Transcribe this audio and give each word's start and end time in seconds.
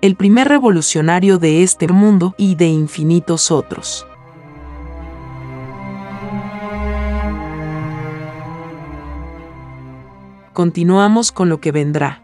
el 0.00 0.14
primer 0.14 0.46
revolucionario 0.48 1.38
de 1.38 1.64
este 1.64 1.88
mundo 1.88 2.34
y 2.38 2.54
de 2.54 2.68
infinitos 2.68 3.50
otros. 3.50 4.06
Continuamos 10.52 11.32
con 11.32 11.48
lo 11.48 11.60
que 11.60 11.72
vendrá. 11.72 12.22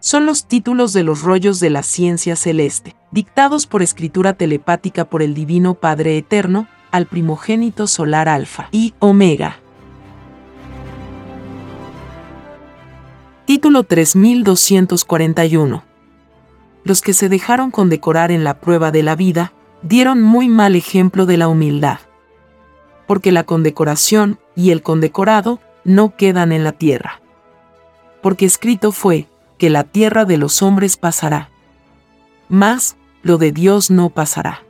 Son 0.00 0.26
los 0.26 0.44
títulos 0.46 0.92
de 0.92 1.02
los 1.02 1.22
rollos 1.22 1.60
de 1.60 1.70
la 1.70 1.82
ciencia 1.82 2.36
celeste, 2.36 2.94
dictados 3.10 3.66
por 3.66 3.80
escritura 3.82 4.34
telepática 4.34 5.06
por 5.06 5.22
el 5.22 5.32
Divino 5.34 5.72
Padre 5.74 6.18
Eterno, 6.18 6.68
al 6.90 7.06
primogénito 7.06 7.86
solar 7.86 8.28
Alfa 8.28 8.68
y 8.70 8.92
Omega. 9.00 9.60
Título 13.46 13.82
3241 13.82 15.95
los 16.86 17.02
que 17.02 17.14
se 17.14 17.28
dejaron 17.28 17.72
condecorar 17.72 18.30
en 18.30 18.44
la 18.44 18.60
prueba 18.60 18.92
de 18.92 19.02
la 19.02 19.16
vida, 19.16 19.52
dieron 19.82 20.22
muy 20.22 20.48
mal 20.48 20.76
ejemplo 20.76 21.26
de 21.26 21.36
la 21.36 21.48
humildad. 21.48 21.98
Porque 23.08 23.32
la 23.32 23.42
condecoración 23.42 24.38
y 24.54 24.70
el 24.70 24.82
condecorado 24.82 25.58
no 25.82 26.14
quedan 26.14 26.52
en 26.52 26.62
la 26.62 26.70
tierra. 26.70 27.20
Porque 28.22 28.46
escrito 28.46 28.92
fue, 28.92 29.26
que 29.58 29.68
la 29.68 29.82
tierra 29.82 30.24
de 30.26 30.38
los 30.38 30.62
hombres 30.62 30.96
pasará. 30.96 31.50
Mas, 32.48 32.96
lo 33.24 33.36
de 33.36 33.50
Dios 33.50 33.90
no 33.90 34.10
pasará. 34.10 34.62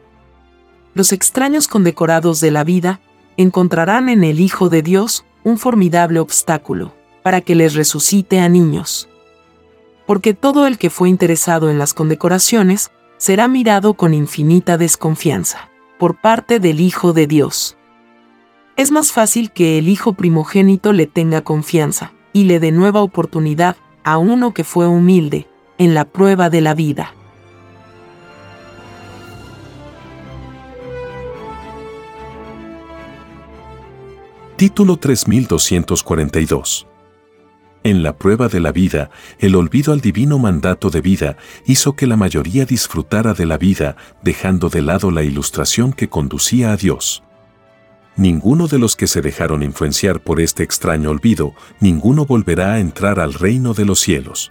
Los 0.94 1.12
extraños 1.12 1.68
condecorados 1.68 2.40
de 2.40 2.50
la 2.50 2.64
vida 2.64 3.00
encontrarán 3.36 4.08
en 4.08 4.24
el 4.24 4.40
Hijo 4.40 4.70
de 4.70 4.80
Dios 4.80 5.26
un 5.44 5.58
formidable 5.58 6.18
obstáculo, 6.20 6.94
para 7.22 7.42
que 7.42 7.54
les 7.54 7.74
resucite 7.74 8.40
a 8.40 8.48
niños 8.48 9.06
porque 10.06 10.34
todo 10.34 10.66
el 10.66 10.78
que 10.78 10.90
fue 10.90 11.08
interesado 11.08 11.68
en 11.70 11.78
las 11.78 11.92
condecoraciones 11.92 12.90
será 13.18 13.48
mirado 13.48 13.94
con 13.94 14.14
infinita 14.14 14.78
desconfianza 14.78 15.70
por 15.98 16.20
parte 16.20 16.60
del 16.60 16.80
Hijo 16.80 17.12
de 17.12 17.26
Dios. 17.26 17.76
Es 18.76 18.90
más 18.90 19.12
fácil 19.12 19.50
que 19.50 19.78
el 19.78 19.88
Hijo 19.88 20.12
primogénito 20.12 20.92
le 20.92 21.06
tenga 21.06 21.42
confianza 21.42 22.12
y 22.32 22.44
le 22.44 22.60
dé 22.60 22.72
nueva 22.72 23.00
oportunidad 23.02 23.76
a 24.04 24.18
uno 24.18 24.52
que 24.52 24.64
fue 24.64 24.86
humilde 24.86 25.48
en 25.78 25.94
la 25.94 26.04
prueba 26.04 26.50
de 26.50 26.60
la 26.60 26.74
vida. 26.74 27.12
Título 34.56 34.96
3242 34.96 36.86
en 37.86 38.02
la 38.02 38.16
prueba 38.16 38.48
de 38.48 38.60
la 38.60 38.72
vida, 38.72 39.10
el 39.38 39.54
olvido 39.54 39.92
al 39.92 40.00
divino 40.00 40.38
mandato 40.38 40.90
de 40.90 41.00
vida 41.00 41.36
hizo 41.66 41.94
que 41.94 42.06
la 42.06 42.16
mayoría 42.16 42.66
disfrutara 42.66 43.32
de 43.32 43.46
la 43.46 43.58
vida, 43.58 43.96
dejando 44.22 44.68
de 44.68 44.82
lado 44.82 45.10
la 45.10 45.22
ilustración 45.22 45.92
que 45.92 46.08
conducía 46.08 46.72
a 46.72 46.76
Dios. 46.76 47.22
Ninguno 48.16 48.66
de 48.66 48.78
los 48.78 48.96
que 48.96 49.06
se 49.06 49.20
dejaron 49.20 49.62
influenciar 49.62 50.20
por 50.20 50.40
este 50.40 50.62
extraño 50.62 51.10
olvido, 51.10 51.54
ninguno 51.80 52.26
volverá 52.26 52.74
a 52.74 52.80
entrar 52.80 53.20
al 53.20 53.34
reino 53.34 53.72
de 53.72 53.84
los 53.84 54.00
cielos. 54.00 54.50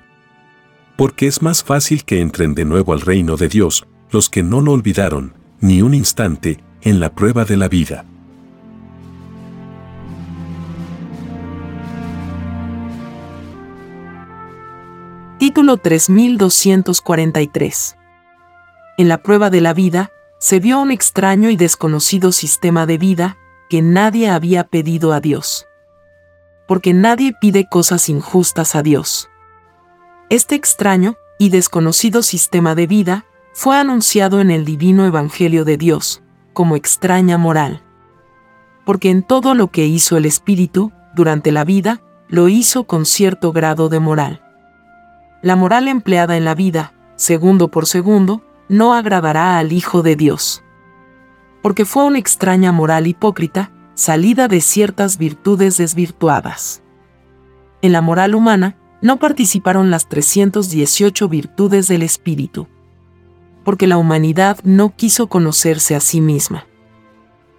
Porque 0.95 1.27
es 1.27 1.41
más 1.41 1.63
fácil 1.63 2.05
que 2.05 2.21
entren 2.21 2.55
de 2.55 2.63
nuevo 2.63 2.93
al 2.93 3.01
reino 3.01 3.37
de 3.37 3.49
Dios 3.49 3.85
los 4.11 4.29
que 4.29 4.43
no 4.43 4.61
lo 4.61 4.71
olvidaron, 4.71 5.33
ni 5.59 5.81
un 5.81 5.93
instante, 5.93 6.63
en 6.81 6.99
la 6.99 7.13
prueba 7.15 7.43
de 7.43 7.57
la 7.57 7.67
vida. 7.67 8.05
Título 15.55 15.77
3243. 15.77 17.95
En 18.97 19.07
la 19.07 19.23
prueba 19.23 19.49
de 19.49 19.61
la 19.61 19.73
vida, 19.73 20.11
se 20.37 20.59
vio 20.59 20.81
un 20.81 20.91
extraño 20.91 21.49
y 21.49 21.55
desconocido 21.55 22.33
sistema 22.33 22.85
de 22.85 22.97
vida 22.97 23.37
que 23.69 23.81
nadie 23.81 24.27
había 24.27 24.65
pedido 24.65 25.13
a 25.13 25.21
Dios. 25.21 25.65
Porque 26.67 26.93
nadie 26.93 27.33
pide 27.39 27.69
cosas 27.69 28.09
injustas 28.09 28.75
a 28.75 28.83
Dios. 28.83 29.29
Este 30.29 30.55
extraño 30.55 31.15
y 31.39 31.51
desconocido 31.51 32.21
sistema 32.21 32.75
de 32.75 32.87
vida 32.87 33.25
fue 33.53 33.77
anunciado 33.77 34.41
en 34.41 34.51
el 34.51 34.65
divino 34.65 35.05
Evangelio 35.05 35.63
de 35.63 35.77
Dios, 35.77 36.21
como 36.51 36.75
extraña 36.75 37.37
moral. 37.37 37.81
Porque 38.85 39.09
en 39.09 39.23
todo 39.23 39.55
lo 39.55 39.71
que 39.71 39.85
hizo 39.85 40.17
el 40.17 40.25
Espíritu, 40.25 40.91
durante 41.15 41.53
la 41.53 41.63
vida, 41.63 42.01
lo 42.27 42.49
hizo 42.49 42.83
con 42.83 43.05
cierto 43.05 43.53
grado 43.53 43.87
de 43.87 44.01
moral 44.01 44.41
la 45.45 45.55
moral 45.55 45.87
empleada 45.87 46.37
en 46.37 46.43
la 46.43 46.55
vida, 46.55 46.95
segundo 47.17 47.67
por 47.67 47.85
segundo, 47.85 48.41
no 48.67 48.95
agradará 48.95 49.59
al 49.59 49.73
Hijo 49.73 50.01
de 50.01 50.15
Dios. 50.15 50.63
Porque 51.61 51.85
fue 51.85 52.03
una 52.03 52.17
extraña 52.17 52.71
moral 52.71 53.05
hipócrita, 53.05 53.71
salida 53.93 54.47
de 54.47 54.59
ciertas 54.59 55.19
virtudes 55.19 55.77
desvirtuadas. 55.77 56.81
En 57.83 57.91
la 57.91 58.01
moral 58.01 58.33
humana, 58.33 58.75
no 59.03 59.19
participaron 59.19 59.91
las 59.91 60.09
318 60.09 61.29
virtudes 61.29 61.87
del 61.87 62.01
Espíritu. 62.01 62.67
Porque 63.63 63.85
la 63.85 63.97
humanidad 63.97 64.57
no 64.63 64.95
quiso 64.95 65.27
conocerse 65.27 65.93
a 65.93 65.99
sí 65.99 66.21
misma. 66.21 66.65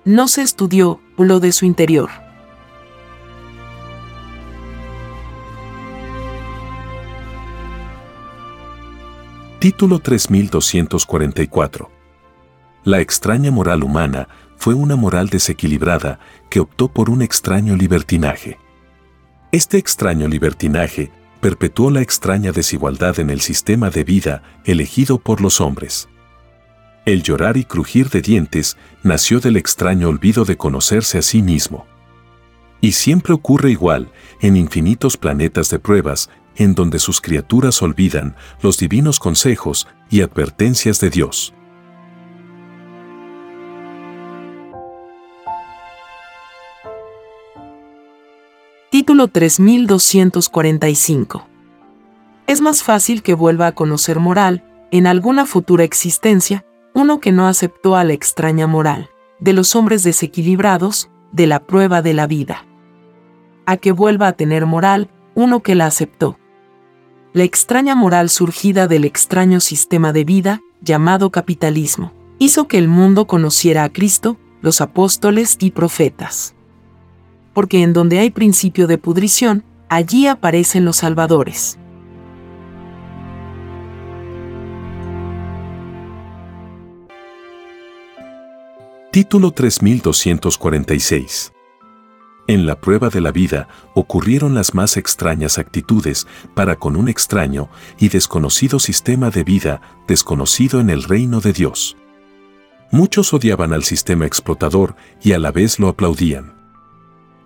No 0.04 0.26
se 0.26 0.42
estudió 0.42 0.98
lo 1.18 1.38
de 1.38 1.52
su 1.52 1.66
interior 1.66 2.25
Título 9.58 10.00
3244. 10.00 11.90
La 12.84 13.00
extraña 13.00 13.50
moral 13.50 13.84
humana 13.84 14.28
fue 14.58 14.74
una 14.74 14.96
moral 14.96 15.30
desequilibrada 15.30 16.20
que 16.50 16.60
optó 16.60 16.88
por 16.88 17.08
un 17.08 17.22
extraño 17.22 17.74
libertinaje. 17.74 18.58
Este 19.52 19.78
extraño 19.78 20.28
libertinaje 20.28 21.10
perpetuó 21.40 21.90
la 21.90 22.02
extraña 22.02 22.52
desigualdad 22.52 23.18
en 23.18 23.30
el 23.30 23.40
sistema 23.40 23.88
de 23.88 24.04
vida 24.04 24.42
elegido 24.66 25.16
por 25.18 25.40
los 25.40 25.62
hombres. 25.62 26.06
El 27.06 27.22
llorar 27.22 27.56
y 27.56 27.64
crujir 27.64 28.10
de 28.10 28.20
dientes 28.20 28.76
nació 29.02 29.40
del 29.40 29.56
extraño 29.56 30.10
olvido 30.10 30.44
de 30.44 30.58
conocerse 30.58 31.16
a 31.16 31.22
sí 31.22 31.40
mismo. 31.40 31.86
Y 32.82 32.92
siempre 32.92 33.32
ocurre 33.32 33.70
igual 33.70 34.12
en 34.42 34.54
infinitos 34.54 35.16
planetas 35.16 35.70
de 35.70 35.78
pruebas 35.78 36.28
en 36.56 36.74
donde 36.74 36.98
sus 36.98 37.20
criaturas 37.20 37.82
olvidan 37.82 38.34
los 38.62 38.78
divinos 38.78 39.18
consejos 39.18 39.86
y 40.10 40.22
advertencias 40.22 41.00
de 41.00 41.10
Dios. 41.10 41.52
Título 48.90 49.28
3245. 49.28 51.46
Es 52.46 52.60
más 52.60 52.82
fácil 52.82 53.22
que 53.22 53.34
vuelva 53.34 53.66
a 53.66 53.72
conocer 53.72 54.20
moral, 54.20 54.64
en 54.90 55.06
alguna 55.06 55.46
futura 55.46 55.84
existencia, 55.84 56.64
uno 56.94 57.20
que 57.20 57.30
no 57.30 57.46
aceptó 57.46 57.96
a 57.96 58.04
la 58.04 58.14
extraña 58.14 58.66
moral, 58.66 59.10
de 59.38 59.52
los 59.52 59.76
hombres 59.76 60.02
desequilibrados, 60.02 61.10
de 61.32 61.46
la 61.46 61.60
prueba 61.60 62.00
de 62.00 62.14
la 62.14 62.26
vida. 62.26 62.64
A 63.66 63.76
que 63.76 63.92
vuelva 63.92 64.28
a 64.28 64.32
tener 64.32 64.64
moral, 64.64 65.10
uno 65.34 65.60
que 65.60 65.74
la 65.74 65.84
aceptó. 65.86 66.38
La 67.36 67.44
extraña 67.44 67.94
moral 67.94 68.30
surgida 68.30 68.88
del 68.88 69.04
extraño 69.04 69.60
sistema 69.60 70.12
de 70.12 70.24
vida, 70.24 70.60
llamado 70.80 71.30
capitalismo, 71.30 72.12
hizo 72.40 72.66
que 72.66 72.78
el 72.78 72.88
mundo 72.88 73.28
conociera 73.28 73.84
a 73.84 73.92
Cristo, 73.92 74.36
los 74.60 74.80
apóstoles 74.80 75.56
y 75.60 75.70
profetas 75.70 76.56
porque 77.56 77.82
en 77.82 77.94
donde 77.94 78.18
hay 78.18 78.28
principio 78.28 78.86
de 78.86 78.98
pudrición, 78.98 79.64
allí 79.88 80.26
aparecen 80.26 80.84
los 80.84 80.98
salvadores. 80.98 81.78
Título 89.10 89.52
3246 89.52 91.55
En 92.48 92.64
la 92.64 92.80
prueba 92.80 93.08
de 93.08 93.20
la 93.20 93.32
vida 93.32 93.66
ocurrieron 93.94 94.54
las 94.54 94.72
más 94.72 94.96
extrañas 94.96 95.58
actitudes 95.58 96.28
para 96.54 96.76
con 96.76 96.94
un 96.94 97.08
extraño 97.08 97.68
y 97.98 98.08
desconocido 98.08 98.78
sistema 98.78 99.30
de 99.30 99.42
vida 99.42 99.80
desconocido 100.06 100.78
en 100.80 100.90
el 100.90 101.02
reino 101.02 101.40
de 101.40 101.52
Dios. 101.52 101.96
Muchos 102.92 103.34
odiaban 103.34 103.72
al 103.72 103.82
sistema 103.82 104.26
explotador 104.26 104.94
y 105.20 105.32
a 105.32 105.40
la 105.40 105.50
vez 105.50 105.80
lo 105.80 105.88
aplaudían. 105.88 106.54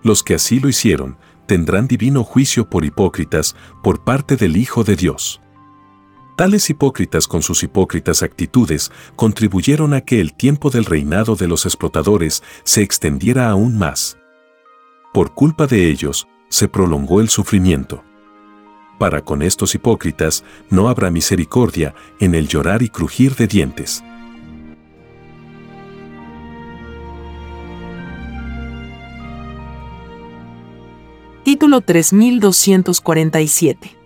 Los 0.03 0.23
que 0.23 0.35
así 0.35 0.61
lo 0.61 0.69
hicieron 0.69 1.17
tendrán 1.47 1.89
divino 1.89 2.23
juicio 2.23 2.69
por 2.69 2.85
hipócritas 2.85 3.57
por 3.83 4.05
parte 4.05 4.37
del 4.37 4.59
Hijo 4.59 4.85
de 4.85 4.97
Dios. 4.97 5.41
Tales 6.37 6.69
hipócritas 6.69 7.27
con 7.27 7.43
sus 7.43 7.63
hipócritas 7.63 8.23
actitudes 8.23 8.93
contribuyeron 9.17 9.95
a 9.95 10.03
que 10.03 10.21
el 10.21 10.35
tiempo 10.35 10.71
del 10.71 10.85
reinado 10.85 11.37
de 11.37 11.49
los 11.49 11.65
explotadores 11.65 12.43
se 12.65 12.83
extendiera 12.83 13.51
aún 13.51 13.79
más. 13.79 14.20
Por 15.13 15.35
culpa 15.35 15.67
de 15.67 15.91
ellos, 15.91 16.29
se 16.49 16.69
prolongó 16.69 17.21
el 17.21 17.29
sufrimiento. 17.29 18.05
Para 18.97 19.23
con 19.23 19.43
estos 19.43 19.75
hipócritas 19.75 20.45
no 20.69 20.89
habrá 20.89 21.11
misericordia 21.11 21.97
en 22.21 22.37
el 22.37 22.47
llorar 22.47 22.83
y 22.83 22.91
crujir 22.91 23.35
de 23.35 23.49
dientes. 23.49 24.05
Título 31.43 31.81
3247. 31.81 33.97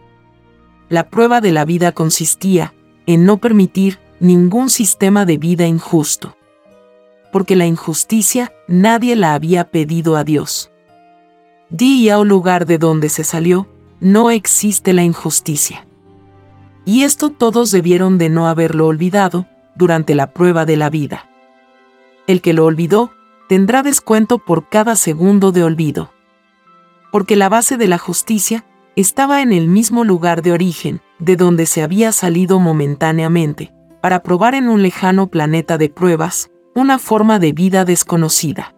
La 0.89 1.11
prueba 1.11 1.43
de 1.43 1.53
la 1.53 1.67
vida 1.67 1.93
consistía 1.93 2.73
en 3.05 3.27
no 3.27 3.37
permitir 3.37 3.99
ningún 4.21 4.71
sistema 4.71 5.27
de 5.27 5.37
vida 5.37 5.67
injusto. 5.67 6.35
Porque 7.31 7.57
la 7.57 7.67
injusticia 7.67 8.55
nadie 8.69 9.17
la 9.17 9.35
había 9.35 9.71
pedido 9.71 10.17
a 10.17 10.25
Dios. 10.25 10.71
Día 11.77 12.19
o 12.19 12.25
lugar 12.25 12.67
de 12.67 12.79
donde 12.79 13.09
se 13.09 13.25
salió, 13.25 13.67
no 14.01 14.31
existe 14.31 14.93
la 14.93 15.03
injusticia. 15.03 15.87
Y 16.85 17.03
esto 17.03 17.31
todos 17.31 17.71
debieron 17.71 18.19
de 18.19 18.29
no 18.29 18.47
haberlo 18.47 18.87
olvidado 18.87 19.47
durante 19.75 20.15
la 20.15 20.33
prueba 20.33 20.67
de 20.67 20.77
la 20.77 20.91
vida. 20.91 21.29
El 22.27 22.41
que 22.41 22.53
lo 22.53 22.65
olvidó, 22.65 23.11
tendrá 23.49 23.83
descuento 23.83 24.39
por 24.39 24.69
cada 24.69 24.95
segundo 24.97 25.53
de 25.53 25.65
olvido 25.65 26.15
porque 27.15 27.37
la 27.37 27.49
base 27.49 27.77
de 27.77 27.87
la 27.87 27.97
justicia 27.97 28.65
estaba 28.97 29.41
en 29.41 29.53
el 29.53 29.69
mismo 29.69 30.03
lugar 30.03 30.43
de 30.43 30.51
origen, 30.51 31.01
de 31.21 31.37
donde 31.37 31.65
se 31.65 31.81
había 31.81 32.11
salido 32.11 32.59
momentáneamente, 32.59 33.73
para 34.03 34.25
probar 34.25 34.57
en 34.57 34.69
un 34.69 34.83
lejano 34.83 35.29
planeta 35.29 35.79
de 35.79 35.91
pruebas, 35.91 36.51
una 36.75 36.99
forma 36.99 37.39
de 37.39 37.53
vida 37.53 37.85
desconocida. 37.85 38.74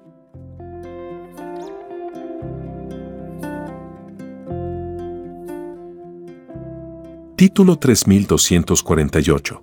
Título 7.36 7.76
3248 7.78 9.62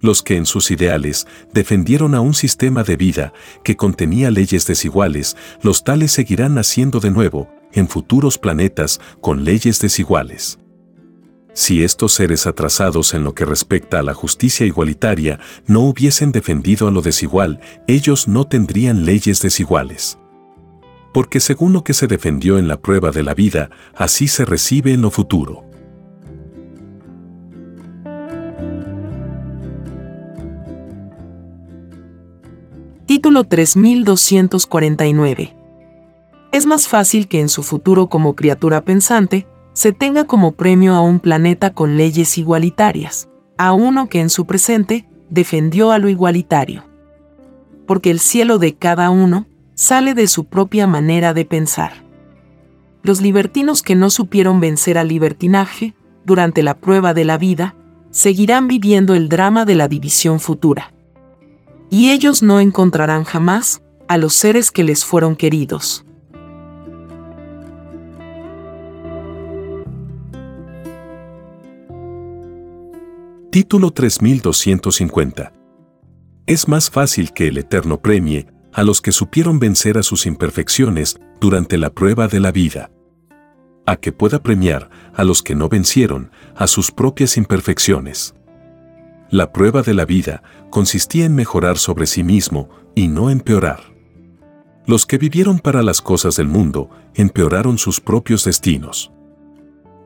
los 0.00 0.24
que 0.24 0.36
en 0.36 0.46
sus 0.46 0.72
ideales 0.72 1.28
defendieron 1.54 2.16
a 2.16 2.20
un 2.20 2.34
sistema 2.34 2.82
de 2.82 2.96
vida 2.96 3.32
que 3.62 3.76
contenía 3.76 4.32
leyes 4.32 4.66
desiguales, 4.66 5.36
los 5.62 5.84
tales 5.84 6.10
seguirán 6.10 6.54
naciendo 6.54 6.98
de 6.98 7.12
nuevo, 7.12 7.48
en 7.72 7.86
futuros 7.86 8.36
planetas 8.36 9.00
con 9.20 9.44
leyes 9.44 9.78
desiguales. 9.78 10.58
Si 11.54 11.84
estos 11.84 12.14
seres 12.14 12.48
atrasados 12.48 13.14
en 13.14 13.22
lo 13.22 13.32
que 13.32 13.44
respecta 13.44 14.00
a 14.00 14.02
la 14.02 14.12
justicia 14.12 14.66
igualitaria 14.66 15.38
no 15.68 15.82
hubiesen 15.82 16.32
defendido 16.32 16.88
a 16.88 16.90
lo 16.90 17.00
desigual, 17.00 17.60
ellos 17.86 18.26
no 18.26 18.48
tendrían 18.48 19.04
leyes 19.04 19.40
desiguales. 19.40 20.18
Porque 21.14 21.38
según 21.38 21.72
lo 21.72 21.84
que 21.84 21.94
se 21.94 22.08
defendió 22.08 22.58
en 22.58 22.66
la 22.66 22.80
prueba 22.80 23.12
de 23.12 23.22
la 23.22 23.34
vida, 23.34 23.70
así 23.94 24.26
se 24.26 24.44
recibe 24.44 24.92
en 24.92 25.02
lo 25.02 25.12
futuro. 25.12 25.70
Título 33.12 33.44
3249 33.44 35.54
es 36.50 36.64
más 36.64 36.88
fácil 36.88 37.28
que 37.28 37.40
en 37.40 37.50
su 37.50 37.62
futuro 37.62 38.08
como 38.08 38.34
criatura 38.34 38.86
pensante 38.86 39.46
se 39.74 39.92
tenga 39.92 40.24
como 40.24 40.52
premio 40.52 40.94
a 40.94 41.02
un 41.02 41.20
planeta 41.20 41.74
con 41.74 41.98
leyes 41.98 42.38
igualitarias, 42.38 43.28
a 43.58 43.74
uno 43.74 44.08
que 44.08 44.20
en 44.20 44.30
su 44.30 44.46
presente 44.46 45.06
defendió 45.28 45.92
a 45.92 45.98
lo 45.98 46.08
igualitario. 46.08 46.84
Porque 47.86 48.10
el 48.10 48.18
cielo 48.18 48.56
de 48.56 48.76
cada 48.76 49.10
uno 49.10 49.44
sale 49.74 50.14
de 50.14 50.26
su 50.26 50.46
propia 50.46 50.86
manera 50.86 51.34
de 51.34 51.44
pensar. 51.44 51.92
Los 53.02 53.20
libertinos 53.20 53.82
que 53.82 53.94
no 53.94 54.08
supieron 54.08 54.58
vencer 54.58 54.96
al 54.96 55.08
libertinaje 55.08 55.92
durante 56.24 56.62
la 56.62 56.78
prueba 56.78 57.12
de 57.12 57.26
la 57.26 57.36
vida, 57.36 57.74
seguirán 58.10 58.68
viviendo 58.68 59.14
el 59.14 59.28
drama 59.28 59.66
de 59.66 59.74
la 59.74 59.86
división 59.86 60.40
futura. 60.40 60.94
Y 61.94 62.10
ellos 62.10 62.42
no 62.42 62.58
encontrarán 62.58 63.24
jamás 63.24 63.82
a 64.08 64.16
los 64.16 64.32
seres 64.32 64.70
que 64.70 64.82
les 64.82 65.04
fueron 65.04 65.36
queridos. 65.36 66.06
Título 73.50 73.90
3250. 73.90 75.52
Es 76.46 76.66
más 76.66 76.88
fácil 76.88 77.34
que 77.34 77.48
el 77.48 77.58
Eterno 77.58 78.00
premie 78.00 78.46
a 78.72 78.84
los 78.84 79.02
que 79.02 79.12
supieron 79.12 79.58
vencer 79.58 79.98
a 79.98 80.02
sus 80.02 80.24
imperfecciones 80.24 81.18
durante 81.42 81.76
la 81.76 81.90
prueba 81.90 82.26
de 82.26 82.40
la 82.40 82.52
vida, 82.52 82.90
a 83.84 83.96
que 83.96 84.12
pueda 84.12 84.42
premiar 84.42 84.88
a 85.12 85.24
los 85.24 85.42
que 85.42 85.54
no 85.54 85.68
vencieron 85.68 86.30
a 86.56 86.68
sus 86.68 86.90
propias 86.90 87.36
imperfecciones. 87.36 88.34
La 89.32 89.50
prueba 89.50 89.80
de 89.80 89.94
la 89.94 90.04
vida 90.04 90.42
consistía 90.70 91.24
en 91.24 91.34
mejorar 91.34 91.78
sobre 91.78 92.06
sí 92.06 92.22
mismo 92.22 92.68
y 92.94 93.08
no 93.08 93.30
empeorar. 93.30 93.80
Los 94.86 95.06
que 95.06 95.16
vivieron 95.16 95.58
para 95.58 95.82
las 95.82 96.02
cosas 96.02 96.36
del 96.36 96.48
mundo 96.48 96.90
empeoraron 97.14 97.78
sus 97.78 98.00
propios 98.00 98.44
destinos. 98.44 99.10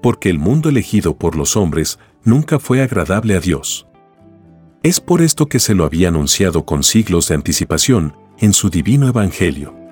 Porque 0.01 0.31
el 0.31 0.39
mundo 0.39 0.69
elegido 0.69 1.19
por 1.19 1.37
los 1.37 1.57
hombres 1.57 1.99
nunca 2.23 2.59
fue 2.59 2.81
agradable 2.81 3.37
a 3.37 3.41
Dios. 3.41 3.89
Es 4.83 5.01
por 5.01 5.21
esto 5.21 5.47
que 5.47 5.59
se 5.59 5.75
lo 5.75 5.85
había 5.85 6.09
anunciado 6.09 6.65
con 6.65 6.85
siglos 6.85 7.27
de 7.27 7.35
anticipación 7.35 8.17
en 8.39 8.53
su 8.53 8.71
divino 8.71 9.09
Evangelio. 9.09 9.87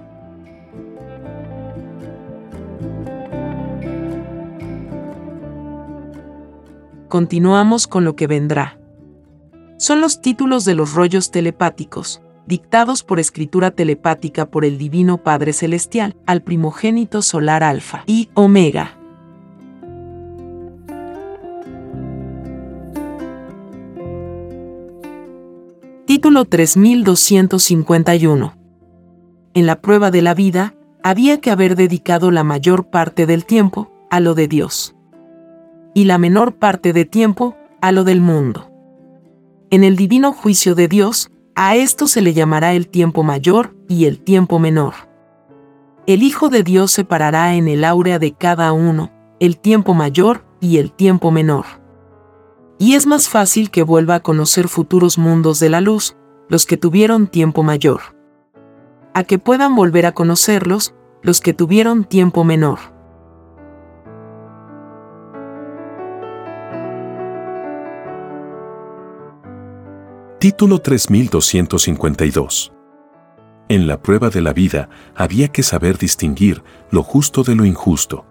continuamos 7.15 7.87
con 7.87 8.05
lo 8.05 8.17
que 8.17 8.27
vendrá. 8.27 8.77
Son 9.77 10.01
los 10.01 10.21
títulos 10.21 10.65
de 10.65 10.75
los 10.75 10.95
rollos 10.95 11.33
telepáticos, 11.33 12.23
dictados 12.47 13.03
por 13.03 13.19
escritura 13.19 13.73
telepática 13.73 14.47
por 14.47 14.65
el 14.65 14.79
Divino 14.79 15.19
Padre 15.19 15.53
Celestial 15.53 16.15
al 16.27 16.43
primogénito 16.43 17.23
solar 17.23 17.65
Alfa 17.65 18.05
y 18.07 18.31
Omega. 18.35 18.97
Título 26.07 26.45
3251. 26.45 28.55
En 29.55 29.67
la 29.67 29.81
prueba 29.81 30.13
de 30.13 30.23
la 30.23 30.35
vida, 30.35 30.75
había 31.03 31.41
que 31.41 31.51
haber 31.51 31.75
dedicado 31.75 32.31
la 32.31 32.45
mayor 32.45 32.87
parte 32.87 33.27
del 33.27 33.45
tiempo 33.45 33.91
a 34.11 34.21
lo 34.21 34.35
de 34.35 34.47
Dios 34.47 34.95
y 35.95 36.05
la 36.05 36.19
menor 36.19 36.55
parte 36.55 36.93
de 36.93 37.05
tiempo 37.05 37.57
a 37.81 37.91
lo 37.93 38.05
del 38.05 38.21
mundo. 38.21 38.74
En 39.75 39.83
el 39.83 39.97
divino 39.97 40.33
juicio 40.33 40.77
de 40.77 40.87
Dios, 40.87 41.33
a 41.57 41.75
esto 41.75 42.07
se 42.07 42.23
le 42.23 42.33
llamará 42.33 42.75
el 42.75 42.87
tiempo 42.87 43.25
mayor 43.25 43.75
y 43.89 44.05
el 44.05 44.21
tiempo 44.21 44.61
menor. 44.61 44.95
El 46.07 46.23
Hijo 46.23 46.49
de 46.49 46.63
Dios 46.63 46.93
separará 46.93 47.57
en 47.57 47.67
el 47.67 47.85
áurea 47.85 48.21
de 48.21 48.35
cada 48.35 48.73
uno 48.73 49.11
el 49.41 49.59
tiempo 49.59 49.93
mayor 49.93 50.45
y 50.61 50.79
el 50.79 50.93
tiempo 50.93 51.33
menor. 51.33 51.65
Y 52.79 52.95
es 52.95 53.09
más 53.09 53.29
fácil 53.29 53.73
que 53.73 53.83
vuelva 53.83 54.15
a 54.15 54.21
conocer 54.21 54.69
futuros 54.69 55.19
mundos 55.19 55.59
de 55.59 55.71
la 55.71 55.81
luz, 55.81 56.17
los 56.49 56.67
que 56.67 56.77
tuvieron 56.77 57.27
tiempo 57.27 57.65
mayor. 57.65 58.01
A 59.13 59.25
que 59.25 59.41
puedan 59.41 59.75
volver 59.75 60.07
a 60.07 60.13
conocerlos, 60.13 60.95
los 61.21 61.41
que 61.41 61.53
tuvieron 61.53 62.05
tiempo 62.05 62.45
menor. 62.45 62.94
Título 70.45 70.79
3252. 70.79 72.71
En 73.71 73.87
la 73.87 74.03
prueba 74.03 74.29
de 74.29 74.43
la 74.43 74.53
vida 74.53 74.91
había 75.15 75.49
que 75.49 75.63
saber 75.63 75.97
distinguir 75.97 76.63
lo 76.91 77.03
justo 77.03 77.45
de 77.45 77.55
lo 77.55 77.65
injusto. 77.65 78.27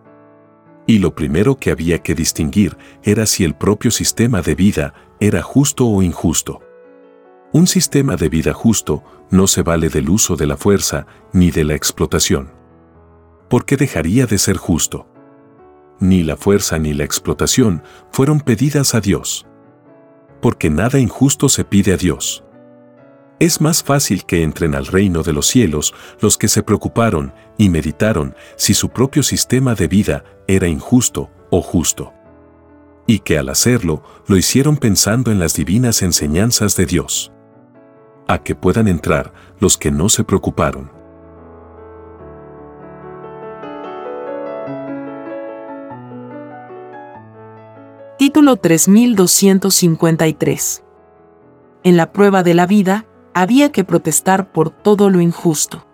Y 0.85 0.99
lo 0.99 1.15
primero 1.15 1.57
que 1.57 1.71
había 1.71 2.03
que 2.03 2.13
distinguir 2.13 2.77
era 3.01 3.25
si 3.25 3.43
el 3.43 3.55
propio 3.55 3.89
sistema 3.89 4.43
de 4.43 4.53
vida 4.53 4.93
era 5.19 5.41
justo 5.41 5.87
o 5.87 6.03
injusto. 6.03 6.61
Un 7.51 7.65
sistema 7.65 8.15
de 8.15 8.29
vida 8.29 8.53
justo 8.53 9.03
no 9.31 9.47
se 9.47 9.63
vale 9.63 9.89
del 9.89 10.07
uso 10.07 10.35
de 10.35 10.45
la 10.45 10.55
fuerza 10.55 11.07
ni 11.31 11.49
de 11.49 11.63
la 11.63 11.73
explotación. 11.73 12.51
Porque 13.49 13.75
dejaría 13.75 14.27
de 14.27 14.37
ser 14.37 14.57
justo. 14.57 15.07
Ni 15.99 16.21
la 16.21 16.37
fuerza 16.37 16.77
ni 16.77 16.93
la 16.93 17.05
explotación 17.05 17.81
fueron 18.11 18.39
pedidas 18.39 18.93
a 18.93 19.01
Dios 19.01 19.47
porque 20.43 20.69
nada 20.69 20.99
injusto 20.99 21.47
se 21.47 21.63
pide 21.63 21.93
a 21.93 21.97
Dios. 21.97 22.43
Es 23.39 23.61
más 23.61 23.81
fácil 23.81 24.25
que 24.25 24.43
entren 24.43 24.75
al 24.75 24.87
reino 24.87 25.23
de 25.23 25.31
los 25.31 25.47
cielos 25.47 25.95
los 26.19 26.37
que 26.37 26.49
se 26.49 26.63
preocuparon 26.63 27.33
y 27.57 27.69
meditaron 27.69 28.35
si 28.57 28.73
su 28.73 28.89
propio 28.89 29.23
sistema 29.23 29.73
de 29.73 29.87
vida 29.87 30.25
era 30.45 30.67
injusto 30.67 31.31
o 31.49 31.61
justo. 31.61 32.11
Y 33.07 33.19
que 33.19 33.37
al 33.37 33.47
hacerlo 33.47 34.03
lo 34.27 34.35
hicieron 34.35 34.75
pensando 34.75 35.31
en 35.31 35.39
las 35.39 35.53
divinas 35.53 36.01
enseñanzas 36.01 36.75
de 36.75 36.87
Dios. 36.87 37.31
A 38.27 38.43
que 38.43 38.53
puedan 38.53 38.89
entrar 38.89 39.33
los 39.61 39.77
que 39.77 39.91
no 39.91 40.09
se 40.09 40.25
preocuparon. 40.25 40.91
Título 48.17 48.57
3253. 48.57 50.83
En 51.83 51.97
la 51.97 52.11
prueba 52.11 52.43
de 52.43 52.53
la 52.53 52.67
vida, 52.67 53.07
había 53.33 53.71
que 53.71 53.83
protestar 53.83 54.51
por 54.51 54.69
todo 54.69 55.09
lo 55.09 55.19
injusto. 55.19 55.87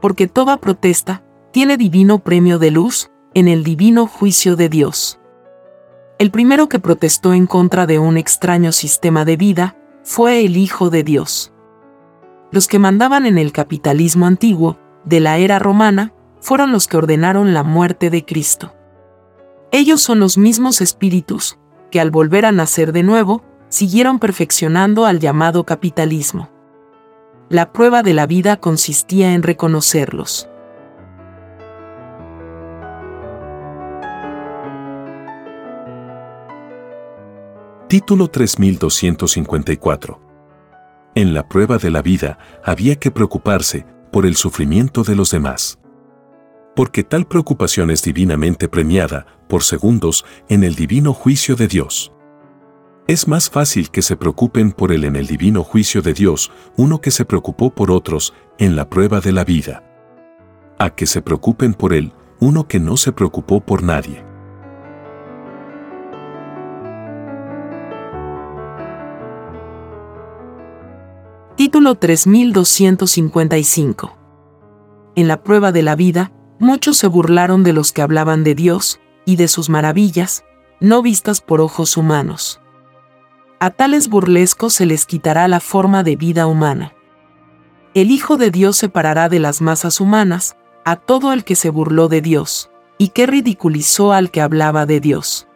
Porque 0.00 0.28
toda 0.28 0.58
protesta 0.58 1.24
tiene 1.50 1.76
divino 1.76 2.20
premio 2.20 2.60
de 2.60 2.70
luz 2.70 3.10
en 3.34 3.48
el 3.48 3.64
divino 3.64 4.06
juicio 4.06 4.54
de 4.54 4.68
Dios. 4.68 5.18
El 6.20 6.30
primero 6.30 6.68
que 6.68 6.78
protestó 6.78 7.34
en 7.34 7.48
contra 7.48 7.86
de 7.86 7.98
un 7.98 8.16
extraño 8.16 8.70
sistema 8.70 9.24
de 9.24 9.36
vida 9.36 9.76
fue 10.04 10.44
el 10.44 10.56
Hijo 10.56 10.88
de 10.88 11.02
Dios. 11.02 11.52
Los 12.52 12.68
que 12.68 12.78
mandaban 12.78 13.26
en 13.26 13.38
el 13.38 13.50
capitalismo 13.50 14.26
antiguo, 14.26 14.78
de 15.04 15.18
la 15.18 15.38
era 15.38 15.58
romana, 15.58 16.12
fueron 16.40 16.70
los 16.70 16.86
que 16.86 16.96
ordenaron 16.96 17.54
la 17.54 17.64
muerte 17.64 18.10
de 18.10 18.24
Cristo. 18.24 18.72
Ellos 19.76 20.00
son 20.00 20.20
los 20.20 20.38
mismos 20.38 20.80
espíritus, 20.80 21.58
que 21.90 21.98
al 21.98 22.12
volver 22.12 22.46
a 22.46 22.52
nacer 22.52 22.92
de 22.92 23.02
nuevo, 23.02 23.42
siguieron 23.68 24.20
perfeccionando 24.20 25.04
al 25.04 25.18
llamado 25.18 25.66
capitalismo. 25.66 26.48
La 27.48 27.72
prueba 27.72 28.04
de 28.04 28.14
la 28.14 28.28
vida 28.28 28.60
consistía 28.60 29.34
en 29.34 29.42
reconocerlos. 29.42 30.48
Título 37.88 38.28
3254. 38.28 40.20
En 41.16 41.34
la 41.34 41.48
prueba 41.48 41.78
de 41.78 41.90
la 41.90 42.00
vida 42.00 42.38
había 42.62 42.94
que 42.94 43.10
preocuparse 43.10 43.84
por 44.12 44.24
el 44.24 44.36
sufrimiento 44.36 45.02
de 45.02 45.16
los 45.16 45.32
demás 45.32 45.80
porque 46.74 47.04
tal 47.04 47.26
preocupación 47.26 47.90
es 47.90 48.02
divinamente 48.02 48.68
premiada, 48.68 49.26
por 49.48 49.62
segundos, 49.62 50.24
en 50.48 50.64
el 50.64 50.74
divino 50.74 51.12
juicio 51.12 51.56
de 51.56 51.68
Dios. 51.68 52.14
Es 53.06 53.28
más 53.28 53.50
fácil 53.50 53.90
que 53.90 54.00
se 54.00 54.16
preocupen 54.16 54.72
por 54.72 54.90
él 54.90 55.04
en 55.04 55.14
el 55.14 55.26
divino 55.26 55.62
juicio 55.62 56.00
de 56.00 56.14
Dios 56.14 56.50
uno 56.76 57.02
que 57.02 57.10
se 57.10 57.26
preocupó 57.26 57.68
por 57.68 57.90
otros 57.90 58.32
en 58.58 58.76
la 58.76 58.88
prueba 58.88 59.20
de 59.20 59.32
la 59.32 59.44
vida. 59.44 59.84
A 60.78 60.88
que 60.90 61.06
se 61.06 61.20
preocupen 61.20 61.74
por 61.74 61.92
él 61.92 62.14
uno 62.40 62.66
que 62.66 62.80
no 62.80 62.96
se 62.96 63.12
preocupó 63.12 63.60
por 63.60 63.82
nadie. 63.82 64.24
Título 71.56 71.94
3255 71.94 74.16
En 75.14 75.28
la 75.28 75.42
prueba 75.42 75.72
de 75.72 75.82
la 75.82 75.94
vida, 75.94 76.32
Muchos 76.58 76.96
se 76.96 77.08
burlaron 77.08 77.64
de 77.64 77.72
los 77.72 77.92
que 77.92 78.02
hablaban 78.02 78.44
de 78.44 78.54
Dios 78.54 79.00
y 79.24 79.36
de 79.36 79.48
sus 79.48 79.68
maravillas, 79.68 80.44
no 80.80 81.02
vistas 81.02 81.40
por 81.40 81.60
ojos 81.60 81.96
humanos. 81.96 82.60
A 83.58 83.70
tales 83.70 84.08
burlescos 84.08 84.74
se 84.74 84.86
les 84.86 85.06
quitará 85.06 85.48
la 85.48 85.60
forma 85.60 86.02
de 86.02 86.16
vida 86.16 86.46
humana. 86.46 86.92
El 87.94 88.10
Hijo 88.10 88.36
de 88.36 88.50
Dios 88.50 88.76
separará 88.76 89.28
de 89.28 89.38
las 89.38 89.60
masas 89.60 90.00
humanas 90.00 90.56
a 90.84 90.96
todo 90.96 91.32
el 91.32 91.44
que 91.44 91.56
se 91.56 91.70
burló 91.70 92.08
de 92.08 92.20
Dios 92.20 92.70
y 92.98 93.08
que 93.08 93.26
ridiculizó 93.26 94.12
al 94.12 94.30
que 94.30 94.40
hablaba 94.40 94.86
de 94.86 95.00
Dios. 95.00 95.48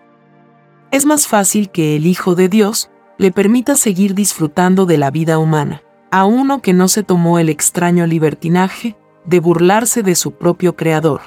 Es 0.90 1.04
más 1.04 1.26
fácil 1.26 1.70
que 1.70 1.96
el 1.96 2.06
Hijo 2.06 2.34
de 2.34 2.48
Dios 2.48 2.90
le 3.18 3.30
permita 3.30 3.76
seguir 3.76 4.14
disfrutando 4.14 4.86
de 4.86 4.96
la 4.96 5.10
vida 5.10 5.38
humana, 5.38 5.82
a 6.10 6.24
uno 6.24 6.62
que 6.62 6.72
no 6.72 6.88
se 6.88 7.02
tomó 7.02 7.38
el 7.38 7.48
extraño 7.48 8.06
libertinaje 8.06 8.96
de 9.28 9.40
burlarse 9.40 10.02
de 10.02 10.14
su 10.14 10.32
propio 10.32 10.74
creador. 10.74 11.20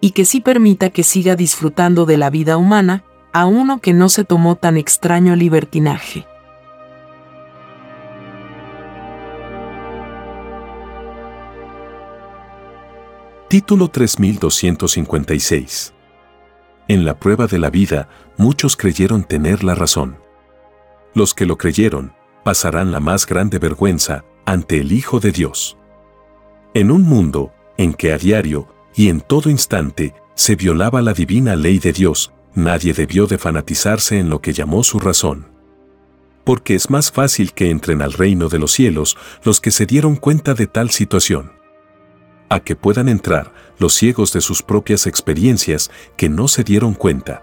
Y 0.00 0.12
que 0.12 0.24
sí 0.24 0.40
permita 0.40 0.88
que 0.90 1.02
siga 1.02 1.36
disfrutando 1.36 2.06
de 2.06 2.16
la 2.16 2.30
vida 2.30 2.56
humana 2.56 3.04
a 3.32 3.44
uno 3.44 3.80
que 3.80 3.92
no 3.92 4.08
se 4.08 4.24
tomó 4.24 4.56
tan 4.56 4.78
extraño 4.78 5.36
libertinaje. 5.36 6.26
Título 13.48 13.88
3256. 13.88 15.92
En 16.88 17.04
la 17.04 17.18
prueba 17.18 17.46
de 17.46 17.58
la 17.58 17.68
vida, 17.70 18.08
muchos 18.38 18.76
creyeron 18.76 19.24
tener 19.24 19.64
la 19.64 19.74
razón. 19.74 20.18
Los 21.14 21.34
que 21.34 21.46
lo 21.46 21.58
creyeron, 21.58 22.14
pasarán 22.42 22.90
la 22.90 23.00
más 23.00 23.26
grande 23.26 23.58
vergüenza 23.58 24.24
ante 24.46 24.80
el 24.80 24.92
Hijo 24.92 25.20
de 25.20 25.32
Dios. 25.32 25.76
En 26.76 26.90
un 26.90 27.04
mundo 27.04 27.54
en 27.78 27.94
que 27.94 28.12
a 28.12 28.18
diario 28.18 28.68
y 28.94 29.08
en 29.08 29.22
todo 29.22 29.48
instante 29.48 30.12
se 30.34 30.56
violaba 30.56 31.00
la 31.00 31.14
divina 31.14 31.56
ley 31.56 31.78
de 31.78 31.94
Dios, 31.94 32.34
nadie 32.54 32.92
debió 32.92 33.26
de 33.26 33.38
fanatizarse 33.38 34.18
en 34.18 34.28
lo 34.28 34.42
que 34.42 34.52
llamó 34.52 34.84
su 34.84 35.00
razón. 35.00 35.46
Porque 36.44 36.74
es 36.74 36.90
más 36.90 37.10
fácil 37.10 37.54
que 37.54 37.70
entren 37.70 38.02
al 38.02 38.12
reino 38.12 38.50
de 38.50 38.58
los 38.58 38.72
cielos 38.72 39.16
los 39.42 39.62
que 39.62 39.70
se 39.70 39.86
dieron 39.86 40.16
cuenta 40.16 40.52
de 40.52 40.66
tal 40.66 40.90
situación. 40.90 41.50
A 42.50 42.60
que 42.60 42.76
puedan 42.76 43.08
entrar 43.08 43.54
los 43.78 43.94
ciegos 43.94 44.34
de 44.34 44.42
sus 44.42 44.62
propias 44.62 45.06
experiencias 45.06 45.90
que 46.18 46.28
no 46.28 46.46
se 46.46 46.62
dieron 46.62 46.92
cuenta. 46.92 47.42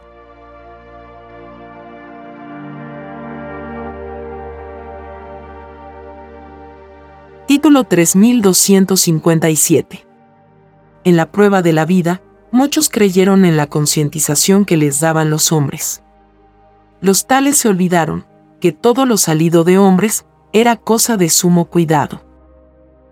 Título 7.46 7.84
3257. 7.84 10.08
En 11.04 11.18
la 11.18 11.30
prueba 11.30 11.62
de 11.62 11.74
la 11.74 11.86
vida, 11.86 12.22
muchos 12.52 12.88
creyeron 12.88 13.44
en 13.44 13.58
la 13.58 13.68
concientización 13.68 14.64
que 14.64 14.78
les 14.78 15.02
daban 15.02 15.30
los 15.30 15.52
hombres. 15.52 16.04
los 17.02 17.28
tales 17.28 17.58
se 17.58 17.68
olvidaron 17.68 18.26
que 18.62 18.72
todo 18.72 19.06
lo 19.06 19.18
salido 19.18 19.66
de 19.66 19.78
hombres 19.78 20.26
era 20.54 20.78
cosa 20.78 21.18
de 21.18 21.30
sumo 21.30 21.66
cuidado. 21.66 22.24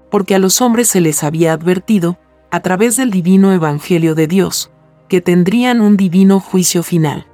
Porque 0.09 0.35
a 0.35 0.39
los 0.39 0.61
hombres 0.61 0.87
se 0.87 1.01
les 1.01 1.25
había 1.25 1.51
advertido, 1.51 2.17
a 2.51 2.61
través 2.61 2.95
del 2.95 3.11
divino 3.11 3.51
Evangelio 3.51 4.15
de 4.15 4.27
Dios, 4.27 4.71
que 5.09 5.19
tendrían 5.19 5.81
un 5.81 5.97
divino 5.97 6.39
juicio 6.39 6.83
final. 6.83 7.27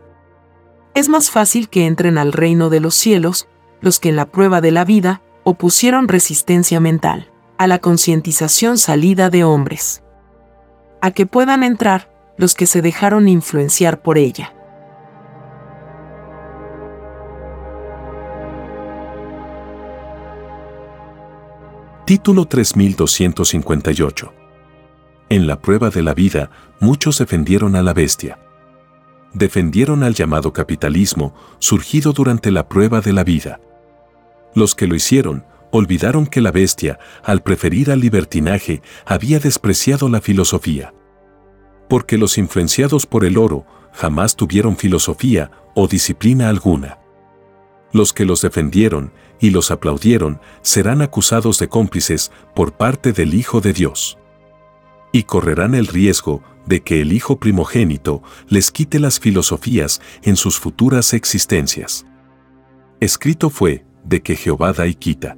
Es 0.96 1.10
más 1.10 1.30
fácil 1.30 1.70
que 1.70 1.86
entren 1.86 2.18
al 2.18 2.34
reino 2.34 2.72
de 2.72 2.80
los 2.80 2.96
cielos 2.96 3.48
los 3.82 4.00
que 4.00 4.10
en 4.10 4.16
la 4.16 4.32
prueba 4.32 4.62
de 4.62 4.72
la 4.72 4.84
vida 4.84 5.22
opusieron 5.50 6.10
resistencia 6.10 6.82
mental 6.82 7.32
a 7.58 7.68
la 7.68 7.80
concientización 7.80 8.78
salida 8.78 9.30
de 9.30 9.46
hombres. 9.46 10.04
A 11.02 11.12
que 11.12 11.26
puedan 11.26 11.64
entrar 11.64 12.12
los 12.38 12.54
que 12.54 12.66
se 12.66 12.82
dejaron 12.82 13.30
influenciar 13.30 14.02
por 14.02 14.18
ella. 14.18 14.54
Título 22.04 22.46
3258. 22.46 24.34
En 25.30 25.48
la 25.48 25.62
prueba 25.62 25.90
de 25.90 26.04
la 26.04 26.14
vida, 26.14 26.52
muchos 26.82 27.20
defendieron 27.20 27.78
a 27.78 27.84
la 27.84 27.94
bestia. 27.94 28.38
Defendieron 29.34 30.04
al 30.04 30.14
llamado 30.14 30.52
capitalismo, 30.52 31.34
surgido 31.60 32.12
durante 32.12 32.52
la 32.52 32.68
prueba 32.68 33.00
de 33.00 33.14
la 33.14 33.24
vida. 33.24 33.62
Los 34.54 34.76
que 34.76 34.88
lo 34.88 34.96
hicieron, 34.96 35.46
olvidaron 35.72 36.26
que 36.28 36.42
la 36.42 36.52
bestia, 36.52 37.00
al 37.24 37.44
preferir 37.44 37.92
al 37.92 38.00
libertinaje, 38.00 38.82
había 39.06 39.40
despreciado 39.40 40.10
la 40.10 40.22
filosofía. 40.22 40.94
Porque 41.90 42.18
los 42.18 42.38
influenciados 42.38 43.06
por 43.06 43.26
el 43.26 43.38
oro 43.38 43.66
jamás 43.94 44.36
tuvieron 44.36 44.78
filosofía 44.78 45.52
o 45.76 45.88
disciplina 45.88 46.50
alguna. 46.50 47.00
Los 47.94 48.14
que 48.14 48.26
los 48.26 48.42
defendieron 48.42 49.14
y 49.40 49.52
los 49.52 49.72
aplaudieron 49.72 50.42
serán 50.62 51.02
acusados 51.02 51.60
de 51.60 51.70
cómplices 51.70 52.32
por 52.54 52.74
parte 52.74 53.14
del 53.14 53.34
Hijo 53.34 53.62
de 53.62 53.74
Dios. 53.74 54.18
Y 55.12 55.24
correrán 55.24 55.74
el 55.74 55.88
riesgo 55.88 56.44
de 56.66 56.82
que 56.82 57.02
el 57.02 57.14
Hijo 57.14 57.40
primogénito 57.40 58.22
les 58.50 58.72
quite 58.72 59.00
las 59.00 59.20
filosofías 59.20 60.02
en 60.22 60.36
sus 60.36 60.60
futuras 60.60 61.14
existencias. 61.14 62.06
Escrito 63.00 63.50
fue 63.50 63.87
de 64.08 64.22
que 64.22 64.36
Jehová 64.36 64.74
da 64.74 64.88
y 64.88 64.96
quita. 64.96 65.38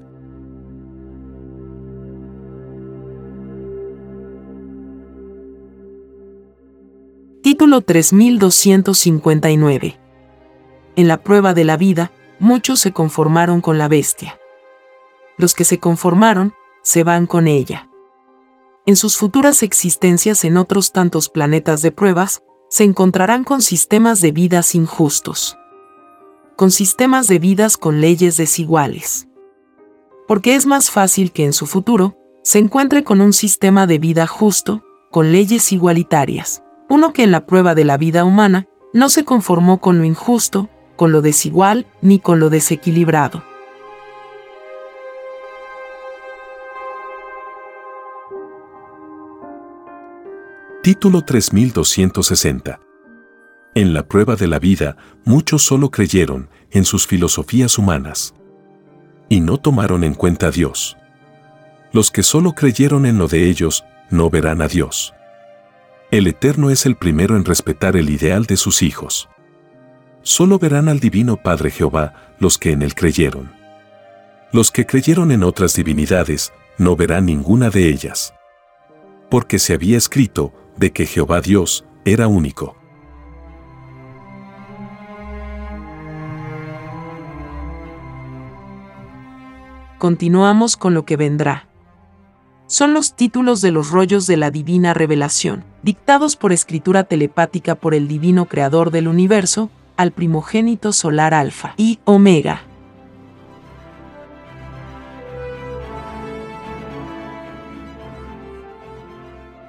Título 7.42 7.82
3259 7.82 10.00
En 10.96 11.08
la 11.08 11.24
prueba 11.24 11.54
de 11.54 11.64
la 11.64 11.78
vida, 11.78 12.12
muchos 12.40 12.80
se 12.80 12.92
conformaron 12.92 13.62
con 13.62 13.78
la 13.78 13.88
bestia. 13.88 14.40
Los 15.38 15.56
que 15.56 15.64
se 15.64 15.80
conformaron, 15.80 16.54
se 16.84 17.04
van 17.04 17.28
con 17.28 17.48
ella. 17.48 17.90
En 18.86 18.96
sus 18.96 19.18
futuras 19.18 19.64
existencias 19.64 20.46
en 20.46 20.58
otros 20.58 20.92
tantos 20.92 21.30
planetas 21.30 21.82
de 21.82 21.92
pruebas, 21.92 22.42
se 22.70 22.84
encontrarán 22.84 23.44
con 23.44 23.62
sistemas 23.62 24.22
de 24.22 24.32
vidas 24.32 24.76
injustos. 24.76 25.58
Con 26.60 26.72
sistemas 26.72 27.28
de 27.28 27.40
vidas 27.40 27.78
con 27.78 28.02
leyes 28.02 28.36
desiguales. 28.36 29.30
Porque 30.28 30.56
es 30.56 30.66
más 30.66 30.92
fácil 30.92 31.32
que 31.32 31.46
en 31.46 31.54
su 31.54 31.66
futuro, 31.66 32.18
se 32.44 32.60
encuentre 32.60 33.06
con 33.06 33.22
un 33.22 33.32
sistema 33.32 33.88
de 33.88 33.98
vida 33.98 34.28
justo, 34.28 34.84
con 35.10 35.32
leyes 35.32 35.72
igualitarias. 35.72 36.62
Uno 36.90 37.14
que 37.14 37.24
en 37.24 37.32
la 37.32 37.46
prueba 37.46 37.76
de 37.76 37.86
la 37.86 37.96
vida 37.96 38.26
humana, 38.26 38.68
no 38.92 39.08
se 39.08 39.24
conformó 39.24 39.80
con 39.80 40.00
lo 40.00 40.04
injusto, 40.04 40.68
con 40.98 41.14
lo 41.14 41.22
desigual 41.22 41.88
ni 42.02 42.20
con 42.20 42.42
lo 42.42 42.50
desequilibrado. 42.50 43.42
Título 50.84 51.24
3260 51.24 52.89
En 53.76 53.94
la 53.94 54.08
prueba 54.08 54.36
de 54.36 54.48
la 54.48 54.60
vida, 54.60 54.98
muchos 55.26 55.64
solo 55.64 55.92
creyeron 55.92 56.50
en 56.72 56.86
sus 56.86 57.08
filosofías 57.08 57.78
humanas 57.78 58.34
y 59.30 59.42
no 59.42 59.58
tomaron 59.58 60.04
en 60.04 60.16
cuenta 60.16 60.48
a 60.48 60.52
Dios. 60.52 60.98
Los 61.92 62.12
que 62.12 62.24
solo 62.24 62.54
creyeron 62.54 63.06
en 63.06 63.18
lo 63.18 63.28
de 63.28 63.50
ellos, 63.50 63.84
no 64.10 64.30
verán 64.30 64.62
a 64.62 64.68
Dios. 64.68 65.14
El 66.12 66.28
Eterno 66.28 66.72
es 66.72 66.86
el 66.86 66.96
primero 66.96 67.36
en 67.36 67.46
respetar 67.46 67.96
el 67.96 68.10
ideal 68.10 68.46
de 68.46 68.58
sus 68.58 68.82
hijos 68.82 69.30
solo 70.22 70.60
verán 70.60 70.90
al 70.90 71.00
Divino 71.00 71.38
Padre 71.38 71.72
Jehová 71.72 72.14
los 72.40 72.58
que 72.58 72.72
en 72.72 72.82
él 72.82 72.96
creyeron. 72.96 73.52
Los 74.52 74.72
que 74.72 74.86
creyeron 74.86 75.32
en 75.32 75.44
otras 75.44 75.76
divinidades 75.76 76.54
no 76.78 76.96
verán 76.96 77.26
ninguna 77.26 77.70
de 77.70 77.90
ellas. 77.90 78.34
Porque 79.30 79.60
se 79.60 79.74
había 79.74 79.98
escrito 79.98 80.54
de 80.78 80.92
que 80.92 81.06
Jehová 81.06 81.42
Dios 81.42 81.86
era 82.06 82.28
único. 82.28 82.79
Continuamos 90.00 90.76
con 90.78 90.94
lo 90.94 91.04
que 91.04 91.18
vendrá. 91.18 91.68
Son 92.68 92.94
los 92.94 93.18
títulos 93.18 93.60
de 93.60 93.72
los 93.72 93.92
rollos 93.92 94.28
de 94.28 94.38
la 94.38 94.50
divina 94.50 94.94
revelación, 94.94 95.66
dictados 95.84 96.38
por 96.38 96.54
escritura 96.54 97.04
telepática 97.04 97.76
por 97.76 97.94
el 97.94 98.08
divino 98.08 98.46
creador 98.46 98.92
del 98.92 99.10
universo, 99.10 99.70
al 99.98 100.14
primogénito 100.14 100.94
solar 100.94 101.34
alfa 101.34 101.74
y 101.76 102.00
omega. 102.06 102.62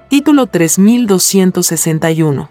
Título 0.07 0.47
3261. 0.47 2.49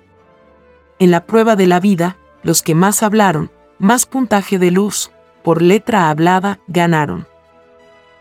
En 0.98 1.10
la 1.10 1.24
prueba 1.24 1.56
de 1.56 1.66
la 1.66 1.80
vida, 1.80 2.18
los 2.42 2.62
que 2.62 2.74
más 2.74 3.02
hablaron, 3.02 3.50
más 3.78 4.04
puntaje 4.04 4.58
de 4.58 4.70
luz, 4.70 5.10
por 5.42 5.62
letra 5.62 6.10
hablada, 6.10 6.60
ganaron. 6.66 7.29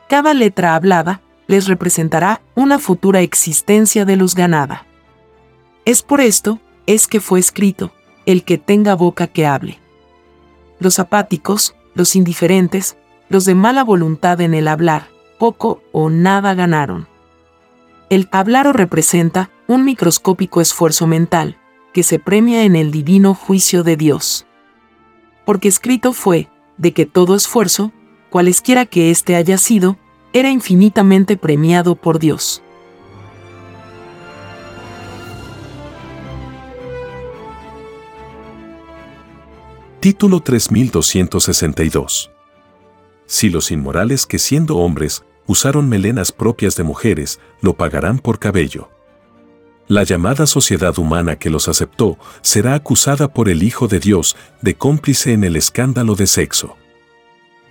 Cada 0.09 0.33
letra 0.33 0.73
hablada 0.73 1.21
les 1.45 1.67
representará 1.67 2.41
una 2.55 2.79
futura 2.79 3.21
existencia 3.21 4.05
de 4.05 4.15
luz 4.15 4.33
ganada. 4.33 4.87
Es 5.85 6.01
por 6.01 6.19
esto, 6.19 6.59
es 6.87 7.05
que 7.05 7.19
fue 7.19 7.39
escrito, 7.39 7.91
el 8.25 8.43
que 8.43 8.57
tenga 8.57 8.95
boca 8.95 9.27
que 9.27 9.45
hable. 9.45 9.77
Los 10.79 10.97
apáticos, 10.97 11.75
los 11.93 12.15
indiferentes, 12.15 12.97
los 13.29 13.45
de 13.45 13.53
mala 13.53 13.83
voluntad 13.83 14.41
en 14.41 14.55
el 14.55 14.67
hablar, 14.67 15.09
poco 15.37 15.83
o 15.91 16.09
nada 16.09 16.55
ganaron. 16.55 17.07
El 18.09 18.29
hablar 18.31 18.65
o 18.65 18.73
representa 18.73 19.51
un 19.67 19.85
microscópico 19.85 20.59
esfuerzo 20.59 21.05
mental, 21.05 21.59
que 21.93 22.01
se 22.01 22.17
premia 22.17 22.63
en 22.63 22.75
el 22.75 22.89
divino 22.89 23.35
juicio 23.35 23.83
de 23.83 23.95
Dios. 23.95 24.47
Porque 25.45 25.67
escrito 25.67 26.13
fue, 26.13 26.49
de 26.79 26.93
que 26.93 27.05
todo 27.05 27.35
esfuerzo, 27.35 27.91
cualesquiera 28.31 28.87
que 28.87 29.11
éste 29.11 29.35
haya 29.35 29.59
sido, 29.59 29.97
era 30.33 30.51
infinitamente 30.51 31.37
premiado 31.37 31.95
por 31.95 32.19
Dios. 32.19 32.61
Título 39.99 40.39
3262. 40.41 42.31
Si 43.25 43.49
los 43.49 43.71
inmorales 43.71 44.25
que 44.25 44.39
siendo 44.39 44.77
hombres 44.77 45.23
usaron 45.45 45.89
melenas 45.89 46.31
propias 46.31 46.75
de 46.75 46.83
mujeres, 46.83 47.39
lo 47.61 47.73
pagarán 47.73 48.19
por 48.19 48.39
cabello. 48.39 48.89
La 49.87 50.03
llamada 50.03 50.45
sociedad 50.45 50.97
humana 50.99 51.37
que 51.37 51.49
los 51.49 51.67
aceptó 51.67 52.17
será 52.41 52.75
acusada 52.75 53.33
por 53.33 53.49
el 53.49 53.63
Hijo 53.63 53.87
de 53.87 53.99
Dios 53.99 54.37
de 54.61 54.75
cómplice 54.75 55.33
en 55.33 55.43
el 55.43 55.55
escándalo 55.55 56.13
de 56.15 56.27
sexo. 56.27 56.78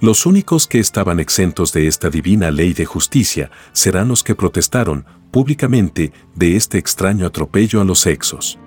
Los 0.00 0.26
únicos 0.26 0.68
que 0.68 0.78
estaban 0.78 1.18
exentos 1.18 1.72
de 1.72 1.88
esta 1.88 2.08
divina 2.08 2.52
ley 2.52 2.72
de 2.72 2.84
justicia 2.84 3.50
serán 3.72 4.06
los 4.06 4.22
que 4.22 4.36
protestaron 4.36 5.04
públicamente 5.32 6.12
de 6.36 6.54
este 6.54 6.78
extraño 6.78 7.26
atropello 7.26 7.80
a 7.80 7.84
los 7.84 7.98
sexos. 7.98 8.60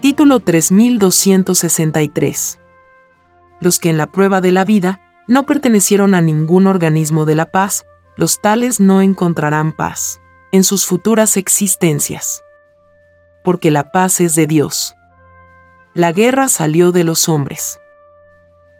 Título 0.00 0.40
3263. 0.40 2.58
Los 3.60 3.78
que 3.78 3.90
en 3.90 3.98
la 3.98 4.10
prueba 4.10 4.40
de 4.40 4.52
la 4.52 4.64
vida 4.64 5.02
no 5.26 5.44
pertenecieron 5.44 6.14
a 6.14 6.22
ningún 6.22 6.66
organismo 6.66 7.26
de 7.26 7.34
la 7.34 7.50
paz, 7.50 7.84
los 8.16 8.40
tales 8.40 8.80
no 8.80 9.02
encontrarán 9.02 9.72
paz 9.72 10.22
en 10.50 10.64
sus 10.64 10.86
futuras 10.86 11.36
existencias. 11.36 12.42
Porque 13.42 13.70
la 13.70 13.92
paz 13.92 14.20
es 14.20 14.34
de 14.34 14.46
Dios. 14.46 14.94
La 15.94 16.12
guerra 16.12 16.48
salió 16.48 16.92
de 16.92 17.04
los 17.04 17.28
hombres. 17.28 17.80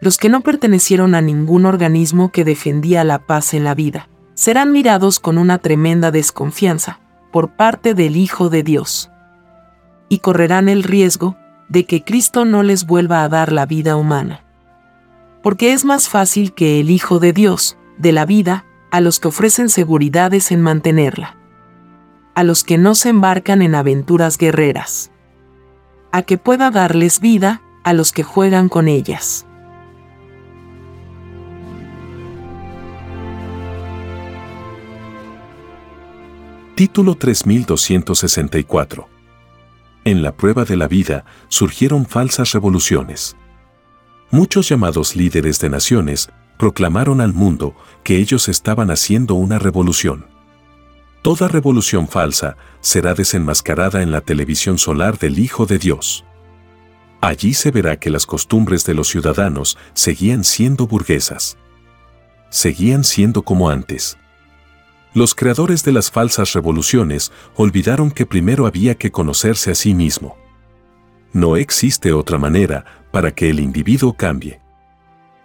Los 0.01 0.17
que 0.17 0.29
no 0.29 0.41
pertenecieron 0.41 1.15
a 1.15 1.21
ningún 1.21 1.65
organismo 1.65 2.31
que 2.31 2.45
defendía 2.45 3.03
la 3.03 3.19
paz 3.19 3.53
en 3.53 3.63
la 3.63 3.75
vida, 3.75 4.07
serán 4.33 4.71
mirados 4.71 5.19
con 5.19 5.37
una 5.37 5.57
tremenda 5.57 6.11
desconfianza, 6.11 6.99
por 7.31 7.49
parte 7.57 7.93
del 7.93 8.15
Hijo 8.15 8.49
de 8.49 8.63
Dios. 8.63 9.11
Y 10.07 10.19
correrán 10.19 10.69
el 10.69 10.83
riesgo 10.83 11.35
de 11.67 11.85
que 11.85 12.03
Cristo 12.03 12.45
no 12.45 12.63
les 12.63 12.85
vuelva 12.85 13.23
a 13.23 13.29
dar 13.29 13.51
la 13.51 13.65
vida 13.65 13.95
humana. 13.95 14.43
Porque 15.43 15.73
es 15.73 15.85
más 15.85 16.09
fácil 16.09 16.53
que 16.53 16.79
el 16.79 16.89
Hijo 16.89 17.19
de 17.19 17.33
Dios, 17.33 17.77
de 17.97 18.11
la 18.11 18.25
vida, 18.25 18.65
a 18.91 19.01
los 19.01 19.19
que 19.19 19.27
ofrecen 19.27 19.69
seguridades 19.69 20.51
en 20.51 20.61
mantenerla. 20.61 21.38
A 22.39 22.45
los 22.45 22.63
que 22.63 22.77
no 22.77 22.95
se 22.95 23.09
embarcan 23.09 23.61
en 23.61 23.75
aventuras 23.75 24.37
guerreras. 24.37 25.11
A 26.13 26.21
que 26.21 26.37
pueda 26.37 26.71
darles 26.71 27.19
vida 27.19 27.61
a 27.83 27.91
los 27.91 28.13
que 28.13 28.23
juegan 28.23 28.69
con 28.69 28.87
ellas. 28.87 29.45
Título 36.75 37.15
3264. 37.15 39.09
En 40.05 40.23
la 40.23 40.31
prueba 40.31 40.63
de 40.63 40.77
la 40.77 40.87
vida 40.87 41.25
surgieron 41.49 42.05
falsas 42.05 42.53
revoluciones. 42.53 43.35
Muchos 44.31 44.69
llamados 44.69 45.17
líderes 45.17 45.59
de 45.59 45.69
naciones 45.69 46.29
proclamaron 46.57 47.19
al 47.19 47.33
mundo 47.33 47.75
que 48.01 48.15
ellos 48.15 48.47
estaban 48.47 48.91
haciendo 48.91 49.33
una 49.33 49.59
revolución. 49.59 50.38
Toda 51.21 51.49
revolución 51.49 52.07
falsa 52.07 52.55
será 52.79 53.13
desenmascarada 53.13 54.01
en 54.01 54.11
la 54.11 54.21
televisión 54.21 54.77
solar 54.77 55.17
del 55.17 55.37
Hijo 55.39 55.65
de 55.65 55.77
Dios. 55.77 56.23
Allí 57.21 57.53
se 57.53 57.71
verá 57.71 57.99
que 57.99 58.09
las 58.09 58.25
costumbres 58.25 58.85
de 58.85 58.93
los 58.93 59.09
ciudadanos 59.09 59.77
seguían 59.93 60.45
siendo 60.45 60.87
burguesas. 60.87 61.57
Seguían 62.49 63.03
siendo 63.03 63.41
como 63.41 63.69
antes. 63.69 64.17
Los 65.13 65.35
creadores 65.35 65.83
de 65.83 65.91
las 65.91 66.09
falsas 66.09 66.53
revoluciones 66.53 67.33
olvidaron 67.55 68.11
que 68.11 68.25
primero 68.25 68.65
había 68.65 68.95
que 68.95 69.11
conocerse 69.11 69.71
a 69.71 69.75
sí 69.75 69.93
mismo. 69.93 70.37
No 71.33 71.57
existe 71.57 72.13
otra 72.13 72.37
manera 72.37 72.85
para 73.11 73.35
que 73.35 73.49
el 73.49 73.59
individuo 73.59 74.13
cambie. 74.13 74.61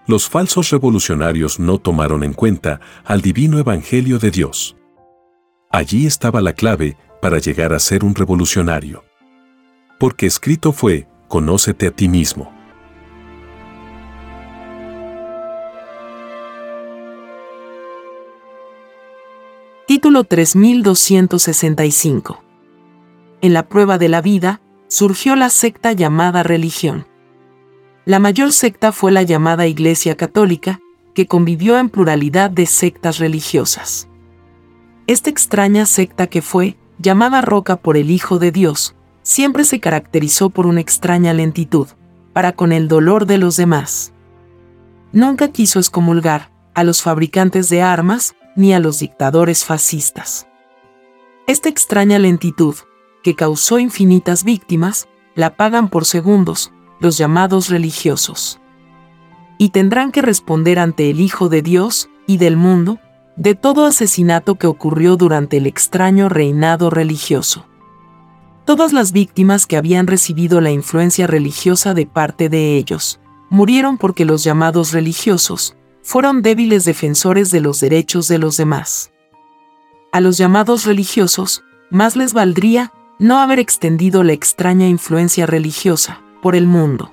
Los 0.07 0.29
falsos 0.29 0.71
revolucionarios 0.71 1.59
no 1.59 1.79
tomaron 1.79 2.23
en 2.23 2.35
cuenta 2.35 2.81
al 3.05 3.23
divino 3.23 3.59
evangelio 3.59 4.19
de 4.19 4.31
Dios. 4.31 4.77
Allí 5.75 6.07
estaba 6.07 6.41
la 6.41 6.53
clave 6.53 6.97
para 7.21 7.39
llegar 7.39 7.73
a 7.73 7.81
ser 7.81 8.05
un 8.05 8.15
revolucionario. 8.15 9.03
Porque 9.99 10.27
escrito 10.27 10.71
fue, 10.71 11.09
conócete 11.27 11.89
a 11.89 11.91
ti 11.91 12.09
mismo. 12.09 12.53
Título 19.89 20.23
3265. 20.23 22.45
En 23.41 23.53
la 23.53 23.69
prueba 23.69 23.99
de 23.99 24.09
la 24.09 24.23
vida, 24.23 24.61
surgió 24.87 25.35
la 25.35 25.51
secta 25.51 25.91
llamada 25.91 26.45
religión. 26.45 27.09
La 28.05 28.21
mayor 28.21 28.53
secta 28.53 28.93
fue 28.93 29.11
la 29.11 29.25
llamada 29.25 29.67
Iglesia 29.67 30.17
Católica, 30.17 30.79
que 31.17 31.27
convivió 31.27 31.81
en 31.81 31.89
pluralidad 31.89 32.49
de 32.49 32.67
sectas 32.67 33.19
religiosas. 33.19 34.07
Esta 35.07 35.29
extraña 35.29 35.85
secta 35.85 36.29
que 36.29 36.41
fue, 36.41 36.79
llamada 36.99 37.43
roca 37.43 37.77
por 37.77 37.99
el 37.99 38.11
Hijo 38.11 38.39
de 38.39 38.53
Dios, 38.53 38.95
siempre 39.23 39.65
se 39.65 39.79
caracterizó 39.79 40.49
por 40.49 40.67
una 40.67 40.81
extraña 40.81 41.35
lentitud, 41.35 41.89
para 42.33 42.53
con 42.53 42.73
el 42.73 42.89
dolor 42.89 43.27
de 43.27 43.37
los 43.37 43.57
demás. 43.59 44.15
Nunca 45.13 45.49
quiso 45.49 45.79
excomulgar 45.79 46.51
a 46.75 46.85
los 46.85 47.03
fabricantes 47.03 47.69
de 47.69 47.83
armas, 47.83 48.35
ni 48.57 48.73
a 48.73 48.81
los 48.81 48.99
dictadores 48.99 49.67
fascistas. 49.67 50.47
Esta 51.47 51.69
extraña 51.69 52.19
lentitud, 52.19 52.75
que 53.23 53.35
causó 53.35 53.79
infinitas 53.79 54.43
víctimas, 54.43 55.07
la 55.35 55.57
pagan 55.57 55.91
por 55.91 56.07
segundos 56.07 56.73
los 56.99 57.19
llamados 57.19 57.69
religiosos. 57.69 58.59
Y 59.59 59.69
tendrán 59.69 60.13
que 60.13 60.23
responder 60.23 60.79
ante 60.79 61.11
el 61.11 61.21
Hijo 61.21 61.51
de 61.51 61.61
Dios 61.61 62.09
y 62.27 62.39
del 62.39 62.57
mundo 62.57 62.99
de 63.37 63.55
todo 63.55 63.85
asesinato 63.85 64.55
que 64.57 64.67
ocurrió 64.67 65.17
durante 65.17 65.57
el 65.57 65.67
extraño 65.67 66.29
reinado 66.29 66.91
religioso. 66.91 67.67
Todas 68.65 68.93
las 68.93 69.13
víctimas 69.13 69.67
que 69.67 69.77
habían 69.77 70.07
recibido 70.07 70.61
la 70.61 70.71
influencia 70.71 71.27
religiosa 71.27 71.95
de 71.95 72.07
parte 72.07 72.49
de 72.49 72.77
ellos, 72.77 73.21
murieron 73.51 73.99
porque 73.99 74.25
los 74.25 74.43
llamados 74.45 74.93
religiosos, 74.93 75.77
fueron 76.03 76.43
débiles 76.43 76.85
defensores 76.85 77.51
de 77.51 77.61
los 77.61 77.81
derechos 77.81 78.29
de 78.29 78.39
los 78.39 78.57
demás. 78.57 79.11
A 80.13 80.21
los 80.21 80.39
llamados 80.39 80.85
religiosos, 80.85 81.65
más 81.91 82.17
les 82.17 82.33
valdría 82.35 82.93
no 83.19 83.39
haber 83.39 83.59
extendido 83.59 84.23
la 84.23 84.33
extraña 84.33 84.89
influencia 84.89 85.47
religiosa 85.47 86.21
por 86.43 86.57
el 86.57 86.67
mundo. 86.67 87.13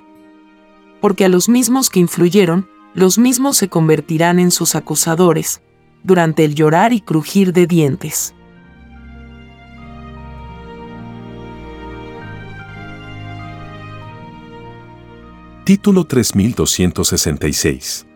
Porque 1.00 1.24
a 1.24 1.28
los 1.28 1.48
mismos 1.48 1.90
que 1.90 2.00
influyeron, 2.00 2.68
los 2.94 3.18
mismos 3.18 3.56
se 3.56 3.68
convertirán 3.68 4.38
en 4.38 4.50
sus 4.50 4.74
acusadores, 4.74 5.62
durante 6.02 6.44
el 6.44 6.54
llorar 6.54 6.92
y 6.92 7.00
crujir 7.00 7.52
de 7.52 7.66
dientes. 7.66 8.34
Título 15.64 16.04
3266 16.04 18.06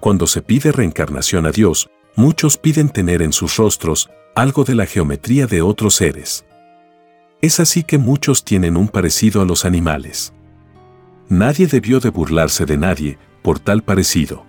cuando 0.00 0.26
se 0.26 0.40
pide 0.40 0.72
reencarnación 0.72 1.46
a 1.46 1.52
Dios, 1.52 1.90
muchos 2.16 2.56
piden 2.56 2.88
tener 2.88 3.20
en 3.20 3.34
sus 3.34 3.56
rostros 3.56 4.08
algo 4.34 4.64
de 4.64 4.74
la 4.74 4.86
geometría 4.86 5.46
de 5.46 5.60
otros 5.60 5.94
seres. 5.94 6.46
Es 7.42 7.60
así 7.60 7.84
que 7.84 7.98
muchos 7.98 8.42
tienen 8.42 8.78
un 8.78 8.88
parecido 8.88 9.42
a 9.42 9.44
los 9.44 9.66
animales. 9.66 10.32
Nadie 11.28 11.66
debió 11.66 12.00
de 12.00 12.08
burlarse 12.08 12.64
de 12.64 12.78
nadie 12.78 13.18
por 13.42 13.58
tal 13.58 13.82
parecido. 13.82 14.46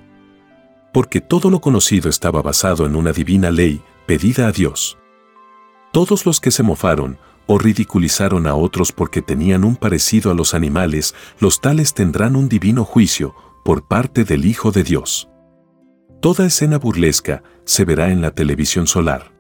Porque 0.93 1.21
todo 1.21 1.49
lo 1.49 1.61
conocido 1.61 2.09
estaba 2.09 2.41
basado 2.41 2.85
en 2.85 2.95
una 2.95 3.13
divina 3.13 3.51
ley 3.51 3.81
pedida 4.05 4.47
a 4.47 4.51
Dios. 4.51 4.97
Todos 5.93 6.25
los 6.25 6.39
que 6.39 6.51
se 6.51 6.63
mofaron 6.63 7.17
o 7.47 7.57
ridiculizaron 7.57 8.47
a 8.47 8.55
otros 8.55 8.91
porque 8.91 9.21
tenían 9.21 9.63
un 9.63 9.75
parecido 9.75 10.31
a 10.31 10.33
los 10.33 10.53
animales, 10.53 11.15
los 11.39 11.59
tales 11.59 11.93
tendrán 11.93 12.35
un 12.35 12.49
divino 12.49 12.85
juicio 12.85 13.35
por 13.63 13.87
parte 13.87 14.23
del 14.23 14.45
Hijo 14.45 14.71
de 14.71 14.83
Dios. 14.83 15.29
Toda 16.21 16.45
escena 16.45 16.77
burlesca 16.77 17.43
se 17.65 17.83
verá 17.83 18.11
en 18.11 18.21
la 18.21 18.31
televisión 18.31 18.87
solar. 18.87 19.31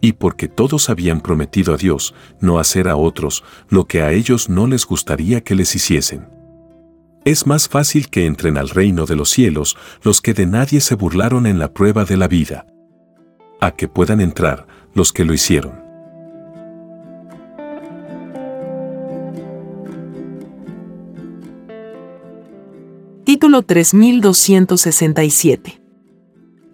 Y 0.00 0.12
porque 0.12 0.46
todos 0.46 0.90
habían 0.90 1.20
prometido 1.20 1.74
a 1.74 1.78
Dios 1.78 2.14
no 2.40 2.58
hacer 2.58 2.86
a 2.86 2.96
otros 2.96 3.44
lo 3.68 3.86
que 3.86 4.02
a 4.02 4.12
ellos 4.12 4.48
no 4.48 4.66
les 4.66 4.84
gustaría 4.84 5.42
que 5.42 5.54
les 5.54 5.74
hiciesen. 5.74 6.35
Es 7.26 7.46
más 7.46 7.68
fácil 7.68 8.08
que 8.08 8.24
entren 8.24 8.56
al 8.56 8.70
reino 8.70 9.04
de 9.04 9.16
los 9.16 9.28
cielos 9.28 9.76
los 10.02 10.22
que 10.22 10.32
de 10.32 10.46
nadie 10.46 10.80
se 10.80 10.94
burlaron 10.94 11.46
en 11.46 11.58
la 11.58 11.74
prueba 11.74 12.06
de 12.06 12.16
la 12.16 12.28
vida. 12.28 12.64
A 13.60 13.72
que 13.72 13.88
puedan 13.88 14.22
entrar 14.22 14.66
los 14.94 15.12
que 15.12 15.26
lo 15.26 15.34
hicieron. 15.34 15.84
Título 23.24 23.60
3267 23.62 25.82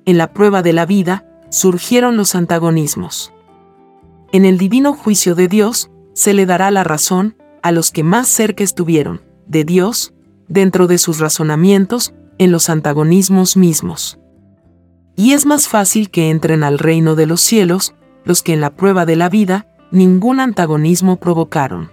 en 0.04 0.18
la 0.18 0.32
prueba 0.32 0.62
de 0.62 0.72
la 0.72 0.84
vida, 0.84 1.26
surgieron 1.50 2.16
los 2.16 2.34
antagonismos. 2.34 3.32
En 4.32 4.44
el 4.44 4.58
divino 4.58 4.94
juicio 4.94 5.34
de 5.34 5.48
Dios, 5.48 5.90
se 6.14 6.34
le 6.34 6.46
dará 6.46 6.70
la 6.70 6.82
razón 6.82 7.36
a 7.62 7.70
los 7.70 7.90
que 7.90 8.02
más 8.02 8.28
cerca 8.28 8.64
estuvieron, 8.64 9.22
de 9.46 9.64
Dios, 9.64 10.12
dentro 10.52 10.86
de 10.86 10.98
sus 10.98 11.18
razonamientos, 11.18 12.12
en 12.38 12.52
los 12.52 12.68
antagonismos 12.68 13.56
mismos. 13.56 14.18
Y 15.16 15.32
es 15.32 15.46
más 15.46 15.68
fácil 15.68 16.10
que 16.10 16.30
entren 16.30 16.62
al 16.62 16.78
reino 16.78 17.14
de 17.14 17.26
los 17.26 17.40
cielos 17.40 17.94
los 18.24 18.42
que 18.42 18.52
en 18.52 18.60
la 18.60 18.74
prueba 18.74 19.06
de 19.06 19.16
la 19.16 19.28
vida 19.28 19.66
ningún 19.90 20.40
antagonismo 20.40 21.16
provocaron. 21.16 21.90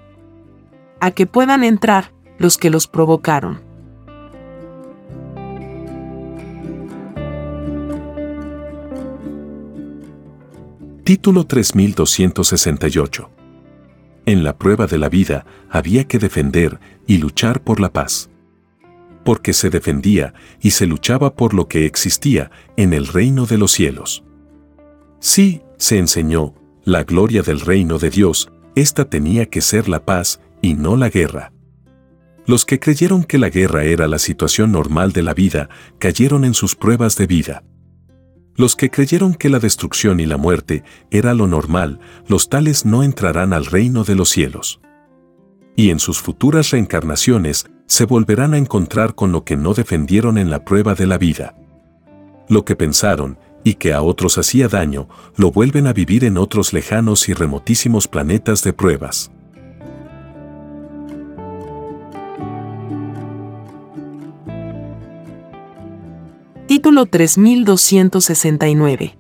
A 0.99 1.11
que 1.11 1.25
puedan 1.25 1.63
entrar 1.63 2.13
los 2.37 2.57
que 2.57 2.69
los 2.69 2.87
provocaron. 2.87 3.61
Título 11.03 11.45
3268. 11.45 13.29
En 14.25 14.43
la 14.43 14.57
prueba 14.57 14.85
de 14.85 14.97
la 14.99 15.09
vida 15.09 15.45
había 15.69 16.07
que 16.07 16.19
defender 16.19 16.79
y 17.07 17.17
luchar 17.17 17.61
por 17.61 17.79
la 17.79 17.91
paz. 17.91 18.28
Porque 19.23 19.53
se 19.53 19.69
defendía 19.69 20.33
y 20.61 20.71
se 20.71 20.87
luchaba 20.87 21.35
por 21.35 21.53
lo 21.53 21.67
que 21.67 21.85
existía 21.85 22.51
en 22.77 22.93
el 22.93 23.07
reino 23.07 23.45
de 23.45 23.57
los 23.57 23.71
cielos. 23.71 24.23
Sí, 25.19 25.61
se 25.77 25.97
enseñó, 25.97 26.55
la 26.83 27.03
gloria 27.03 27.41
del 27.41 27.59
reino 27.59 27.99
de 27.99 28.09
Dios, 28.09 28.51
esta 28.75 29.09
tenía 29.09 29.47
que 29.47 29.61
ser 29.61 29.89
la 29.89 30.05
paz 30.05 30.39
y 30.61 30.73
no 30.73 30.95
la 30.95 31.09
guerra. 31.09 31.51
Los 32.45 32.65
que 32.65 32.79
creyeron 32.79 33.25
que 33.25 33.37
la 33.37 33.49
guerra 33.49 33.83
era 33.83 34.07
la 34.07 34.17
situación 34.17 34.71
normal 34.71 35.11
de 35.11 35.21
la 35.21 35.33
vida 35.33 35.69
cayeron 35.99 36.45
en 36.45 36.55
sus 36.55 36.75
pruebas 36.75 37.15
de 37.15 37.27
vida 37.27 37.63
Los 38.55 38.75
que 38.75 38.89
creyeron 38.89 39.35
que 39.35 39.49
la 39.49 39.59
destrucción 39.59 40.19
y 40.19 40.25
la 40.25 40.37
muerte 40.37 40.83
era 41.11 41.33
lo 41.33 41.45
normal, 41.45 41.99
los 42.27 42.49
tales 42.49 42.85
no 42.85 43.03
entrarán 43.03 43.53
al 43.53 43.67
reino 43.67 44.03
de 44.03 44.15
los 44.15 44.29
cielos. 44.29 44.81
Y 45.75 45.91
en 45.91 45.99
sus 45.99 46.19
futuras 46.19 46.71
reencarnaciones 46.71 47.69
se 47.89 48.05
volverán 48.05 48.53
a 48.53 48.57
encontrar 48.59 49.15
con 49.15 49.33
lo 49.33 49.43
que 49.43 49.57
no 49.57 49.73
defendieron 49.73 50.37
en 50.37 50.51
la 50.51 50.63
prueba 50.63 50.93
de 50.93 51.07
la 51.07 51.17
vida. 51.17 51.55
Lo 52.47 52.63
que 52.63 52.75
pensaron, 52.75 53.39
y 53.63 53.73
que 53.73 53.93
a 53.93 54.03
otros 54.03 54.37
hacía 54.37 54.67
daño, 54.67 55.09
lo 55.35 55.51
vuelven 55.51 55.87
a 55.87 55.93
vivir 55.93 56.23
en 56.23 56.37
otros 56.37 56.71
lejanos 56.71 57.27
y 57.29 57.33
remotísimos 57.33 58.07
planetas 58.07 58.63
de 58.63 58.73
pruebas. 58.73 59.31
Título 66.67 67.07
3269. 67.07 69.17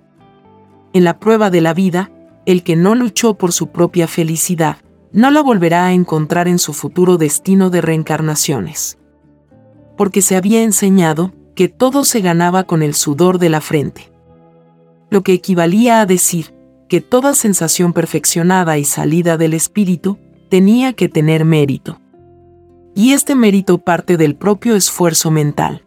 En 0.93 1.03
la 1.03 1.19
prueba 1.19 1.49
de 1.49 1.61
la 1.61 1.73
vida, 1.73 2.11
el 2.45 2.61
que 2.61 2.75
no 2.75 2.93
luchó 2.93 3.33
por 3.33 3.51
su 3.51 3.71
propia 3.71 4.07
felicidad, 4.07 4.77
no 5.11 5.31
la 5.31 5.41
volverá 5.41 5.85
a 5.85 5.93
encontrar 5.93 6.47
en 6.47 6.59
su 6.59 6.73
futuro 6.73 7.17
destino 7.17 7.69
de 7.69 7.81
reencarnaciones. 7.81 8.97
Porque 9.97 10.21
se 10.21 10.35
había 10.35 10.63
enseñado 10.63 11.33
que 11.55 11.67
todo 11.67 12.05
se 12.05 12.21
ganaba 12.21 12.63
con 12.63 12.83
el 12.83 12.93
sudor 12.93 13.39
de 13.39 13.49
la 13.49 13.61
frente. 13.61 14.11
Lo 15.09 15.23
que 15.23 15.33
equivalía 15.33 16.01
a 16.01 16.05
decir 16.05 16.53
que 16.87 17.01
toda 17.01 17.33
sensación 17.33 17.93
perfeccionada 17.93 18.77
y 18.77 18.85
salida 18.85 19.37
del 19.37 19.53
espíritu 19.53 20.17
tenía 20.49 20.93
que 20.93 21.09
tener 21.09 21.45
mérito. 21.45 21.99
Y 22.95 23.13
este 23.13 23.35
mérito 23.35 23.77
parte 23.77 24.17
del 24.17 24.35
propio 24.35 24.75
esfuerzo 24.75 25.31
mental 25.31 25.83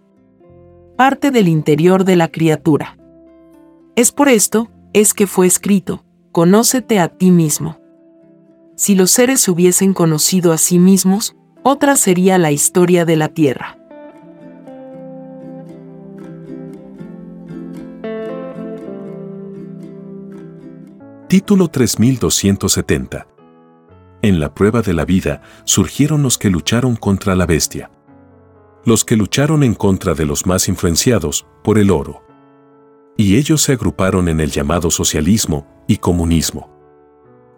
parte 1.03 1.33
del 1.33 1.49
interior 1.49 2.05
de 2.05 2.15
la 2.15 2.29
criatura. 2.29 2.97
Es 3.97 4.13
por 4.13 4.29
esto, 4.29 4.69
es 4.93 5.15
que 5.15 5.27
fue 5.27 5.49
escrito, 5.49 6.05
conócete 6.31 7.01
a 7.01 7.09
ti 7.09 7.33
mismo. 7.33 7.79
Si 8.83 8.97
los 8.97 9.13
seres 9.13 9.41
se 9.41 9.53
hubiesen 9.53 9.95
conocido 9.95 10.53
a 10.53 10.59
sí 10.59 10.81
mismos, 10.81 11.37
otra 11.63 11.95
sería 11.95 12.37
la 12.37 12.51
historia 12.51 13.05
de 13.05 13.15
la 13.15 13.29
Tierra. 13.29 13.79
Título 21.29 21.69
3270 21.69 23.29
En 24.21 24.41
la 24.41 24.53
prueba 24.53 24.83
de 24.83 24.95
la 24.95 25.05
vida 25.05 25.43
surgieron 25.63 26.25
los 26.25 26.37
que 26.37 26.51
lucharon 26.51 26.97
contra 26.97 27.37
la 27.37 27.47
bestia 27.47 27.89
los 28.85 29.05
que 29.05 29.15
lucharon 29.15 29.63
en 29.63 29.75
contra 29.75 30.15
de 30.15 30.27
los 30.27 30.45
más 30.45 30.67
influenciados 30.67 31.47
por 31.63 31.79
el 31.79 31.93
oro. 31.93 32.25
Y 33.17 33.37
ellos 33.37 33.63
se 33.63 33.75
agruparon 33.75 34.29
en 34.29 34.41
el 34.41 34.51
llamado 34.51 34.91
socialismo 34.91 35.69
y 35.87 35.99
comunismo. 35.99 36.72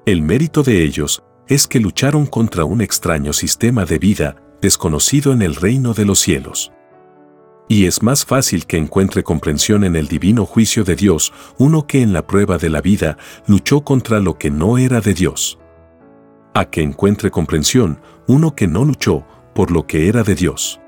El 0.07 0.21
mérito 0.21 0.63
de 0.63 0.85
ellos 0.85 1.23
es 1.47 1.67
que 1.67 1.81
lucharon 1.81 2.27
contra 2.27 2.67
un 2.67 2.83
extraño 2.83 3.33
sistema 3.33 3.87
de 3.87 3.99
vida 3.99 4.37
desconocido 4.61 5.33
en 5.33 5.41
el 5.41 5.55
reino 5.55 5.95
de 5.95 6.05
los 6.05 6.19
cielos. 6.19 6.73
Y 7.69 7.87
es 7.87 8.03
más 8.03 8.27
fácil 8.27 8.67
que 8.67 8.77
encuentre 8.77 9.23
comprensión 9.23 9.83
en 9.83 9.97
el 9.97 10.07
divino 10.09 10.45
juicio 10.45 10.85
de 10.85 10.95
Dios 10.97 11.33
uno 11.57 11.87
que 11.87 12.03
en 12.03 12.13
la 12.13 12.27
prueba 12.27 12.59
de 12.59 12.69
la 12.69 12.83
vida 12.83 13.17
luchó 13.47 13.83
contra 13.83 14.21
lo 14.21 14.37
que 14.37 14.51
no 14.51 14.77
era 14.77 15.01
de 15.01 15.15
Dios. 15.15 15.59
A 16.53 16.67
que 16.67 16.83
encuentre 16.83 17.31
comprensión 17.31 18.01
uno 18.27 18.55
que 18.55 18.67
no 18.67 18.85
luchó 18.85 19.25
por 19.55 19.71
lo 19.71 19.87
que 19.87 20.09
era 20.09 20.23
de 20.23 20.35
Dios. 20.35 20.81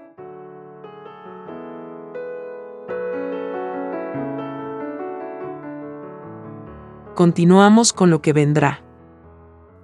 continuamos 7.16 7.94
con 7.94 8.10
lo 8.10 8.22
que 8.22 8.32
vendrá. 8.32 8.85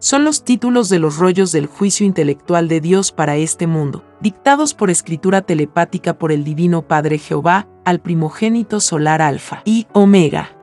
Son 0.03 0.25
los 0.25 0.43
títulos 0.43 0.89
de 0.89 0.99
los 0.99 1.19
rollos 1.19 1.53
del 1.53 1.67
juicio 1.67 2.05
intelectual 2.05 2.67
de 2.67 2.81
Dios 2.81 3.13
para 3.13 3.37
este 3.37 3.69
mundo, 3.69 4.03
dictados 4.21 4.75
por 4.75 4.91
escritura 4.91 5.43
telepática 5.43 6.19
por 6.19 6.33
el 6.33 6.43
Divino 6.43 6.83
Padre 6.83 7.19
Jehová 7.19 7.69
al 7.85 8.01
primogénito 8.01 8.81
solar 8.81 9.23
Alfa 9.23 9.63
y 9.65 9.87
Omega. 9.93 10.57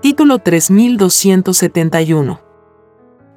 Título 0.00 0.38
3271. 0.38 2.40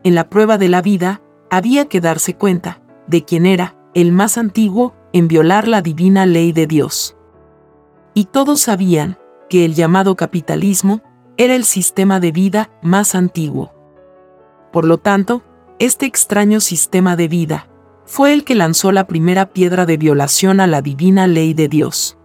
En 0.05 0.15
la 0.15 0.29
prueba 0.29 0.57
de 0.57 0.69
la 0.69 0.81
vida, 0.81 1.21
había 1.49 1.89
que 1.89 1.99
darse 1.99 2.37
cuenta 2.37 2.81
de 3.05 3.25
quién 3.25 3.45
era 3.45 3.75
el 3.93 4.13
más 4.13 4.37
antiguo 4.37 4.95
en 5.11 5.27
violar 5.27 5.67
la 5.67 5.81
divina 5.81 6.25
ley 6.25 6.53
de 6.53 6.67
Dios. 6.67 7.17
Y 8.13 8.25
todos 8.25 8.61
sabían 8.61 9.17
que 9.49 9.65
el 9.65 9.75
llamado 9.75 10.15
capitalismo 10.15 11.01
era 11.37 11.55
el 11.55 11.63
sistema 11.63 12.19
de 12.19 12.31
vida 12.31 12.71
más 12.81 13.15
antiguo. 13.15 13.73
Por 14.71 14.85
lo 14.85 14.97
tanto, 14.97 15.43
este 15.79 16.05
extraño 16.05 16.59
sistema 16.59 17.15
de 17.15 17.27
vida 17.27 17.67
fue 18.05 18.33
el 18.33 18.43
que 18.43 18.55
lanzó 18.55 18.91
la 18.91 19.07
primera 19.07 19.47
piedra 19.47 19.85
de 19.85 19.97
violación 19.97 20.59
a 20.59 20.67
la 20.67 20.81
divina 20.81 21.27
ley 21.27 21.53
de 21.53 21.67
Dios. 21.67 22.17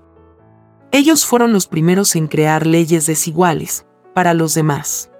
Ellos 0.92 1.24
fueron 1.26 1.52
los 1.52 1.66
primeros 1.66 2.16
en 2.16 2.26
crear 2.26 2.66
leyes 2.66 3.06
desiguales 3.06 3.86
para 4.14 4.34
los 4.34 4.54
demás. 4.54 5.10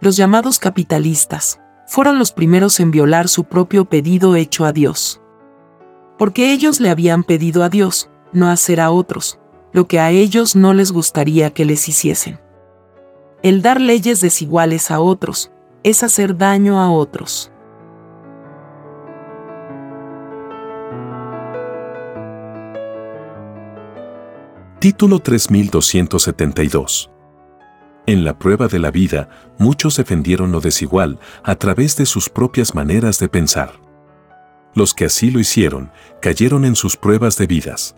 Los 0.00 0.16
llamados 0.16 0.58
capitalistas 0.58 1.60
fueron 1.86 2.18
los 2.18 2.32
primeros 2.32 2.80
en 2.80 2.90
violar 2.90 3.28
su 3.28 3.44
propio 3.44 3.86
pedido 3.86 4.36
hecho 4.36 4.64
a 4.64 4.72
Dios 4.72 5.20
porque 6.18 6.52
ellos 6.52 6.80
le 6.80 6.90
habían 6.90 7.24
pedido 7.24 7.62
a 7.62 7.68
Dios 7.68 8.10
no 8.32 8.48
hacer 8.48 8.80
a 8.80 8.90
otros 8.90 9.38
lo 9.76 9.86
que 9.86 10.00
a 10.00 10.10
ellos 10.10 10.56
no 10.56 10.72
les 10.72 10.90
gustaría 10.90 11.52
que 11.52 11.66
les 11.66 11.86
hiciesen. 11.86 12.40
El 13.42 13.60
dar 13.60 13.78
leyes 13.78 14.22
desiguales 14.22 14.90
a 14.90 15.00
otros 15.00 15.52
es 15.82 16.02
hacer 16.02 16.38
daño 16.38 16.80
a 16.80 16.90
otros. 16.90 17.52
Título 24.78 25.18
3272 25.18 27.10
En 28.06 28.24
la 28.24 28.38
prueba 28.38 28.68
de 28.68 28.78
la 28.78 28.90
vida, 28.90 29.28
muchos 29.58 29.98
defendieron 29.98 30.52
lo 30.52 30.62
desigual 30.62 31.18
a 31.42 31.56
través 31.56 31.98
de 31.98 32.06
sus 32.06 32.30
propias 32.30 32.74
maneras 32.74 33.18
de 33.18 33.28
pensar. 33.28 33.72
Los 34.72 34.94
que 34.94 35.04
así 35.04 35.30
lo 35.30 35.38
hicieron, 35.38 35.90
cayeron 36.22 36.64
en 36.64 36.76
sus 36.76 36.96
pruebas 36.96 37.36
de 37.36 37.46
vidas. 37.46 37.94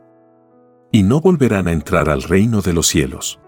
Y 0.91 1.03
no 1.03 1.21
volverán 1.21 1.69
a 1.69 1.73
entrar 1.73 2.09
al 2.09 2.23
reino 2.23 2.63
de 2.63 2.73
los 2.73 2.87
cielos. 2.87 3.41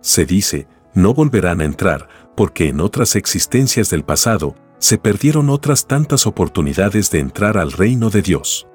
Se 0.00 0.24
dice, 0.24 0.68
no 0.94 1.12
volverán 1.14 1.60
a 1.60 1.64
entrar, 1.64 2.08
porque 2.36 2.68
en 2.68 2.80
otras 2.80 3.16
existencias 3.16 3.90
del 3.90 4.04
pasado, 4.04 4.54
se 4.78 4.98
perdieron 4.98 5.50
otras 5.50 5.86
tantas 5.86 6.26
oportunidades 6.26 7.10
de 7.10 7.18
entrar 7.18 7.58
al 7.58 7.72
reino 7.72 8.10
de 8.10 8.22
Dios. 8.22 8.68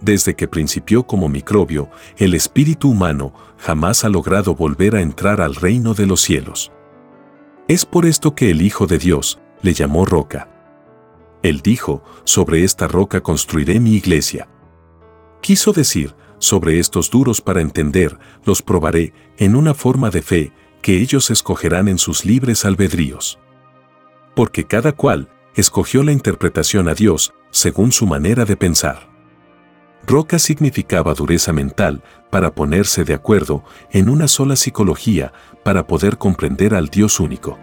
Desde 0.00 0.34
que 0.34 0.48
principió 0.48 1.06
como 1.06 1.28
microbio, 1.28 1.88
el 2.18 2.34
espíritu 2.34 2.90
humano 2.90 3.32
jamás 3.56 4.04
ha 4.04 4.08
logrado 4.08 4.54
volver 4.54 4.96
a 4.96 5.00
entrar 5.00 5.40
al 5.40 5.54
reino 5.54 5.94
de 5.94 6.06
los 6.06 6.20
cielos. 6.20 6.72
Es 7.68 7.86
por 7.86 8.04
esto 8.04 8.34
que 8.34 8.50
el 8.50 8.60
Hijo 8.60 8.86
de 8.86 8.98
Dios 8.98 9.40
le 9.62 9.72
llamó 9.72 10.04
roca. 10.04 10.50
Él 11.42 11.60
dijo, 11.62 12.02
sobre 12.24 12.64
esta 12.64 12.86
roca 12.86 13.22
construiré 13.22 13.80
mi 13.80 13.94
iglesia. 13.94 14.48
Quiso 15.40 15.72
decir, 15.72 16.14
sobre 16.44 16.78
estos 16.78 17.10
duros 17.10 17.40
para 17.40 17.60
entender, 17.60 18.18
los 18.44 18.62
probaré, 18.62 19.12
en 19.36 19.56
una 19.56 19.74
forma 19.74 20.10
de 20.10 20.22
fe, 20.22 20.52
que 20.82 21.00
ellos 21.00 21.30
escogerán 21.30 21.88
en 21.88 21.98
sus 21.98 22.24
libres 22.24 22.64
albedríos. 22.64 23.38
Porque 24.34 24.64
cada 24.64 24.92
cual 24.92 25.28
escogió 25.54 26.02
la 26.02 26.12
interpretación 26.12 26.88
a 26.88 26.94
Dios 26.94 27.32
según 27.50 27.92
su 27.92 28.06
manera 28.06 28.44
de 28.44 28.56
pensar. 28.56 29.08
Roca 30.06 30.38
significaba 30.38 31.14
dureza 31.14 31.52
mental 31.52 32.02
para 32.30 32.54
ponerse 32.54 33.04
de 33.04 33.14
acuerdo 33.14 33.64
en 33.90 34.08
una 34.08 34.28
sola 34.28 34.56
psicología 34.56 35.32
para 35.62 35.86
poder 35.86 36.18
comprender 36.18 36.74
al 36.74 36.88
Dios 36.88 37.20
único. 37.20 37.58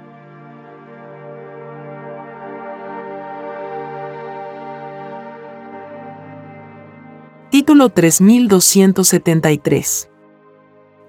Título 7.52 7.90
3273. 7.90 10.10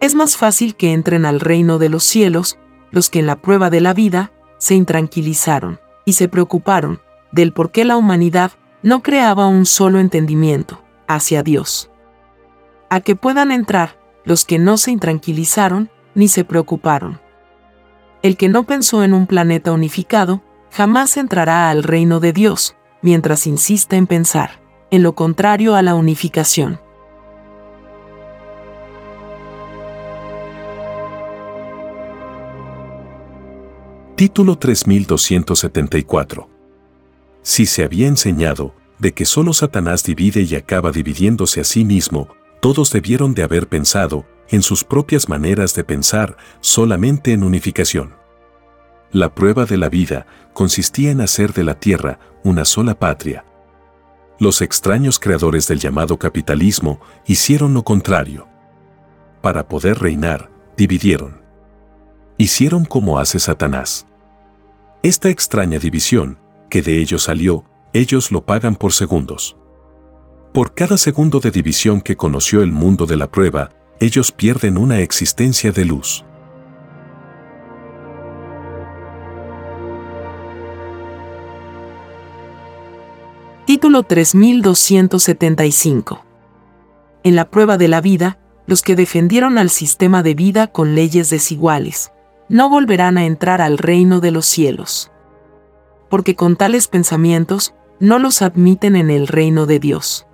Es 0.01 0.15
más 0.17 0.37
fácil 0.37 0.75
que 0.75 0.93
entren 0.93 1.25
al 1.25 1.39
reino 1.39 1.79
de 1.79 1.89
los 1.89 2.03
cielos 2.03 2.59
los 2.91 3.11
que 3.11 3.21
en 3.21 3.29
la 3.29 3.37
prueba 3.37 3.71
de 3.71 3.81
la 3.81 3.95
vida 3.95 4.33
se 4.59 4.75
intranquilizaron 4.75 5.79
y 6.05 6.15
se 6.15 6.27
preocuparon 6.27 7.01
del 7.31 7.53
por 7.53 7.71
qué 7.71 7.85
la 7.85 7.97
humanidad 7.97 8.51
no 8.83 9.05
creaba 9.05 9.47
un 9.47 9.67
solo 9.67 10.01
entendimiento 10.01 10.83
hacia 11.07 11.45
Dios. 11.45 11.93
A 12.91 13.03
que 13.03 13.15
puedan 13.15 13.53
entrar 13.53 13.97
los 14.25 14.45
que 14.45 14.59
no 14.59 14.79
se 14.79 14.91
intranquilizaron 14.91 15.91
ni 16.17 16.27
se 16.27 16.45
preocuparon. 16.45 17.21
El 18.23 18.37
que 18.37 18.49
no 18.49 18.65
pensó 18.65 19.05
en 19.05 19.15
un 19.15 19.29
planeta 19.29 19.71
unificado 19.71 20.43
jamás 20.73 21.17
entrará 21.17 21.71
al 21.71 21.85
reino 21.85 22.19
de 22.19 22.33
Dios 22.33 22.75
mientras 23.01 23.47
insista 23.47 23.95
en 23.95 24.09
pensar 24.09 24.62
en 24.93 25.03
lo 25.03 25.15
contrario 25.15 25.75
a 25.75 25.81
la 25.81 25.95
unificación. 25.95 26.79
Título 34.17 34.59
3274. 34.59 36.47
Si 37.41 37.65
se 37.65 37.85
había 37.85 38.07
enseñado 38.07 38.75
de 38.99 39.13
que 39.13 39.25
solo 39.25 39.55
Satanás 39.55 40.05
divide 40.05 40.43
y 40.43 40.55
acaba 40.57 40.93
dividiéndose 40.93 41.63
a 41.63 41.65
sí 41.65 41.87
mismo, 41.87 42.29
todos 42.61 42.93
debieron 42.93 43.33
de 43.33 43.45
haber 43.45 43.69
pensado 43.69 44.27
en 44.51 44.61
sus 44.61 44.85
propias 44.85 45.27
maneras 45.27 45.75
de 45.75 45.85
pensar 45.85 46.37
solamente 46.61 47.33
en 47.33 47.45
unificación. 47.45 48.15
La 49.11 49.35
prueba 49.35 49.65
de 49.65 49.79
la 49.79 49.89
vida 49.89 50.27
consistía 50.53 51.11
en 51.11 51.23
hacer 51.23 51.55
de 51.55 51.65
la 51.65 51.81
tierra 51.81 52.19
una 52.45 52.67
sola 52.67 52.99
patria. 52.99 53.47
Los 54.39 54.63
extraños 54.63 55.19
creadores 55.19 55.69
del 55.69 55.79
llamado 55.79 56.19
capitalismo 56.19 57.01
hicieron 57.27 57.75
lo 57.75 57.85
contrario. 57.85 58.49
Para 59.41 59.69
poder 59.69 59.99
reinar, 59.99 60.51
dividieron. 60.77 61.43
Hicieron 62.39 62.85
como 62.85 63.19
hace 63.19 63.39
Satanás. 63.39 64.07
Esta 65.03 65.29
extraña 65.29 65.79
división, 65.79 66.39
que 66.71 66.83
de 66.83 66.99
ellos 66.99 67.25
salió, 67.25 67.65
ellos 67.93 68.33
lo 68.33 68.45
pagan 68.45 68.77
por 68.77 68.93
segundos. 68.93 69.57
Por 70.53 70.75
cada 70.75 70.97
segundo 70.97 71.41
de 71.41 71.51
división 71.51 72.01
que 72.01 72.17
conoció 72.17 72.63
el 72.63 72.73
mundo 72.73 73.07
de 73.07 73.17
la 73.17 73.31
prueba, 73.31 73.71
ellos 74.01 74.33
pierden 74.33 74.77
una 74.77 75.01
existencia 75.01 75.73
de 75.73 75.85
luz. 75.85 76.25
Título 83.73 84.03
3275 84.03 86.27
En 87.23 87.35
la 87.35 87.49
prueba 87.49 87.79
de 87.79 87.89
la 87.89 88.03
vida, 88.03 88.39
los 88.67 88.83
que 88.83 88.97
defendieron 88.97 89.57
al 89.57 89.71
sistema 89.71 90.23
de 90.23 90.35
vida 90.35 90.67
con 90.67 90.95
leyes 90.95 91.31
desiguales, 91.31 92.13
no 92.51 92.69
volverán 92.69 93.17
a 93.17 93.25
entrar 93.25 93.63
al 93.63 93.79
reino 93.79 94.21
de 94.21 94.31
los 94.31 94.45
cielos. 94.45 95.11
Porque 96.11 96.37
con 96.37 96.57
tales 96.57 96.87
pensamientos, 96.87 97.73
no 97.99 98.19
los 98.19 98.43
admiten 98.43 98.95
en 98.95 99.09
el 99.09 99.27
reino 99.27 99.65
de 99.65 99.79
Dios. 99.79 100.27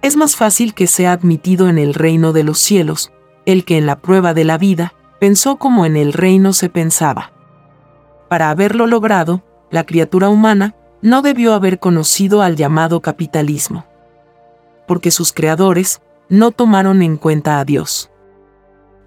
Es 0.00 0.16
más 0.16 0.34
fácil 0.34 0.72
que 0.72 0.86
sea 0.86 1.12
admitido 1.12 1.68
en 1.68 1.76
el 1.76 1.92
reino 1.92 2.32
de 2.32 2.44
los 2.44 2.58
cielos, 2.58 3.12
el 3.44 3.66
que 3.66 3.76
en 3.76 3.84
la 3.84 4.00
prueba 4.00 4.32
de 4.32 4.44
la 4.44 4.56
vida, 4.56 4.94
pensó 5.20 5.58
como 5.58 5.84
en 5.84 5.98
el 5.98 6.14
reino 6.14 6.54
se 6.54 6.70
pensaba. 6.70 7.30
Para 8.30 8.48
haberlo 8.48 8.86
logrado, 8.86 9.42
la 9.70 9.84
criatura 9.84 10.30
humana 10.30 10.76
no 11.02 11.22
debió 11.22 11.54
haber 11.54 11.78
conocido 11.78 12.42
al 12.42 12.56
llamado 12.56 13.00
capitalismo. 13.00 13.84
Porque 14.86 15.10
sus 15.10 15.32
creadores 15.32 16.00
no 16.28 16.50
tomaron 16.50 17.02
en 17.02 17.16
cuenta 17.16 17.60
a 17.60 17.64
Dios. 17.64 18.10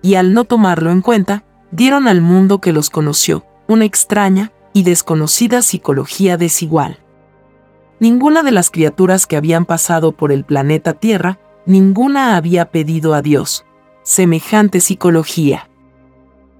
Y 0.01 0.15
al 0.15 0.33
no 0.33 0.45
tomarlo 0.45 0.91
en 0.91 1.01
cuenta, 1.01 1.43
dieron 1.71 2.07
al 2.07 2.21
mundo 2.21 2.59
que 2.61 2.73
los 2.73 2.89
conoció 2.89 3.45
una 3.67 3.85
extraña 3.85 4.51
y 4.73 4.83
desconocida 4.83 5.61
psicología 5.61 6.37
desigual. 6.37 6.99
Ninguna 7.99 8.43
de 8.43 8.51
las 8.51 8.71
criaturas 8.71 9.27
que 9.27 9.37
habían 9.37 9.65
pasado 9.65 10.11
por 10.11 10.31
el 10.31 10.43
planeta 10.43 10.93
Tierra, 10.93 11.39
ninguna 11.65 12.35
había 12.35 12.71
pedido 12.71 13.13
a 13.13 13.21
Dios 13.21 13.65
semejante 14.03 14.81
psicología. 14.81 15.69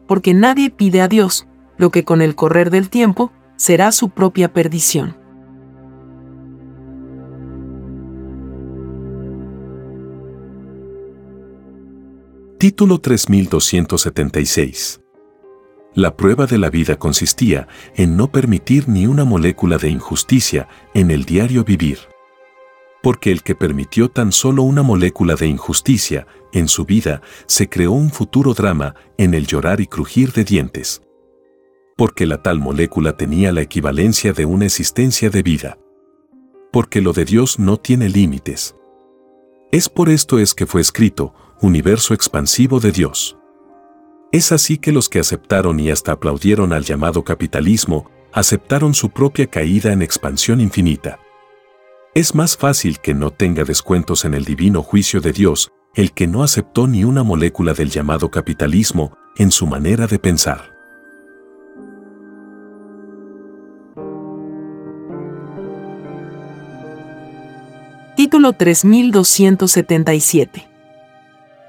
Porque 0.08 0.34
nadie 0.34 0.70
pide 0.70 1.02
a 1.02 1.08
Dios 1.08 1.48
lo 1.78 1.90
que 1.90 2.04
con 2.04 2.22
el 2.22 2.36
correr 2.36 2.70
del 2.70 2.90
tiempo 2.90 3.32
será 3.56 3.92
su 3.92 4.10
propia 4.10 4.54
perdición. 4.54 5.18
Título 12.62 13.00
3276 13.00 15.02
la 15.96 16.16
prueba 16.16 16.46
de 16.46 16.60
la 16.60 16.70
vida 16.70 17.00
consistía 17.00 17.68
en 17.96 18.16
no 18.16 18.32
permitir 18.32 18.88
ni 18.88 19.08
una 19.08 19.26
molécula 19.26 19.80
de 19.80 19.90
injusticia 19.90 20.68
en 20.94 21.10
el 21.10 21.26
diario 21.26 21.64
vivir. 21.64 21.98
Porque 23.02 23.32
el 23.32 23.42
que 23.42 23.56
permitió 23.56 24.10
tan 24.10 24.32
solo 24.32 24.62
una 24.62 24.84
molécula 24.84 25.34
de 25.34 25.48
injusticia 25.48 26.28
en 26.54 26.68
su 26.68 26.86
vida 26.86 27.24
se 27.48 27.68
creó 27.68 27.94
un 27.94 28.12
futuro 28.12 28.54
drama 28.54 28.94
en 29.18 29.34
el 29.34 29.48
llorar 29.48 29.82
y 29.82 29.88
crujir 29.88 30.32
de 30.32 30.44
dientes. 30.44 31.02
Porque 31.98 32.28
la 32.28 32.44
tal 32.44 32.60
molécula 32.60 33.18
tenía 33.18 33.52
la 33.52 33.64
equivalencia 33.64 34.34
de 34.34 34.46
una 34.46 34.66
existencia 34.66 35.32
de 35.32 35.42
vida. 35.42 35.80
Porque 36.72 37.02
lo 37.02 37.12
de 37.12 37.26
Dios 37.26 37.58
no 37.58 37.78
tiene 37.78 38.08
límites. 38.08 38.76
Es 39.72 39.90
por 39.90 40.10
esto 40.10 40.38
es 40.38 40.54
que 40.54 40.68
fue 40.68 40.82
escrito, 40.82 41.34
universo 41.62 42.16
expansivo 42.16 42.80
de 42.80 42.92
Dios. 42.92 43.38
Es 44.32 44.52
así 44.52 44.80
que 44.80 44.92
los 44.92 45.10
que 45.10 45.20
aceptaron 45.20 45.80
y 45.80 45.92
hasta 45.92 46.14
aplaudieron 46.14 46.74
al 46.74 46.84
llamado 46.84 47.24
capitalismo, 47.24 48.10
aceptaron 48.34 48.96
su 48.96 49.12
propia 49.12 49.46
caída 49.48 49.94
en 49.94 50.02
expansión 50.02 50.60
infinita. 50.60 51.20
Es 52.16 52.34
más 52.34 52.58
fácil 52.58 53.00
que 53.00 53.14
no 53.14 53.30
tenga 53.32 53.64
descuentos 53.64 54.26
en 54.26 54.34
el 54.34 54.44
divino 54.44 54.82
juicio 54.82 55.22
de 55.22 55.34
Dios 55.34 55.72
el 55.94 56.14
que 56.14 56.26
no 56.26 56.42
aceptó 56.44 56.88
ni 56.88 57.04
una 57.04 57.22
molécula 57.24 57.74
del 57.74 57.90
llamado 57.90 58.32
capitalismo 58.32 59.18
en 59.36 59.52
su 59.52 59.68
manera 59.68 60.08
de 60.08 60.20
pensar. 60.20 60.72
Título 68.16 68.54
3277 68.54 70.71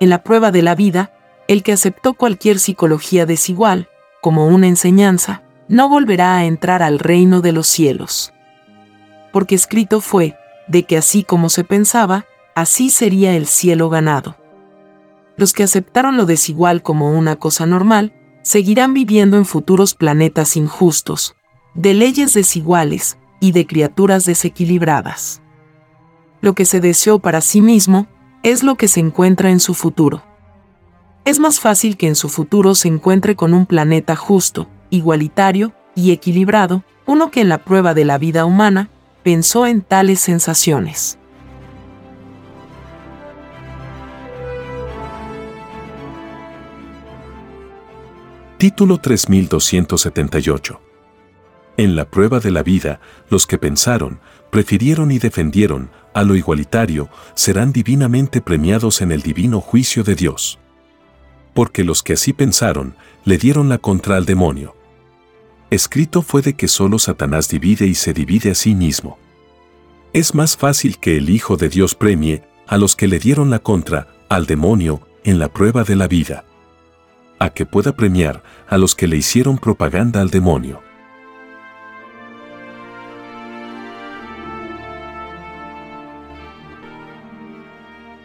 En 0.03 0.11
la 0.11 0.25
prueba 0.25 0.51
de 0.51 0.62
la 0.62 0.75
vida, 0.75 1.12
el 1.47 1.62
que 1.62 1.71
aceptó 1.71 2.15
cualquier 2.15 2.59
psicología 2.59 3.25
desigual, 3.25 3.88
como 4.21 4.49
una 4.49 4.67
enseñanza, 4.67 5.45
no 5.69 5.88
volverá 5.88 6.35
a 6.35 6.45
entrar 6.45 6.83
al 6.83 6.99
reino 6.99 7.41
de 7.41 7.53
los 7.53 7.69
cielos. 7.69 8.33
Porque 9.33 9.55
escrito 9.55 10.01
fue, 10.01 10.37
de 10.67 10.83
que 10.83 10.97
así 10.97 11.23
como 11.23 11.49
se 11.51 11.62
pensaba, 11.62 12.27
así 12.57 12.91
sería 12.91 13.37
el 13.37 13.47
cielo 13.47 13.91
ganado. 13.91 14.37
Los 15.37 15.53
que 15.53 15.62
aceptaron 15.62 16.17
lo 16.17 16.27
desigual 16.27 16.83
como 16.83 17.17
una 17.17 17.37
cosa 17.37 17.65
normal, 17.65 18.12
seguirán 18.43 18.95
viviendo 18.95 19.37
en 19.37 19.45
futuros 19.45 19.95
planetas 19.95 20.57
injustos, 20.57 21.37
de 21.75 21.95
leyes 21.95 22.35
desiguales 22.35 23.19
y 23.38 23.53
de 23.53 23.69
criaturas 23.69 24.25
desequilibradas. 24.25 25.43
Lo 26.41 26.55
que 26.55 26.65
se 26.65 26.81
deseó 26.81 27.21
para 27.21 27.41
sí 27.41 27.61
mismo 27.61 28.09
es 28.42 28.62
lo 28.62 28.76
que 28.76 28.88
se 28.88 29.00
encuentra 29.00 29.50
en 29.50 29.61
su 29.61 29.74
futuro 29.74 30.22
es 31.24 31.38
más 31.38 31.61
fácil 31.61 31.96
que 31.96 32.09
en 32.09 32.16
su 32.16 32.28
futuro 32.28 32.74
se 32.74 32.88
encuentre 32.88 33.37
con 33.37 33.55
un 33.55 33.66
planeta 33.66 34.16
justo, 34.16 34.68
igualitario 34.90 35.72
y 35.94 36.11
equilibrado, 36.11 36.83
uno 37.07 37.31
que 37.31 37.40
en 37.40 37.48
la 37.48 37.59
prueba 37.59 37.94
de 37.94 38.05
la 38.05 38.18
vida 38.18 38.44
humana 38.44 38.90
pensó 39.22 39.66
en 39.66 39.83
tales 39.83 40.18
sensaciones. 40.18 41.18
Título 48.59 48.98
3278 48.98 50.81
En 51.76 51.94
la 51.94 52.11
prueba 52.11 52.40
de 52.40 52.50
la 52.50 52.64
vida, 52.64 53.00
los 53.28 53.46
que 53.46 53.59
pensaron, 53.59 54.20
prefirieron 54.50 55.12
y 55.12 55.20
defendieron 55.20 55.90
a 56.14 56.22
lo 56.22 56.35
igualitario 56.37 57.09
serán 57.35 57.72
divinamente 57.72 58.40
premiados 58.40 59.01
en 59.01 59.12
el 59.12 59.22
divino 59.22 59.61
juicio 59.61 60.05
de 60.05 60.14
Dios 60.14 60.59
porque 61.55 61.85
los 61.85 62.03
que 62.03 62.14
así 62.14 62.33
pensaron 62.33 62.94
le 63.25 63.38
dieron 63.38 63.68
la 63.68 63.79
contra 63.79 64.16
al 64.16 64.25
demonio. 64.25 64.75
Escrito 65.70 66.22
fue 66.22 66.42
de 66.42 66.55
que 66.55 66.68
solo 66.68 66.99
Satanás 66.99 67.49
divide 67.49 67.87
y 67.87 67.95
se 67.95 68.12
divide 68.12 68.51
a 68.51 68.55
sí 68.55 68.74
mismo. 68.74 69.18
Es 70.12 70.34
más 70.34 70.57
fácil 70.57 70.99
que 70.99 71.16
el 71.16 71.30
Hijo 71.30 71.57
de 71.57 71.68
Dios 71.68 71.95
premie 71.95 72.45
a 72.66 72.76
los 72.76 72.97
que 72.97 73.09
le 73.09 73.18
dieron 73.18 73.51
la 73.51 73.59
contra 73.59 74.09
al 74.28 74.47
demonio 74.47 75.01
en 75.24 75.39
la 75.39 75.49
prueba 75.49 75.84
de 75.84 75.97
la 75.97 76.09
vida, 76.09 76.45
a 77.39 77.51
que 77.51 77.64
pueda 77.64 77.95
premiar 77.95 78.43
a 78.68 78.76
los 78.76 78.95
que 78.95 79.07
le 79.07 79.16
hicieron 79.16 79.59
propaganda 79.59 80.20
al 80.20 80.30
demonio. 80.30 80.82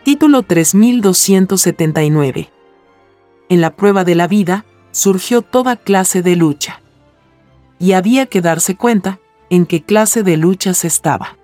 Título 0.07 0.43
3279 0.43 2.49
en 3.49 3.59
la 3.59 3.75
prueba 3.75 4.05
de 4.05 4.15
la 4.15 4.29
vida, 4.29 4.63
surgió 4.91 5.41
toda 5.41 5.75
clase 5.75 6.21
de 6.21 6.37
lucha. 6.37 6.81
Y 7.77 7.91
había 7.91 8.25
que 8.25 8.39
darse 8.39 8.77
cuenta 8.77 9.19
en 9.49 9.65
qué 9.65 9.83
clase 9.83 10.23
de 10.23 10.37
lucha 10.37 10.73
se 10.73 10.87
estaba. 10.87 11.35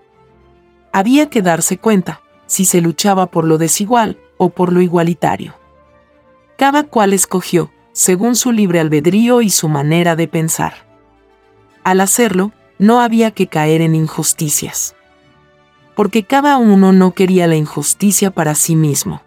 Había 0.93 1.29
que 1.29 1.41
darse 1.41 1.77
cuenta 1.77 2.21
si 2.45 2.63
se 2.63 2.79
luchaba 2.79 3.25
por 3.25 3.43
lo 3.43 3.57
desigual 3.57 4.17
o 4.37 4.47
por 4.47 4.71
lo 4.71 4.79
igualitario. 4.79 5.55
Cada 6.57 6.85
cual 6.85 7.11
escogió, 7.11 7.69
según 7.91 8.37
su 8.37 8.53
libre 8.53 8.79
albedrío 8.79 9.41
y 9.41 9.49
su 9.49 9.67
manera 9.67 10.15
de 10.15 10.29
pensar. 10.29 10.87
Al 11.83 11.99
hacerlo, 11.99 12.53
no 12.79 13.01
había 13.01 13.31
que 13.31 13.47
caer 13.47 13.81
en 13.81 13.93
injusticias. 13.93 14.95
Porque 15.95 16.23
cada 16.23 16.57
uno 16.57 16.91
no 16.91 17.13
quería 17.13 17.47
la 17.47 17.55
injusticia 17.55 18.31
para 18.31 18.55
sí 18.55 18.75
mismo. 18.75 19.21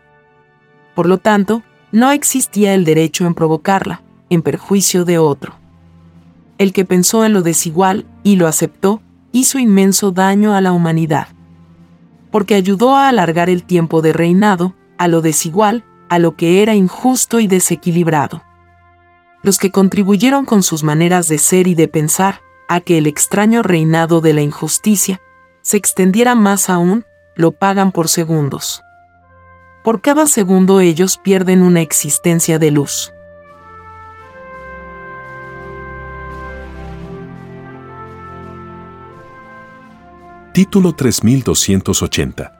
Por 0.95 1.07
lo 1.07 1.19
tanto, 1.19 1.63
no 1.93 2.11
existía 2.11 2.75
el 2.75 2.85
derecho 2.85 3.27
en 3.27 3.35
provocarla, 3.35 4.03
en 4.31 4.43
perjuicio 4.43 5.05
de 5.05 5.19
otro. 5.19 5.55
El 6.59 6.73
que 6.73 6.85
pensó 6.85 7.25
en 7.25 7.33
lo 7.33 7.43
desigual 7.43 8.07
y 8.23 8.37
lo 8.37 8.47
aceptó, 8.47 9.03
hizo 9.33 9.59
inmenso 9.59 10.11
daño 10.11 10.55
a 10.55 10.61
la 10.61 10.73
humanidad. 10.73 11.29
Porque 12.31 12.55
ayudó 12.55 12.97
a 12.97 13.09
alargar 13.09 13.51
el 13.51 13.63
tiempo 13.63 14.03
de 14.03 14.13
reinado, 14.13 14.75
a 14.99 15.09
lo 15.09 15.21
desigual, 15.21 15.85
a 16.09 16.19
lo 16.19 16.37
que 16.37 16.63
era 16.63 16.75
injusto 16.75 17.41
y 17.41 17.47
desequilibrado. 17.47 18.43
Los 19.43 19.59
que 19.59 19.71
contribuyeron 19.71 20.45
con 20.45 20.63
sus 20.63 20.83
maneras 20.83 21.29
de 21.29 21.39
ser 21.39 21.67
y 21.67 21.75
de 21.75 21.89
pensar 21.89 22.41
a 22.69 22.81
que 22.81 22.99
el 22.99 23.07
extraño 23.07 23.63
reinado 23.63 24.21
de 24.21 24.33
la 24.33 24.41
injusticia 24.41 25.21
se 25.67 25.77
extendiera 25.77 26.37
más 26.37 26.71
aún, 26.71 27.05
lo 27.35 27.51
pagan 27.51 27.91
por 27.91 28.07
segundos. 28.07 28.85
Por 29.83 30.01
cada 30.01 30.29
segundo 30.29 30.79
ellos 30.79 31.19
pierden 31.19 31.61
una 31.61 31.81
existencia 31.81 32.61
de 32.61 32.71
luz. 32.71 33.13
Título 40.53 40.93
3280 40.95 42.53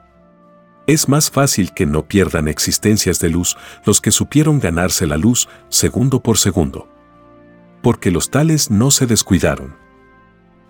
es 0.85 1.07
más 1.07 1.31
fácil 1.31 1.73
que 1.73 1.85
no 1.85 2.09
pierdan 2.09 2.49
existencias 2.49 3.19
de 3.19 3.29
luz 3.29 3.55
los 3.85 4.01
que 4.01 4.11
supieron 4.11 4.59
ganarse 4.59 5.07
la 5.07 5.15
luz 5.15 5.47
segundo 5.69 6.21
por 6.21 6.37
segundo. 6.37 6.89
Porque 7.81 8.11
los 8.11 8.31
tales 8.31 8.69
no 8.69 8.91
se 8.91 9.05
descuidaron. 9.05 9.86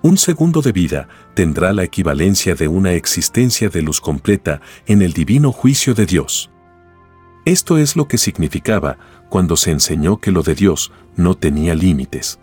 Un 0.03 0.17
segundo 0.17 0.61
de 0.61 0.71
vida 0.71 1.07
tendrá 1.33 1.73
la 1.73 1.83
equivalencia 1.83 2.53
de 2.53 2.67
una 2.67 2.93
existencia 2.93 3.69
de 3.69 3.81
luz 3.81 3.99
completa 3.99 4.61
en 4.85 5.01
el 5.01 5.13
divino 5.13 5.51
juicio 5.51 5.95
de 5.95 6.05
Dios. 6.05 6.51
Esto 7.45 7.77
es 7.77 7.95
lo 7.95 8.07
que 8.07 8.17
significaba 8.17 8.97
cuando 9.29 9.55
se 9.55 9.71
enseñó 9.71 10.17
que 10.17 10.31
lo 10.31 10.43
de 10.43 10.53
Dios 10.53 10.91
no 11.15 11.35
tenía 11.35 11.73
límites. 11.73 12.39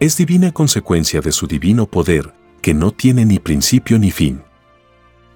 Es 0.00 0.16
divina 0.16 0.52
consecuencia 0.52 1.20
de 1.20 1.32
su 1.32 1.46
divino 1.46 1.86
poder, 1.86 2.34
que 2.60 2.74
no 2.74 2.90
tiene 2.90 3.24
ni 3.24 3.38
principio 3.38 3.98
ni 3.98 4.10
fin. 4.10 4.42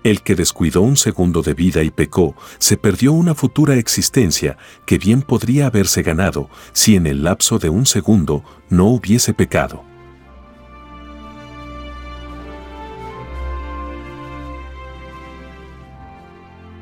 El 0.03 0.21
que 0.23 0.35
descuidó 0.35 0.83
un 0.83 0.99
segundo 0.99 1.41
de 1.41 1.55
vida 1.55 1.83
y 1.83 1.91
pecó, 1.91 2.37
se 2.59 2.77
perdió 2.77 3.13
una 3.13 3.35
futura 3.35 3.77
existencia 3.77 4.59
que 4.87 4.99
bien 4.99 5.23
podría 5.23 5.69
haberse 5.69 6.03
ganado 6.03 6.51
si 6.75 6.97
en 6.97 7.07
el 7.07 7.25
lapso 7.25 7.59
de 7.59 7.71
un 7.71 7.87
segundo 7.87 8.45
no 8.69 8.89
hubiese 8.89 9.33
pecado. 9.33 9.94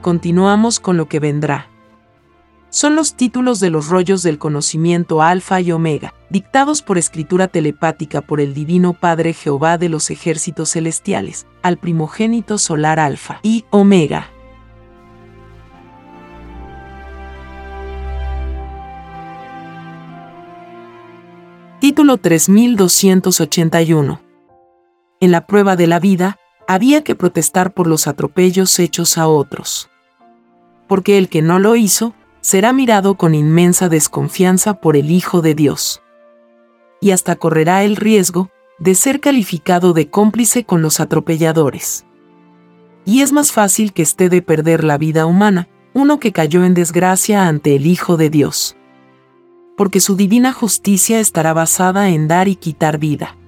Continuamos 0.03 0.81
con 0.81 0.97
lo 0.97 1.09
que 1.09 1.21
vendrá 1.21 1.73
son 2.73 2.97
los 2.97 3.15
títulos 3.17 3.61
de 3.61 3.69
los 3.69 3.89
rollos 3.89 4.23
del 4.23 4.39
conocimiento 4.39 5.21
alfa 5.21 5.61
y 5.61 5.73
omega, 5.73 6.15
dictados 6.31 6.81
por 6.81 6.97
escritura 6.97 7.47
telepática 7.47 8.23
por 8.23 8.41
el 8.41 8.55
Divino 8.55 8.95
Padre 8.95 9.35
Jehová 9.35 9.77
de 9.77 9.91
los 9.91 10.11
ejércitos 10.11 10.71
celestiales, 10.71 11.47
al 11.63 11.77
primogénito 11.77 12.57
solar 12.57 12.99
alfa 12.99 13.41
y 13.43 13.67
omega. 13.69 14.31
Título 21.79 22.17
3281. 22.17 24.23
En 25.21 25.31
la 25.31 25.47
prueba 25.47 25.77
de 25.77 25.87
la 25.87 26.01
vida, 26.01 26.39
había 26.67 27.05
que 27.05 27.15
protestar 27.15 27.75
por 27.75 27.87
los 27.87 28.07
atropellos 28.07 28.79
hechos 28.79 29.19
a 29.19 29.29
otros. 29.29 29.92
Porque 30.93 31.17
el 31.17 31.31
que 31.31 31.41
no 31.41 31.59
lo 31.59 31.75
hizo, 31.75 32.13
será 32.43 32.75
mirado 32.75 33.15
con 33.15 33.35
inmensa 33.35 33.89
desconfianza 33.89 34.75
por 34.75 34.95
el 34.95 35.11
Hijo 35.11 35.41
de 35.41 35.55
Dios. 35.55 36.03
Y 37.01 37.13
hasta 37.13 37.37
correrá 37.37 37.83
el 37.83 37.97
riesgo 37.97 38.51
de 38.79 38.95
ser 38.95 39.19
calificado 39.19 39.95
de 39.95 40.11
cómplice 40.11 40.65
con 40.65 40.83
los 40.83 41.01
atropelladores. 41.01 42.05
Y 43.07 43.23
es 43.23 43.33
más 43.33 43.53
fácil 43.53 43.95
que 43.95 44.03
esté 44.03 44.29
de 44.29 44.43
perder 44.43 44.85
la 44.85 44.99
vida 44.99 45.25
humana, 45.25 45.67
uno 45.95 46.21
que 46.21 46.33
cayó 46.33 46.63
en 46.63 46.75
desgracia 46.75 47.49
ante 47.49 47.75
el 47.75 47.87
Hijo 47.87 48.19
de 48.19 48.29
Dios. 48.29 48.77
Porque 49.79 49.99
su 49.99 50.15
divina 50.15 50.53
justicia 50.53 51.21
estará 51.21 51.55
basada 51.55 52.11
en 52.11 52.29
dar 52.29 52.49
y 52.49 52.57
quitar 52.57 52.99
vida. 52.99 53.39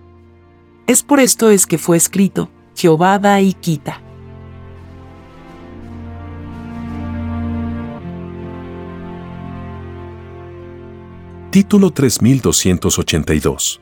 Es 0.86 1.02
por 1.02 1.20
esto 1.20 1.50
es 1.50 1.66
que 1.66 1.76
fue 1.76 1.98
escrito, 1.98 2.48
Jehová 2.74 3.18
da 3.18 3.42
y 3.42 3.52
quita. 3.52 4.00
Título 11.54 11.92
3282. 11.92 13.80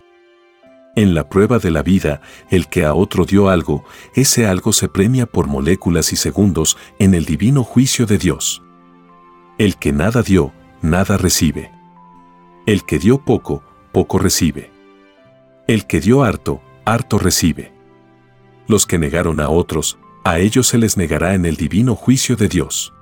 En 0.94 1.14
la 1.14 1.30
prueba 1.30 1.58
de 1.58 1.70
la 1.70 1.82
vida, 1.82 2.20
el 2.50 2.68
que 2.68 2.84
a 2.84 2.92
otro 2.92 3.24
dio 3.24 3.48
algo, 3.48 3.86
ese 4.14 4.46
algo 4.46 4.74
se 4.74 4.90
premia 4.90 5.24
por 5.24 5.46
moléculas 5.46 6.12
y 6.12 6.16
segundos 6.16 6.76
en 6.98 7.14
el 7.14 7.24
divino 7.24 7.64
juicio 7.64 8.04
de 8.04 8.18
Dios. 8.18 8.62
El 9.56 9.78
que 9.78 9.90
nada 9.90 10.20
dio, 10.20 10.52
nada 10.82 11.16
recibe. 11.16 11.72
El 12.66 12.84
que 12.84 12.98
dio 12.98 13.24
poco, 13.24 13.62
poco 13.90 14.18
recibe. 14.18 14.70
El 15.66 15.86
que 15.86 16.00
dio 16.00 16.24
harto, 16.24 16.60
harto 16.84 17.18
recibe. 17.18 17.72
Los 18.68 18.84
que 18.84 18.98
negaron 18.98 19.40
a 19.40 19.48
otros, 19.48 19.96
a 20.24 20.40
ellos 20.40 20.66
se 20.66 20.76
les 20.76 20.98
negará 20.98 21.32
en 21.32 21.46
el 21.46 21.56
divino 21.56 21.94
juicio 21.94 22.36
de 22.36 22.48
Dios. 22.48 22.92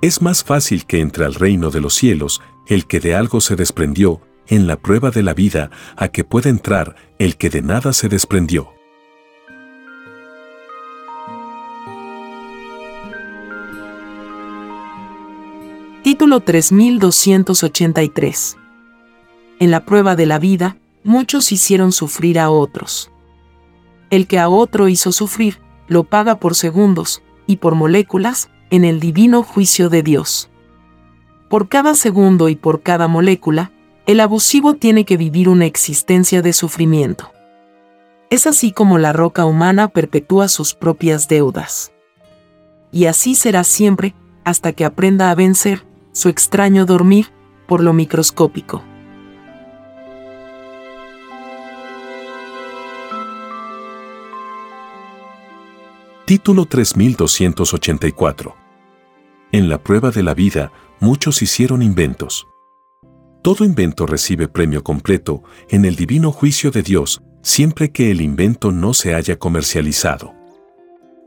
Es 0.00 0.22
más 0.22 0.42
fácil 0.42 0.86
que 0.86 1.00
entre 1.00 1.26
al 1.26 1.34
reino 1.34 1.70
de 1.70 1.82
los 1.82 1.92
cielos 1.92 2.40
el 2.66 2.86
que 2.86 3.00
de 3.00 3.14
algo 3.14 3.40
se 3.40 3.56
desprendió 3.56 4.20
en 4.46 4.66
la 4.66 4.76
prueba 4.76 5.10
de 5.10 5.22
la 5.22 5.32
vida 5.34 5.70
a 5.96 6.08
que 6.08 6.24
puede 6.24 6.50
entrar 6.50 6.96
el 7.18 7.36
que 7.36 7.50
de 7.50 7.62
nada 7.62 7.92
se 7.92 8.08
desprendió. 8.08 8.70
Título 16.02 16.40
3283 16.40 18.56
En 19.58 19.70
la 19.70 19.84
prueba 19.86 20.16
de 20.16 20.26
la 20.26 20.38
vida, 20.38 20.76
muchos 21.02 21.50
hicieron 21.50 21.92
sufrir 21.92 22.38
a 22.38 22.50
otros. 22.50 23.10
El 24.10 24.26
que 24.26 24.38
a 24.38 24.50
otro 24.50 24.88
hizo 24.88 25.12
sufrir, 25.12 25.60
lo 25.88 26.04
paga 26.04 26.38
por 26.38 26.54
segundos, 26.54 27.22
y 27.46 27.56
por 27.56 27.74
moléculas, 27.74 28.50
en 28.70 28.84
el 28.84 29.00
divino 29.00 29.42
juicio 29.42 29.88
de 29.88 30.02
Dios. 30.02 30.50
Por 31.54 31.68
cada 31.68 31.94
segundo 31.94 32.48
y 32.48 32.56
por 32.56 32.82
cada 32.82 33.06
molécula, 33.06 33.70
el 34.06 34.18
abusivo 34.18 34.74
tiene 34.74 35.04
que 35.04 35.16
vivir 35.16 35.48
una 35.48 35.66
existencia 35.66 36.42
de 36.42 36.52
sufrimiento. 36.52 37.30
Es 38.28 38.48
así 38.48 38.72
como 38.72 38.98
la 38.98 39.12
roca 39.12 39.44
humana 39.44 39.86
perpetúa 39.86 40.48
sus 40.48 40.74
propias 40.74 41.28
deudas. 41.28 41.92
Y 42.90 43.04
así 43.06 43.36
será 43.36 43.62
siempre, 43.62 44.16
hasta 44.42 44.72
que 44.72 44.84
aprenda 44.84 45.30
a 45.30 45.36
vencer 45.36 45.86
su 46.10 46.28
extraño 46.28 46.86
dormir 46.86 47.28
por 47.68 47.84
lo 47.84 47.92
microscópico. 47.92 48.82
Título 56.24 56.66
3284 56.66 58.56
En 59.52 59.68
la 59.68 59.78
prueba 59.78 60.10
de 60.10 60.24
la 60.24 60.34
vida, 60.34 60.72
muchos 61.04 61.42
hicieron 61.42 61.82
inventos. 61.82 62.46
Todo 63.42 63.66
invento 63.66 64.06
recibe 64.06 64.48
premio 64.48 64.82
completo 64.82 65.42
en 65.68 65.84
el 65.84 65.96
divino 65.96 66.32
juicio 66.32 66.70
de 66.70 66.82
Dios 66.82 67.20
siempre 67.42 67.92
que 67.92 68.10
el 68.10 68.22
invento 68.22 68.72
no 68.72 68.94
se 68.94 69.14
haya 69.14 69.38
comercializado. 69.38 70.32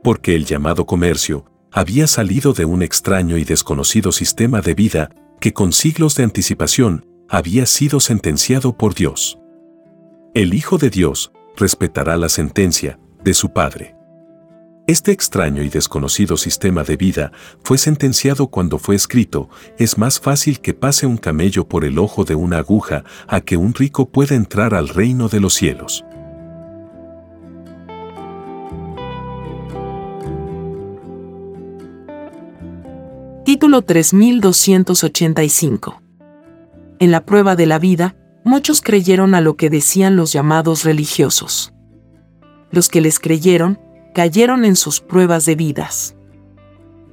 Porque 0.03 0.33
el 0.33 0.45
llamado 0.45 0.87
comercio 0.87 1.45
había 1.71 2.07
salido 2.07 2.53
de 2.53 2.65
un 2.65 2.81
extraño 2.81 3.37
y 3.37 3.43
desconocido 3.43 4.11
sistema 4.11 4.61
de 4.61 4.73
vida 4.73 5.09
que 5.39 5.53
con 5.53 5.71
siglos 5.71 6.15
de 6.15 6.23
anticipación 6.23 7.05
había 7.29 7.67
sido 7.67 7.99
sentenciado 7.99 8.75
por 8.75 8.95
Dios. 8.95 9.37
El 10.33 10.55
Hijo 10.55 10.79
de 10.79 10.89
Dios 10.89 11.31
respetará 11.55 12.17
la 12.17 12.29
sentencia 12.29 12.99
de 13.23 13.35
su 13.35 13.53
Padre. 13.53 13.96
Este 14.87 15.11
extraño 15.11 15.61
y 15.63 15.69
desconocido 15.69 16.37
sistema 16.37 16.85
de 16.85 16.95
vida 16.95 17.33
fue 17.61 17.77
sentenciado 17.77 18.47
cuando 18.47 18.79
fue 18.79 18.95
escrito, 18.95 19.49
es 19.77 19.97
más 19.97 20.21
fácil 20.21 20.61
que 20.61 20.73
pase 20.73 21.05
un 21.05 21.17
camello 21.17 21.67
por 21.67 21.83
el 21.83 21.99
ojo 21.99 22.23
de 22.23 22.35
una 22.35 22.59
aguja 22.59 23.03
a 23.27 23.41
que 23.41 23.57
un 23.57 23.73
rico 23.73 24.07
pueda 24.07 24.35
entrar 24.35 24.73
al 24.73 24.87
reino 24.87 25.27
de 25.27 25.41
los 25.41 25.55
cielos. 25.55 26.05
Título 33.43 33.81
3285 33.81 36.01
En 36.99 37.11
la 37.11 37.25
prueba 37.25 37.57
de 37.57 37.65
la 37.65 37.77
vida, 37.77 38.15
muchos 38.45 38.79
creyeron 38.79 39.35
a 39.35 39.41
lo 39.41 39.57
que 39.57 39.69
decían 39.69 40.15
los 40.15 40.31
llamados 40.31 40.85
religiosos. 40.85 41.73
Los 42.71 42.87
que 42.87 43.01
les 43.01 43.19
creyeron, 43.19 43.81
cayeron 44.17 44.65
en 44.65 44.75
sus 44.75 44.99
pruebas 44.99 45.45
de 45.45 45.53
vidas. 45.53 46.15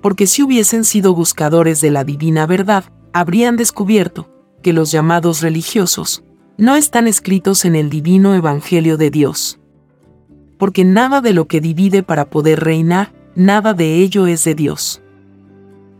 Porque 0.00 0.26
si 0.26 0.42
hubiesen 0.42 0.84
sido 0.84 1.14
buscadores 1.14 1.82
de 1.82 1.90
la 1.90 2.02
divina 2.02 2.46
verdad, 2.46 2.84
habrían 3.12 3.58
descubierto 3.58 4.30
que 4.62 4.72
los 4.72 4.90
llamados 4.90 5.42
religiosos 5.42 6.24
no 6.56 6.76
están 6.76 7.06
escritos 7.06 7.66
en 7.66 7.76
el 7.76 7.90
divino 7.90 8.34
Evangelio 8.34 8.96
de 8.96 9.10
Dios. 9.10 9.60
Porque 10.56 10.82
nada 10.86 11.20
de 11.20 11.34
lo 11.34 11.46
que 11.46 11.60
divide 11.60 12.02
para 12.02 12.30
poder 12.30 12.60
reinar, 12.60 13.12
nada 13.34 13.74
de 13.74 13.96
ello 13.96 14.26
es 14.26 14.42
de 14.44 14.54
Dios. 14.54 15.02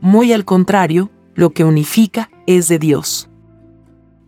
Muy 0.01 0.33
al 0.33 0.47
contrario, 0.47 1.11
lo 1.35 1.51
que 1.51 1.65
unifica 1.65 2.31
es 2.47 2.67
de 2.69 2.79
Dios. 2.79 3.29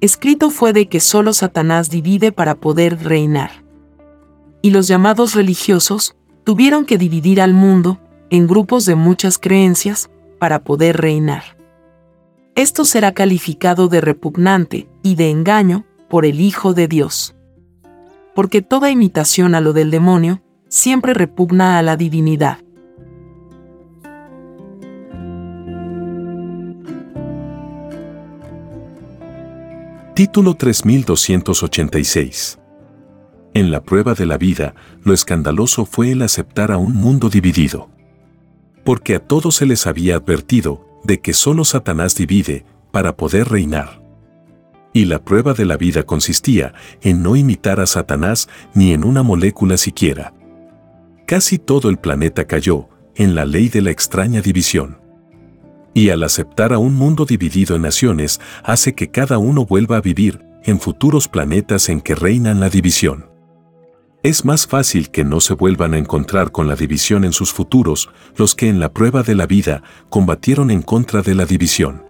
Escrito 0.03 0.51
fue 0.51 0.75
de 0.75 0.91
que 0.91 1.01
solo 1.01 1.33
Satanás 1.33 1.89
divide 1.89 2.33
para 2.33 2.55
poder 2.55 3.03
reinar. 3.03 3.65
Y 4.61 4.73
los 4.73 4.89
llamados 4.89 5.35
religiosos 5.35 6.17
tuvieron 6.47 6.87
que 6.87 6.97
dividir 6.97 7.41
al 7.41 7.55
mundo 7.55 7.99
en 8.31 8.47
grupos 8.47 8.87
de 8.87 8.95
muchas 8.95 9.37
creencias 9.37 10.09
para 10.39 10.63
poder 10.63 10.97
reinar. 10.97 11.43
Esto 12.55 12.85
será 12.85 13.13
calificado 13.13 13.89
de 13.89 14.01
repugnante 14.01 14.89
y 15.03 15.17
de 15.17 15.31
engaño 15.31 15.85
por 16.09 16.25
el 16.25 16.41
Hijo 16.41 16.73
de 16.73 16.87
Dios. 16.87 17.35
Porque 18.33 18.63
toda 18.63 18.93
imitación 18.93 19.57
a 19.57 19.61
lo 19.61 19.73
del 19.73 19.91
demonio 19.91 20.41
siempre 20.69 21.15
repugna 21.15 21.81
a 21.81 21.83
la 21.83 21.97
divinidad. 21.97 22.59
Título 30.15 30.55
3286 30.55 32.61
En 33.57 33.71
la 33.71 33.83
prueba 33.83 34.13
de 34.13 34.27
la 34.27 34.37
vida, 34.37 34.75
lo 35.03 35.15
escandaloso 35.15 35.87
fue 35.87 36.13
el 36.13 36.21
aceptar 36.21 36.71
a 36.71 36.77
un 36.77 36.95
mundo 36.95 37.31
dividido. 37.31 37.89
Porque 38.85 39.15
a 39.15 39.19
todos 39.19 39.55
se 39.55 39.65
les 39.65 39.87
había 39.87 40.17
advertido 40.17 40.87
de 41.05 41.23
que 41.23 41.33
solo 41.33 41.65
Satanás 41.65 42.15
divide 42.15 42.67
para 42.93 43.17
poder 43.17 43.49
reinar. 43.49 44.03
Y 44.93 45.07
la 45.07 45.25
prueba 45.25 45.55
de 45.55 45.65
la 45.65 45.79
vida 45.79 46.03
consistía 46.03 46.75
en 47.01 47.23
no 47.23 47.35
imitar 47.35 47.81
a 47.81 47.87
Satanás 47.87 48.47
ni 48.75 48.93
en 48.93 49.05
una 49.05 49.23
molécula 49.23 49.79
siquiera. 49.79 50.35
Casi 51.27 51.59
todo 51.59 51.89
el 51.89 51.97
planeta 51.97 52.47
cayó 52.47 52.91
en 53.15 53.35
la 53.35 53.47
ley 53.47 53.71
de 53.71 53.81
la 53.81 53.91
extraña 53.91 54.43
división 54.43 54.99
y 55.95 56.11
al 56.11 56.25
aceptar 56.25 56.75
a 56.75 56.79
un 56.79 56.93
mundo 56.93 57.25
dividido 57.25 57.75
en 57.75 57.81
naciones 57.81 58.39
hace 58.65 58.95
que 58.95 59.11
cada 59.11 59.39
uno 59.39 59.65
vuelva 59.65 59.97
a 59.97 60.03
vivir 60.03 60.45
en 60.65 60.79
futuros 60.79 61.27
planetas 61.27 61.89
en 61.89 62.03
que 62.03 62.15
reinan 62.15 62.61
la 62.61 62.69
división. 62.69 63.35
Es 64.27 64.45
más 64.45 64.67
fácil 64.67 65.11
que 65.13 65.23
no 65.23 65.39
se 65.39 65.55
vuelvan 65.55 65.95
a 65.95 65.99
encontrar 65.99 66.51
con 66.51 66.67
la 66.67 66.75
división 66.75 67.25
en 67.25 67.33
sus 67.33 67.53
futuros 67.53 68.11
los 68.35 68.57
que 68.57 68.69
en 68.69 68.81
la 68.81 68.93
prueba 68.93 69.23
de 69.23 69.37
la 69.37 69.47
vida 69.47 69.85
combatieron 70.09 70.73
en 70.73 70.83
contra 70.83 71.23
de 71.23 71.37
la 71.37 71.47
división. 71.47 72.03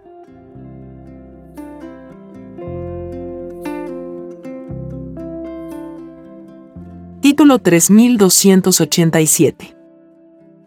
Título 7.20 7.58
3287 7.58 9.76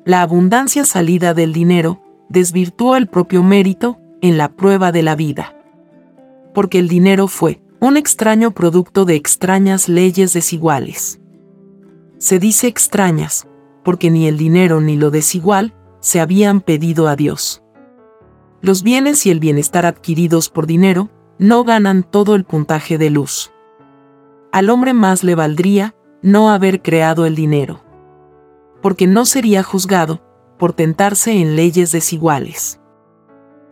La 0.06 0.22
abundancia 0.22 0.86
salida 0.86 1.34
del 1.34 1.52
dinero 1.52 2.00
desvirtuó 2.30 2.96
el 2.96 3.08
propio 3.08 3.42
mérito 3.42 3.98
en 4.22 4.38
la 4.38 4.50
prueba 4.50 4.92
de 4.92 5.02
la 5.02 5.16
vida. 5.16 5.56
Porque 6.54 6.78
el 6.78 6.88
dinero 6.88 7.28
fue 7.28 7.60
un 7.80 7.98
extraño 7.98 8.52
producto 8.52 9.06
de 9.06 9.16
extrañas 9.16 9.90
leyes 9.90 10.34
desiguales. 10.34 11.20
Se 12.20 12.38
dice 12.38 12.68
extrañas, 12.68 13.48
porque 13.84 14.12
ni 14.12 14.28
el 14.28 14.38
dinero 14.38 14.82
ni 14.82 14.98
lo 14.98 15.10
desigual 15.10 15.74
se 16.02 16.20
habían 16.20 16.60
pedido 16.60 17.08
a 17.08 17.16
Dios. 17.16 17.64
Los 18.62 18.84
bienes 18.84 19.26
y 19.26 19.32
el 19.32 19.40
bienestar 19.40 19.86
adquiridos 19.86 20.50
por 20.50 20.68
dinero 20.68 21.10
no 21.38 21.64
ganan 21.64 22.04
todo 22.04 22.36
el 22.36 22.44
puntaje 22.44 22.98
de 22.98 23.10
luz. 23.10 23.54
Al 24.52 24.70
hombre 24.70 24.94
más 24.94 25.24
le 25.24 25.34
valdría 25.34 25.96
no 26.22 26.50
haber 26.50 26.82
creado 26.82 27.26
el 27.26 27.36
dinero. 27.36 27.82
Porque 28.82 29.08
no 29.08 29.26
sería 29.26 29.64
juzgado 29.64 30.22
por 30.58 30.74
tentarse 30.74 31.32
en 31.32 31.56
leyes 31.56 31.94
desiguales. 31.94 32.82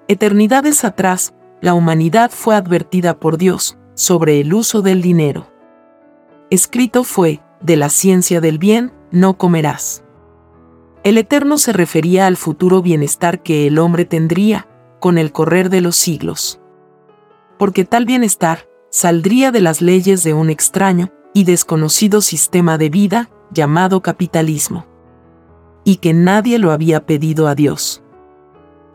Eternidades 0.08 0.86
atrás, 0.86 1.34
la 1.60 1.74
humanidad 1.74 2.32
fue 2.32 2.56
advertida 2.56 3.20
por 3.20 3.38
Dios 3.38 3.78
sobre 3.94 4.40
el 4.40 4.54
uso 4.54 4.82
del 4.82 5.02
dinero. 5.02 5.52
Escrito 6.50 7.04
fue, 7.04 7.42
de 7.62 7.78
la 7.78 7.90
ciencia 7.90 8.42
del 8.42 8.58
bien, 8.58 8.94
no 9.12 9.38
comerás. 9.38 10.04
El 11.04 11.18
Eterno 11.18 11.58
se 11.58 11.74
refería 11.74 12.28
al 12.28 12.38
futuro 12.38 12.82
bienestar 12.82 13.42
que 13.42 13.68
el 13.68 13.80
hombre 13.80 14.06
tendría 14.06 14.68
con 15.00 15.18
el 15.18 15.32
correr 15.32 15.70
de 15.70 15.82
los 15.82 15.96
siglos. 15.96 16.60
Porque 17.58 17.86
tal 17.86 18.06
bienestar 18.06 18.68
saldría 18.90 19.52
de 19.52 19.62
las 19.62 19.82
leyes 19.82 20.24
de 20.24 20.34
un 20.34 20.50
extraño 20.50 21.12
y 21.34 21.44
desconocido 21.44 22.22
sistema 22.22 22.78
de 22.78 22.90
vida 22.90 23.30
llamado 23.52 24.02
capitalismo 24.02 24.86
y 25.88 25.98
que 25.98 26.14
nadie 26.14 26.60
lo 26.60 26.74
había 26.74 27.06
pedido 27.06 27.48
a 27.48 27.56
Dios. 27.56 28.04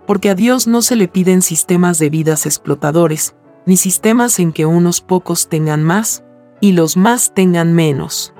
Porque 0.07 0.29
a 0.29 0.35
Dios 0.35 0.67
no 0.67 0.83
se 0.83 0.95
le 0.95 1.09
piden 1.09 1.41
sistemas 1.41 1.99
de 1.99 2.11
vidas 2.11 2.45
explotadores, 2.45 3.35
ni 3.65 3.79
sistemas 3.79 4.39
en 4.39 4.53
que 4.53 4.67
unos 4.67 5.01
pocos 5.01 5.49
tengan 5.49 5.83
más 5.83 6.23
y 6.61 6.73
los 6.73 6.99
más 6.99 7.33
tengan 7.33 7.73
menos. 7.73 8.35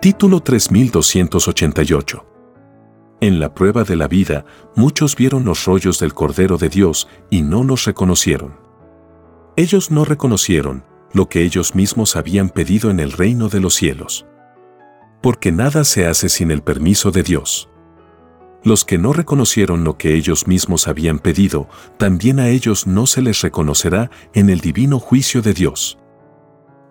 Título 0.00 0.40
3288 0.40 2.24
En 3.20 3.38
la 3.38 3.52
prueba 3.52 3.84
de 3.84 3.96
la 3.96 4.08
vida, 4.08 4.46
muchos 4.74 5.14
vieron 5.14 5.44
los 5.44 5.66
rollos 5.66 5.98
del 5.98 6.14
Cordero 6.14 6.56
de 6.56 6.70
Dios 6.70 7.06
y 7.28 7.42
no 7.42 7.64
los 7.64 7.84
reconocieron. 7.84 8.54
Ellos 9.56 9.90
no 9.90 10.06
reconocieron, 10.06 10.86
lo 11.12 11.28
que 11.28 11.42
ellos 11.42 11.74
mismos 11.74 12.16
habían 12.16 12.48
pedido 12.48 12.90
en 12.90 12.98
el 12.98 13.12
reino 13.12 13.50
de 13.50 13.60
los 13.60 13.74
cielos. 13.74 14.24
Porque 15.20 15.52
nada 15.52 15.84
se 15.84 16.06
hace 16.06 16.30
sin 16.30 16.50
el 16.50 16.62
permiso 16.62 17.10
de 17.10 17.22
Dios. 17.22 17.68
Los 18.64 18.86
que 18.86 18.96
no 18.96 19.12
reconocieron 19.12 19.84
lo 19.84 19.98
que 19.98 20.14
ellos 20.14 20.46
mismos 20.46 20.88
habían 20.88 21.18
pedido, 21.18 21.68
también 21.98 22.40
a 22.40 22.48
ellos 22.48 22.86
no 22.86 23.06
se 23.06 23.20
les 23.20 23.42
reconocerá 23.42 24.10
en 24.32 24.48
el 24.48 24.60
divino 24.60 24.98
juicio 24.98 25.42
de 25.42 25.52
Dios. 25.52 25.98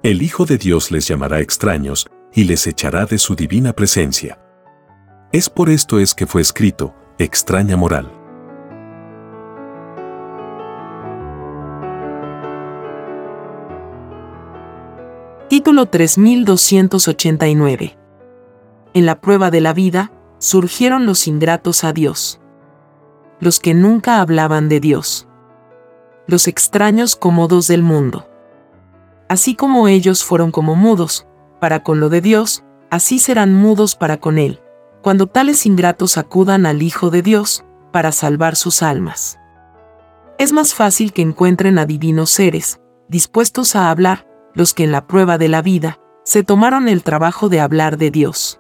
El 0.03 0.21
Hijo 0.21 0.45
de 0.45 0.59
Dios 0.59 0.91
les 0.91 1.07
llamará 1.07 1.39
extraños 1.39 2.07
y 2.33 2.45
les 2.45 2.65
echará 2.67 3.05
de 3.05 3.17
su 3.17 3.35
divina 3.35 3.73
presencia. 3.73 4.39
Es 5.31 5.49
por 5.49 5.69
esto 5.69 5.99
es 5.99 6.13
que 6.13 6.25
fue 6.25 6.41
escrito, 6.41 6.93
extraña 7.17 7.77
moral. 7.77 8.11
Título 15.49 15.87
3289. 15.87 17.97
En 18.93 19.05
la 19.05 19.19
prueba 19.19 19.51
de 19.51 19.61
la 19.61 19.73
vida, 19.73 20.11
surgieron 20.37 21.05
los 21.05 21.27
ingratos 21.27 21.83
a 21.83 21.93
Dios. 21.93 22.39
Los 23.39 23.59
que 23.59 23.73
nunca 23.73 24.21
hablaban 24.21 24.69
de 24.69 24.79
Dios. 24.79 25.27
Los 26.27 26.47
extraños 26.47 27.15
cómodos 27.15 27.67
del 27.67 27.81
mundo. 27.81 28.29
Así 29.27 29.55
como 29.55 29.87
ellos 29.87 30.23
fueron 30.23 30.51
como 30.51 30.75
mudos, 30.75 31.25
para 31.59 31.83
con 31.83 31.99
lo 31.99 32.09
de 32.09 32.21
Dios, 32.21 32.63
así 32.89 33.19
serán 33.19 33.53
mudos 33.53 33.95
para 33.95 34.17
con 34.17 34.37
Él, 34.37 34.61
cuando 35.01 35.27
tales 35.27 35.65
ingratos 35.65 36.17
acudan 36.17 36.65
al 36.65 36.81
Hijo 36.81 37.09
de 37.09 37.21
Dios, 37.21 37.63
para 37.91 38.11
salvar 38.11 38.55
sus 38.55 38.83
almas. 38.83 39.39
Es 40.37 40.53
más 40.53 40.73
fácil 40.73 41.11
que 41.11 41.21
encuentren 41.21 41.77
a 41.79 41.85
divinos 41.85 42.29
seres, 42.29 42.79
dispuestos 43.07 43.75
a 43.75 43.89
hablar, 43.89 44.27
los 44.53 44.73
que 44.73 44.83
en 44.83 44.91
la 44.91 45.05
prueba 45.05 45.37
de 45.37 45.49
la 45.49 45.61
vida 45.61 45.99
se 46.23 46.43
tomaron 46.43 46.87
el 46.87 47.03
trabajo 47.03 47.49
de 47.49 47.59
hablar 47.59 47.97
de 47.97 48.11
Dios. 48.11 48.59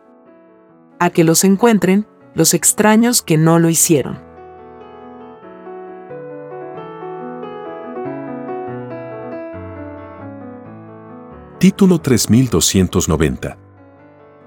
A 0.99 1.09
que 1.09 1.23
los 1.23 1.43
encuentren 1.43 2.07
los 2.33 2.53
extraños 2.53 3.21
que 3.21 3.37
no 3.37 3.59
lo 3.59 3.69
hicieron. 3.69 4.28
Título 11.59 11.99
3290 11.99 13.57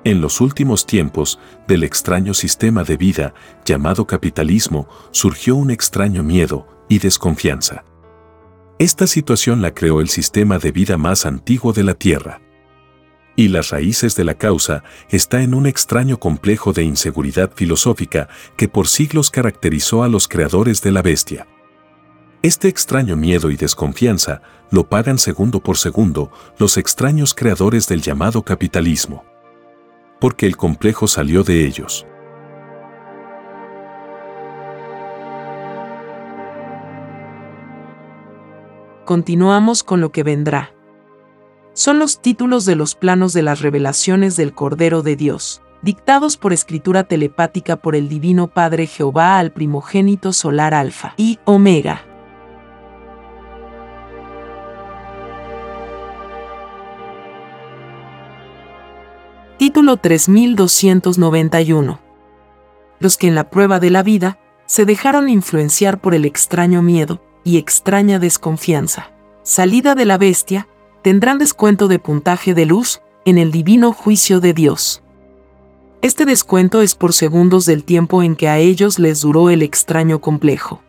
En 0.04 0.22
los 0.22 0.40
últimos 0.40 0.86
tiempos, 0.86 1.38
del 1.68 1.84
extraño 1.84 2.32
sistema 2.32 2.84
de 2.84 2.96
vida 2.96 3.34
llamado 3.66 4.06
capitalismo, 4.06 4.88
surgió 5.10 5.56
un 5.56 5.70
extraño 5.70 6.22
miedo 6.22 6.66
y 6.88 7.00
desconfianza. 7.00 7.84
Esta 8.78 9.06
situación 9.06 9.60
la 9.60 9.74
creó 9.74 10.00
el 10.00 10.08
sistema 10.08 10.58
de 10.58 10.72
vida 10.72 10.96
más 10.96 11.26
antiguo 11.26 11.74
de 11.74 11.84
la 11.84 11.92
Tierra. 11.92 12.40
Y 13.36 13.48
las 13.48 13.68
raíces 13.68 14.16
de 14.16 14.24
la 14.24 14.38
causa 14.38 14.82
está 15.10 15.42
en 15.42 15.52
un 15.52 15.66
extraño 15.66 16.18
complejo 16.18 16.72
de 16.72 16.84
inseguridad 16.84 17.52
filosófica 17.54 18.30
que 18.56 18.68
por 18.68 18.88
siglos 18.88 19.30
caracterizó 19.30 20.02
a 20.02 20.08
los 20.08 20.28
creadores 20.28 20.80
de 20.80 20.92
la 20.92 21.02
bestia. 21.02 21.46
Este 22.42 22.66
extraño 22.66 23.16
miedo 23.16 23.52
y 23.52 23.56
desconfianza 23.56 24.42
lo 24.72 24.88
pagan 24.88 25.18
segundo 25.18 25.60
por 25.60 25.78
segundo 25.78 26.32
los 26.58 26.76
extraños 26.76 27.34
creadores 27.34 27.86
del 27.86 28.02
llamado 28.02 28.42
capitalismo. 28.42 29.22
Porque 30.20 30.46
el 30.46 30.56
complejo 30.56 31.06
salió 31.06 31.44
de 31.44 31.64
ellos. 31.64 32.04
Continuamos 39.04 39.84
con 39.84 40.00
lo 40.00 40.10
que 40.10 40.24
vendrá. 40.24 40.74
Son 41.74 42.00
los 42.00 42.20
títulos 42.20 42.64
de 42.64 42.74
los 42.74 42.96
planos 42.96 43.32
de 43.32 43.42
las 43.42 43.60
revelaciones 43.60 44.34
del 44.34 44.52
Cordero 44.52 45.02
de 45.02 45.14
Dios, 45.14 45.62
dictados 45.80 46.36
por 46.36 46.52
escritura 46.52 47.04
telepática 47.04 47.76
por 47.76 47.94
el 47.94 48.08
Divino 48.08 48.48
Padre 48.48 48.88
Jehová 48.88 49.38
al 49.38 49.52
primogénito 49.52 50.32
solar 50.32 50.74
Alfa 50.74 51.14
y 51.16 51.38
Omega. 51.44 52.11
Título 59.62 59.96
3291. 59.96 62.00
Los 62.98 63.16
que 63.16 63.28
en 63.28 63.36
la 63.36 63.48
prueba 63.48 63.78
de 63.78 63.90
la 63.90 64.02
vida 64.02 64.40
se 64.66 64.84
dejaron 64.84 65.28
influenciar 65.28 66.00
por 66.00 66.16
el 66.16 66.24
extraño 66.24 66.82
miedo 66.82 67.22
y 67.44 67.58
extraña 67.58 68.18
desconfianza. 68.18 69.12
Salida 69.44 69.94
de 69.94 70.04
la 70.04 70.18
bestia, 70.18 70.66
tendrán 71.02 71.38
descuento 71.38 71.86
de 71.86 72.00
puntaje 72.00 72.54
de 72.54 72.66
luz 72.66 73.02
en 73.24 73.38
el 73.38 73.52
divino 73.52 73.92
juicio 73.92 74.40
de 74.40 74.52
Dios. 74.52 75.04
Este 76.00 76.24
descuento 76.24 76.82
es 76.82 76.96
por 76.96 77.12
segundos 77.12 77.64
del 77.64 77.84
tiempo 77.84 78.24
en 78.24 78.34
que 78.34 78.48
a 78.48 78.58
ellos 78.58 78.98
les 78.98 79.20
duró 79.20 79.48
el 79.48 79.62
extraño 79.62 80.20
complejo. 80.20 80.82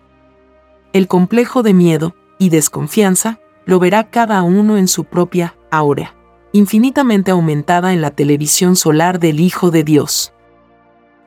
El 0.93 1.07
complejo 1.07 1.61
de 1.61 1.75
miedo 1.75 2.15
y 2.39 2.49
desconfianza 2.49 3.39
lo 3.65 3.77
verá 3.77 4.09
cada 4.09 4.41
uno 4.41 4.79
en 4.79 4.87
su 4.87 5.03
propia 5.03 5.53
ahora 5.69 6.15
infinitamente 6.53 7.31
aumentada 7.31 7.93
en 7.93 8.01
la 8.01 8.11
televisión 8.11 8.77
solar 8.77 9.19
del 9.19 9.41
Hijo 9.41 9.71
de 9.71 9.83
Dios. 9.83 10.33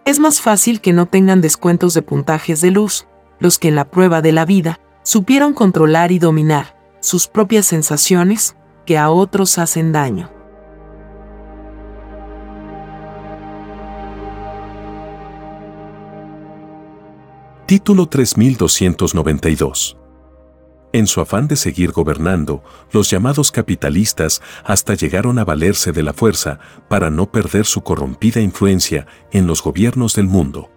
Es 0.07 0.18
más 0.20 0.41
fácil 0.41 0.81
que 0.81 0.93
no 0.93 1.07
tengan 1.07 1.41
descuentos 1.41 1.95
de 1.95 2.03
puntajes 2.03 2.61
de 2.61 2.70
luz, 2.70 3.09
los 3.41 3.59
que 3.59 3.66
en 3.68 3.74
la 3.74 3.91
prueba 3.91 4.22
de 4.22 4.31
la 4.33 4.45
vida 4.47 4.79
supieron 5.03 5.53
controlar 5.53 6.12
y 6.12 6.20
dominar 6.20 6.77
sus 7.01 7.27
propias 7.27 7.66
sensaciones 7.66 8.57
que 8.87 8.97
a 8.97 9.11
otros 9.11 9.59
hacen 9.59 9.93
daño. 9.93 10.31
Título 17.66 18.07
3292 18.07 20.05
en 20.97 21.07
su 21.07 21.20
afán 21.20 21.47
de 21.47 21.57
seguir 21.57 21.92
gobernando, 21.92 22.64
los 22.90 23.11
llamados 23.11 23.53
capitalistas 23.53 24.40
hasta 24.64 24.94
llegaron 24.94 25.38
a 25.38 25.44
valerse 25.44 25.92
de 25.92 26.03
la 26.03 26.14
fuerza 26.14 26.59
para 26.88 27.11
no 27.11 27.30
perder 27.30 27.66
su 27.66 27.82
corrompida 27.82 28.40
influencia 28.40 29.07
en 29.30 29.47
los 29.47 29.62
gobiernos 29.62 30.14
del 30.14 30.26
mundo. 30.26 30.70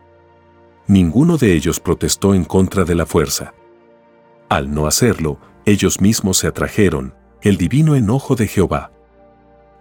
Ninguno 0.87 1.37
de 1.37 1.53
ellos 1.53 1.79
protestó 1.79 2.33
en 2.33 2.43
contra 2.43 2.83
de 2.83 2.95
la 2.95 3.05
fuerza. 3.05 3.53
Al 4.49 4.73
no 4.73 4.87
hacerlo, 4.87 5.39
ellos 5.65 6.01
mismos 6.01 6.39
se 6.39 6.47
atrajeron 6.47 7.15
el 7.41 7.55
divino 7.55 7.95
enojo 7.95 8.35
de 8.35 8.47
Jehová. 8.47 8.91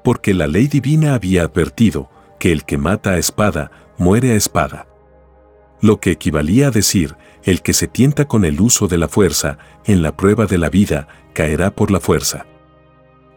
Porque 0.05 0.35
la 0.35 0.47
ley 0.47 0.69
divina 0.69 1.15
había 1.15 1.43
advertido 1.43 2.11
que 2.39 2.53
el 2.53 2.65
que 2.65 2.79
mata 2.79 3.11
a 3.11 3.19
espada, 3.19 3.73
muere 3.97 4.31
a 4.31 4.37
espada. 4.37 4.87
Lo 5.81 5.99
que 5.99 6.13
equivalía 6.13 6.69
a 6.69 6.71
decir 6.71 7.17
el 7.43 7.63
que 7.63 7.73
se 7.73 7.89
tienta 7.89 8.27
con 8.27 8.45
el 8.45 8.61
uso 8.61 8.89
de 8.89 8.99
la 8.99 9.09
fuerza, 9.09 9.59
en 9.85 10.03
la 10.03 10.17
prueba 10.17 10.47
de 10.47 10.59
la 10.59 10.71
vida, 10.71 11.09
caerá 11.33 11.71
por 11.71 11.91
la 11.91 12.01
fuerza. 12.01 12.47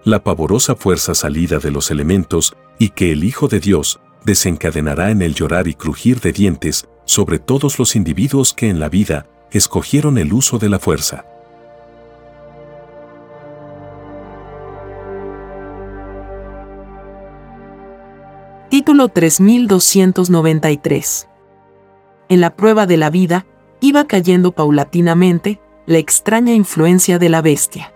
La 0.03 0.23
pavorosa 0.23 0.75
fuerza 0.75 1.13
salida 1.13 1.59
de 1.59 1.71
los 1.71 1.91
elementos, 1.91 2.55
y 2.79 2.89
que 2.89 3.11
el 3.11 3.23
Hijo 3.23 3.47
de 3.47 3.59
Dios 3.59 3.99
desencadenará 4.25 5.11
en 5.11 5.21
el 5.21 5.35
llorar 5.35 5.67
y 5.67 5.75
crujir 5.75 6.19
de 6.19 6.31
dientes 6.31 6.87
sobre 7.05 7.37
todos 7.39 7.79
los 7.79 7.95
individuos 7.95 8.53
que 8.53 8.69
en 8.69 8.79
la 8.79 8.89
vida 8.89 9.27
escogieron 9.51 10.17
el 10.17 10.33
uso 10.33 10.57
de 10.57 10.69
la 10.69 10.79
fuerza. 10.79 11.25
Título 18.69 19.09
3293 19.09 21.27
En 22.29 22.39
la 22.39 22.55
prueba 22.55 22.87
de 22.87 22.95
la 22.95 23.09
vida, 23.09 23.45
iba 23.81 24.05
cayendo 24.05 24.53
paulatinamente 24.53 25.59
la 25.85 25.97
extraña 25.97 26.53
influencia 26.53 27.19
de 27.19 27.29
la 27.29 27.41
bestia. 27.41 27.93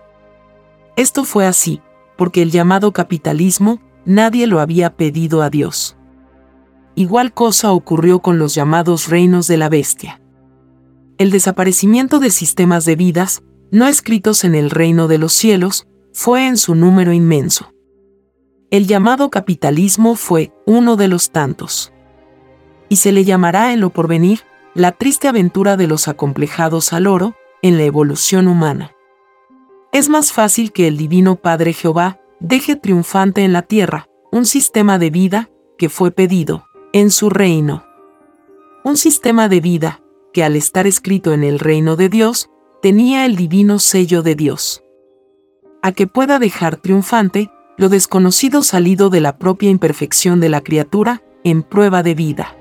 Esto 0.96 1.24
fue 1.24 1.46
así, 1.46 1.80
porque 2.16 2.42
el 2.42 2.50
llamado 2.50 2.92
capitalismo 2.92 3.80
nadie 4.04 4.46
lo 4.46 4.60
había 4.60 4.96
pedido 4.96 5.42
a 5.42 5.48
Dios. 5.48 5.96
Igual 6.94 7.32
cosa 7.32 7.72
ocurrió 7.72 8.20
con 8.20 8.38
los 8.38 8.54
llamados 8.54 9.08
reinos 9.08 9.46
de 9.46 9.56
la 9.56 9.68
bestia. 9.68 10.20
El 11.18 11.30
desaparecimiento 11.30 12.18
de 12.18 12.30
sistemas 12.30 12.84
de 12.84 12.96
vidas, 12.96 13.42
no 13.70 13.86
escritos 13.86 14.44
en 14.44 14.54
el 14.54 14.70
reino 14.70 15.08
de 15.08 15.18
los 15.18 15.32
cielos, 15.32 15.86
fue 16.12 16.46
en 16.46 16.56
su 16.56 16.74
número 16.74 17.12
inmenso. 17.12 17.72
El 18.70 18.86
llamado 18.86 19.30
capitalismo 19.30 20.16
fue 20.16 20.52
uno 20.66 20.96
de 20.96 21.08
los 21.08 21.30
tantos. 21.30 21.92
Y 22.88 22.96
se 22.96 23.12
le 23.12 23.24
llamará 23.24 23.72
en 23.72 23.80
lo 23.80 23.90
porvenir 23.90 24.40
la 24.76 24.92
triste 24.92 25.26
aventura 25.26 25.78
de 25.78 25.86
los 25.86 26.06
acomplejados 26.06 26.92
al 26.92 27.06
oro 27.06 27.34
en 27.62 27.78
la 27.78 27.84
evolución 27.84 28.46
humana. 28.46 28.92
Es 29.90 30.10
más 30.10 30.34
fácil 30.34 30.70
que 30.70 30.86
el 30.86 30.98
Divino 30.98 31.36
Padre 31.36 31.72
Jehová 31.72 32.20
deje 32.40 32.76
triunfante 32.76 33.42
en 33.42 33.54
la 33.54 33.62
tierra 33.62 34.06
un 34.30 34.44
sistema 34.44 34.98
de 34.98 35.08
vida 35.08 35.48
que 35.78 35.88
fue 35.88 36.10
pedido 36.10 36.66
en 36.92 37.10
su 37.10 37.30
reino. 37.30 37.86
Un 38.84 38.98
sistema 38.98 39.48
de 39.48 39.60
vida 39.60 40.02
que 40.34 40.44
al 40.44 40.56
estar 40.56 40.86
escrito 40.86 41.32
en 41.32 41.42
el 41.42 41.58
reino 41.58 41.96
de 41.96 42.10
Dios 42.10 42.50
tenía 42.82 43.24
el 43.24 43.34
divino 43.34 43.78
sello 43.78 44.22
de 44.22 44.34
Dios. 44.34 44.84
A 45.82 45.92
que 45.92 46.06
pueda 46.06 46.38
dejar 46.38 46.76
triunfante 46.76 47.50
lo 47.78 47.88
desconocido 47.88 48.62
salido 48.62 49.08
de 49.08 49.22
la 49.22 49.38
propia 49.38 49.70
imperfección 49.70 50.38
de 50.38 50.50
la 50.50 50.60
criatura 50.60 51.22
en 51.44 51.62
prueba 51.62 52.02
de 52.02 52.14
vida. 52.14 52.56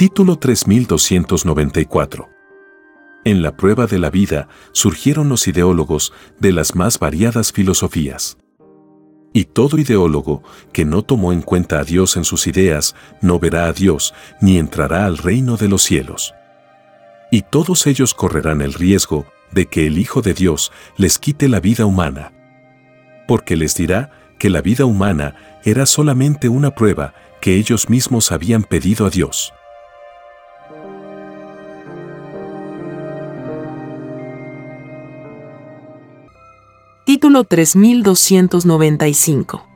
Título 0.00 0.38
3294. 0.38 2.30
En 3.26 3.42
la 3.42 3.54
prueba 3.54 3.86
de 3.86 3.98
la 3.98 4.08
vida 4.08 4.48
surgieron 4.72 5.28
los 5.28 5.46
ideólogos 5.46 6.14
de 6.38 6.52
las 6.52 6.74
más 6.74 6.98
variadas 6.98 7.52
filosofías. 7.52 8.38
Y 9.34 9.44
todo 9.44 9.76
ideólogo 9.76 10.42
que 10.72 10.86
no 10.86 11.02
tomó 11.02 11.34
en 11.34 11.42
cuenta 11.42 11.80
a 11.80 11.84
Dios 11.84 12.16
en 12.16 12.24
sus 12.24 12.46
ideas 12.46 12.96
no 13.20 13.38
verá 13.38 13.66
a 13.66 13.74
Dios 13.74 14.14
ni 14.40 14.56
entrará 14.56 15.04
al 15.04 15.18
reino 15.18 15.58
de 15.58 15.68
los 15.68 15.82
cielos. 15.82 16.32
Y 17.30 17.42
todos 17.42 17.86
ellos 17.86 18.14
correrán 18.14 18.62
el 18.62 18.72
riesgo 18.72 19.26
de 19.52 19.66
que 19.66 19.86
el 19.86 19.98
Hijo 19.98 20.22
de 20.22 20.32
Dios 20.32 20.72
les 20.96 21.18
quite 21.18 21.46
la 21.46 21.60
vida 21.60 21.84
humana. 21.84 22.32
Porque 23.28 23.54
les 23.54 23.74
dirá 23.74 24.12
que 24.38 24.48
la 24.48 24.62
vida 24.62 24.86
humana 24.86 25.60
era 25.62 25.84
solamente 25.84 26.48
una 26.48 26.74
prueba 26.74 27.12
que 27.42 27.56
ellos 27.56 27.90
mismos 27.90 28.32
habían 28.32 28.64
pedido 28.64 29.04
a 29.04 29.10
Dios. 29.10 29.52
Título 37.12 37.42
3295. 37.42 39.66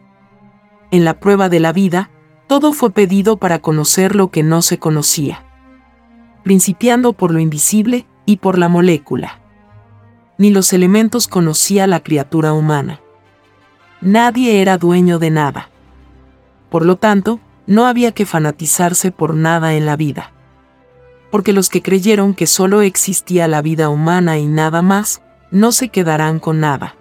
En 0.93 1.05
la 1.05 1.19
prueba 1.19 1.49
de 1.49 1.59
la 1.59 1.73
vida, 1.73 2.11
todo 2.47 2.73
fue 2.73 2.93
pedido 2.93 3.39
para 3.39 3.59
conocer 3.59 4.15
lo 4.15 4.31
que 4.31 4.45
no 4.45 4.63
se 4.63 4.79
conocía, 4.79 5.45
principiando 6.45 7.13
por 7.13 7.33
lo 7.33 7.41
invisible 7.41 8.07
y 8.25 8.37
por 8.37 8.57
la 8.57 8.69
molécula. 8.69 9.41
Ni 10.39 10.51
los 10.51 10.73
elementos 10.73 11.27
conocía 11.27 11.89
la 11.89 12.05
criatura 12.05 12.53
humana. 12.53 13.01
Nadie 14.01 14.63
era 14.63 14.79
dueño 14.79 15.19
de 15.19 15.31
nada. 15.31 15.71
Por 16.71 16.87
lo 16.87 16.99
tanto, 16.99 17.41
no 17.67 17.87
había 17.87 18.13
que 18.13 18.27
fanatizarse 18.27 19.11
por 19.11 19.35
nada 19.35 19.75
en 19.75 19.87
la 19.87 19.97
vida. 19.97 20.33
Porque 21.33 21.53
los 21.53 21.69
que 21.69 21.83
creyeron 21.83 22.33
que 22.33 22.47
solo 22.47 22.83
existía 22.83 23.49
la 23.49 23.61
vida 23.61 23.89
humana 23.89 24.39
y 24.39 24.47
nada 24.47 24.83
más, 24.83 25.21
no 25.51 25.73
se 25.73 25.89
quedarán 25.89 26.39
con 26.39 26.61
nada 26.61 26.95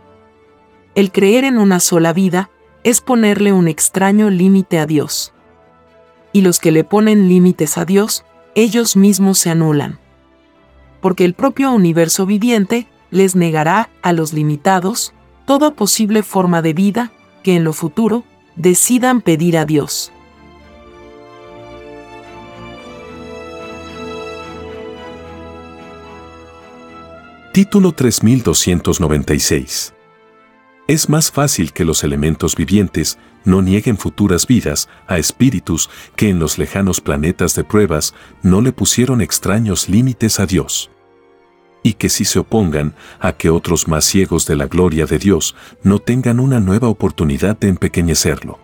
el 0.95 1.11
creer 1.11 1.43
en 1.43 1.57
una 1.57 1.79
sola 1.79 2.13
vida 2.13 2.51
es 2.83 3.01
ponerle 3.01 3.51
un 3.51 3.67
extraño 3.67 4.29
límite 4.29 4.77
a 4.79 4.85
Dios. 4.85 5.33
Y 6.31 6.41
los 6.41 6.59
que 6.59 6.71
le 6.71 6.83
ponen 6.83 7.27
límites 7.29 7.77
a 7.77 7.85
Dios, 7.85 8.25
ellos 8.55 8.95
mismos 8.95 9.39
se 9.39 9.49
anulan. 9.49 9.97
Porque 11.01 11.25
el 11.25 11.33
propio 11.33 11.71
universo 11.71 12.27
viviente 12.27 12.87
les 13.09 13.35
negará 13.35 13.89
a 14.01 14.13
los 14.13 14.33
limitados 14.33 15.13
toda 15.45 15.71
posible 15.71 16.23
forma 16.23 16.61
de 16.61 16.73
vida 16.73 17.11
que 17.43 17.55
en 17.55 17.63
lo 17.63 17.71
futuro 17.73 18.23
decidan 18.55 19.21
pedir 19.21 19.57
a 19.57 19.65
Dios. 19.65 20.11
Título 27.51 27.91
3296 27.91 29.93
es 30.87 31.07
más 31.07 31.31
fácil 31.31 31.71
que 31.71 31.85
los 31.85 32.03
elementos 32.03 32.57
vivientes 32.57 33.17
no 33.45 33.61
nieguen 33.61 33.97
futuras 33.97 34.47
vidas 34.47 34.89
a 35.07 35.17
espíritus 35.17 35.89
que 36.17 36.27
en 36.27 36.39
los 36.39 36.57
lejanos 36.57 36.99
planetas 36.99 37.55
de 37.55 37.63
pruebas 37.63 38.13
no 38.41 38.59
le 38.59 38.73
pusieron 38.73 39.21
extraños 39.21 39.87
límites 39.87 40.41
a 40.41 40.45
Dios. 40.45 40.89
Y 41.83 41.93
que 41.93 42.09
si 42.09 42.25
se 42.25 42.39
opongan 42.39 42.95
a 43.19 43.31
que 43.33 43.49
otros 43.49 43.87
más 43.87 44.03
ciegos 44.03 44.45
de 44.45 44.57
la 44.57 44.67
gloria 44.67 45.05
de 45.05 45.19
Dios 45.19 45.55
no 45.83 45.99
tengan 45.99 46.41
una 46.41 46.59
nueva 46.59 46.89
oportunidad 46.89 47.57
de 47.57 47.69
empequeñecerlo. 47.69 48.59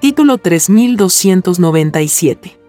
Título 0.00 0.38
3297. 0.38 2.59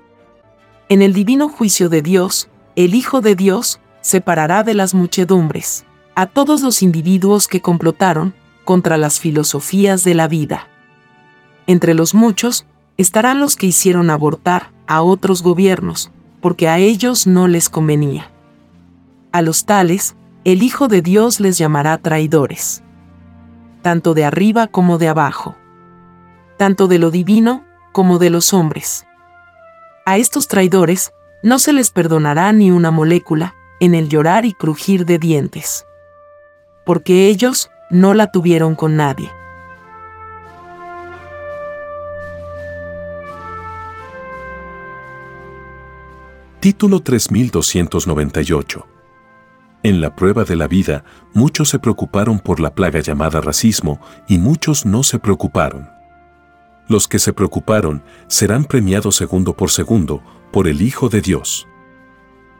En 0.91 1.01
el 1.01 1.13
divino 1.13 1.47
juicio 1.47 1.87
de 1.87 2.01
Dios, 2.01 2.49
el 2.75 2.95
Hijo 2.95 3.21
de 3.21 3.37
Dios 3.37 3.79
separará 4.01 4.63
de 4.63 4.73
las 4.73 4.93
muchedumbres 4.93 5.85
a 6.15 6.25
todos 6.25 6.63
los 6.63 6.81
individuos 6.81 7.47
que 7.47 7.61
complotaron 7.61 8.33
contra 8.65 8.97
las 8.97 9.17
filosofías 9.17 10.03
de 10.03 10.15
la 10.15 10.27
vida. 10.27 10.67
Entre 11.65 11.93
los 11.93 12.13
muchos 12.13 12.65
estarán 12.97 13.39
los 13.39 13.55
que 13.55 13.67
hicieron 13.67 14.09
abortar 14.09 14.71
a 14.85 15.01
otros 15.01 15.43
gobiernos, 15.43 16.11
porque 16.41 16.67
a 16.67 16.77
ellos 16.77 17.25
no 17.25 17.47
les 17.47 17.69
convenía. 17.69 18.29
A 19.31 19.41
los 19.41 19.63
tales, 19.63 20.17
el 20.43 20.61
Hijo 20.61 20.89
de 20.89 21.01
Dios 21.01 21.39
les 21.39 21.57
llamará 21.57 21.99
traidores, 21.99 22.83
tanto 23.81 24.13
de 24.13 24.25
arriba 24.25 24.67
como 24.67 24.97
de 24.97 25.07
abajo 25.07 25.55
tanto 26.61 26.87
de 26.87 26.99
lo 26.99 27.09
divino 27.09 27.65
como 27.91 28.19
de 28.19 28.29
los 28.29 28.53
hombres. 28.53 29.07
A 30.11 30.17
estos 30.17 30.49
traidores 30.49 31.13
no 31.41 31.57
se 31.57 31.71
les 31.71 31.89
perdonará 31.89 32.51
ni 32.51 32.69
una 32.69 32.91
molécula 32.91 33.55
en 33.79 33.95
el 33.95 34.09
llorar 34.09 34.43
y 34.43 34.51
crujir 34.51 35.05
de 35.05 35.17
dientes, 35.17 35.85
porque 36.85 37.27
ellos 37.27 37.71
no 37.89 38.13
la 38.13 38.29
tuvieron 38.29 38.75
con 38.75 38.97
nadie. 38.97 39.31
Título 46.59 46.99
3298 46.99 48.87
en 49.83 50.01
la 50.01 50.13
prueba 50.13 50.43
de 50.43 50.57
la 50.57 50.67
vida, 50.67 51.05
muchos 51.33 51.69
se 51.69 51.79
preocuparon 51.79 52.39
por 52.39 52.59
la 52.59 52.75
plaga 52.75 52.99
llamada 52.99 53.39
racismo 53.39 54.01
y 54.27 54.39
muchos 54.39 54.85
no 54.85 55.03
se 55.03 55.19
preocuparon. 55.19 56.00
Los 56.91 57.07
que 57.07 57.19
se 57.19 57.31
preocuparon 57.31 58.03
serán 58.27 58.65
premiados 58.65 59.15
segundo 59.15 59.55
por 59.55 59.71
segundo 59.71 60.21
por 60.51 60.67
el 60.67 60.81
Hijo 60.81 61.07
de 61.07 61.21
Dios. 61.21 61.65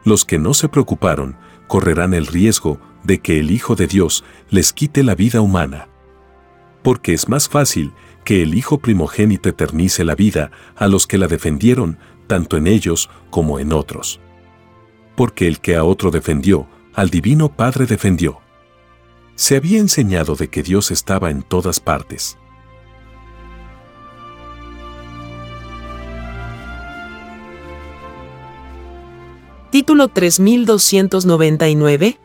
Los 0.06 0.24
que 0.24 0.38
no 0.38 0.54
se 0.54 0.70
preocuparon 0.70 1.36
correrán 1.66 2.14
el 2.14 2.26
riesgo 2.26 2.80
de 3.04 3.18
que 3.18 3.38
el 3.38 3.50
Hijo 3.50 3.74
de 3.74 3.86
Dios 3.86 4.24
les 4.48 4.72
quite 4.72 5.02
la 5.02 5.14
vida 5.14 5.42
humana. 5.42 5.88
Porque 6.82 7.12
es 7.12 7.28
más 7.28 7.50
fácil 7.50 7.92
que 8.24 8.42
el 8.42 8.54
Hijo 8.54 8.78
primogénito 8.78 9.50
eternice 9.50 10.02
la 10.02 10.14
vida 10.14 10.50
a 10.76 10.88
los 10.88 11.06
que 11.06 11.18
la 11.18 11.26
defendieron, 11.26 11.98
tanto 12.26 12.56
en 12.56 12.68
ellos 12.68 13.10
como 13.28 13.58
en 13.58 13.70
otros. 13.70 14.18
Porque 15.14 15.46
el 15.46 15.60
que 15.60 15.76
a 15.76 15.84
otro 15.84 16.10
defendió, 16.10 16.66
al 16.94 17.10
Divino 17.10 17.52
Padre 17.54 17.84
defendió. 17.84 18.40
Se 19.34 19.56
había 19.56 19.78
enseñado 19.78 20.36
de 20.36 20.48
que 20.48 20.62
Dios 20.62 20.90
estaba 20.90 21.30
en 21.30 21.42
todas 21.42 21.80
partes. 21.80 22.38
Título 29.72 30.08
3299. 30.08 32.18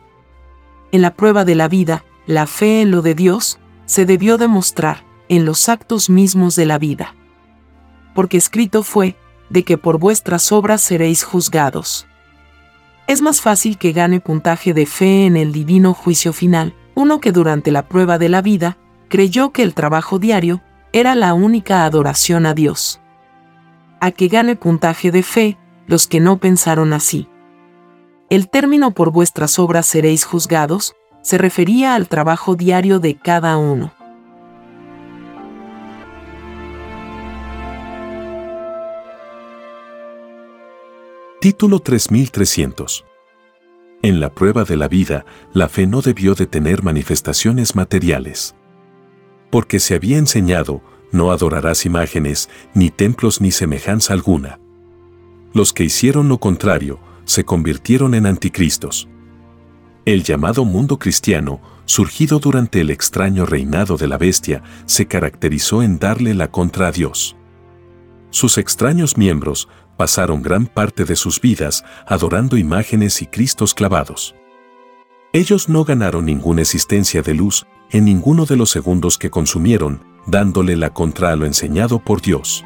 En 0.92 1.00
la 1.00 1.14
prueba 1.14 1.46
de 1.46 1.54
la 1.54 1.66
vida, 1.66 2.04
la 2.26 2.46
fe 2.46 2.82
en 2.82 2.90
lo 2.90 3.00
de 3.00 3.14
Dios 3.14 3.58
se 3.86 4.04
debió 4.04 4.36
demostrar 4.36 5.06
en 5.30 5.46
los 5.46 5.70
actos 5.70 6.10
mismos 6.10 6.56
de 6.56 6.66
la 6.66 6.76
vida. 6.76 7.14
Porque 8.14 8.36
escrito 8.36 8.82
fue, 8.82 9.16
de 9.48 9.62
que 9.62 9.78
por 9.78 9.98
vuestras 9.98 10.52
obras 10.52 10.82
seréis 10.82 11.24
juzgados. 11.24 12.06
Es 13.06 13.22
más 13.22 13.40
fácil 13.40 13.78
que 13.78 13.92
gane 13.92 14.20
puntaje 14.20 14.74
de 14.74 14.84
fe 14.84 15.24
en 15.24 15.38
el 15.38 15.50
divino 15.50 15.94
juicio 15.94 16.34
final, 16.34 16.74
uno 16.94 17.18
que 17.18 17.32
durante 17.32 17.70
la 17.70 17.88
prueba 17.88 18.18
de 18.18 18.28
la 18.28 18.42
vida 18.42 18.76
creyó 19.08 19.52
que 19.52 19.62
el 19.62 19.72
trabajo 19.72 20.18
diario 20.18 20.60
era 20.92 21.14
la 21.14 21.32
única 21.32 21.86
adoración 21.86 22.44
a 22.44 22.52
Dios. 22.52 23.00
A 24.00 24.10
que 24.10 24.28
gane 24.28 24.54
puntaje 24.54 25.10
de 25.10 25.22
fe 25.22 25.56
los 25.86 26.06
que 26.06 26.20
no 26.20 26.36
pensaron 26.36 26.92
así. 26.92 27.26
El 28.30 28.50
término 28.50 28.90
por 28.90 29.10
vuestras 29.10 29.58
obras 29.58 29.86
seréis 29.86 30.26
juzgados 30.26 30.94
se 31.22 31.38
refería 31.38 31.94
al 31.94 32.08
trabajo 32.08 32.56
diario 32.56 33.00
de 33.00 33.16
cada 33.16 33.56
uno. 33.56 33.94
Título 41.40 41.80
3300 41.80 43.06
En 44.02 44.20
la 44.20 44.34
prueba 44.34 44.64
de 44.64 44.76
la 44.76 44.88
vida, 44.88 45.24
la 45.54 45.70
fe 45.70 45.86
no 45.86 46.02
debió 46.02 46.34
de 46.34 46.46
tener 46.46 46.82
manifestaciones 46.82 47.76
materiales. 47.76 48.54
Porque 49.50 49.80
se 49.80 49.94
había 49.94 50.18
enseñado, 50.18 50.82
no 51.12 51.30
adorarás 51.30 51.86
imágenes, 51.86 52.50
ni 52.74 52.90
templos 52.90 53.40
ni 53.40 53.52
semejanza 53.52 54.12
alguna. 54.12 54.60
Los 55.54 55.72
que 55.72 55.84
hicieron 55.84 56.28
lo 56.28 56.36
contrario, 56.38 57.00
se 57.28 57.44
convirtieron 57.44 58.14
en 58.14 58.24
anticristos. 58.24 59.06
El 60.06 60.22
llamado 60.22 60.64
mundo 60.64 60.98
cristiano, 60.98 61.60
surgido 61.84 62.38
durante 62.38 62.80
el 62.80 62.88
extraño 62.88 63.44
reinado 63.44 63.98
de 63.98 64.08
la 64.08 64.16
bestia, 64.16 64.62
se 64.86 65.06
caracterizó 65.06 65.82
en 65.82 65.98
darle 65.98 66.32
la 66.32 66.50
contra 66.50 66.86
a 66.86 66.90
Dios. 66.90 67.36
Sus 68.30 68.56
extraños 68.56 69.18
miembros 69.18 69.68
pasaron 69.98 70.40
gran 70.40 70.66
parte 70.66 71.04
de 71.04 71.16
sus 71.16 71.38
vidas 71.38 71.84
adorando 72.06 72.56
imágenes 72.56 73.20
y 73.20 73.26
cristos 73.26 73.74
clavados. 73.74 74.34
Ellos 75.34 75.68
no 75.68 75.84
ganaron 75.84 76.24
ninguna 76.24 76.62
existencia 76.62 77.20
de 77.20 77.34
luz 77.34 77.66
en 77.90 78.06
ninguno 78.06 78.46
de 78.46 78.56
los 78.56 78.70
segundos 78.70 79.18
que 79.18 79.28
consumieron, 79.28 80.02
dándole 80.26 80.76
la 80.76 80.94
contra 80.94 81.32
a 81.32 81.36
lo 81.36 81.44
enseñado 81.44 81.98
por 81.98 82.22
Dios. 82.22 82.64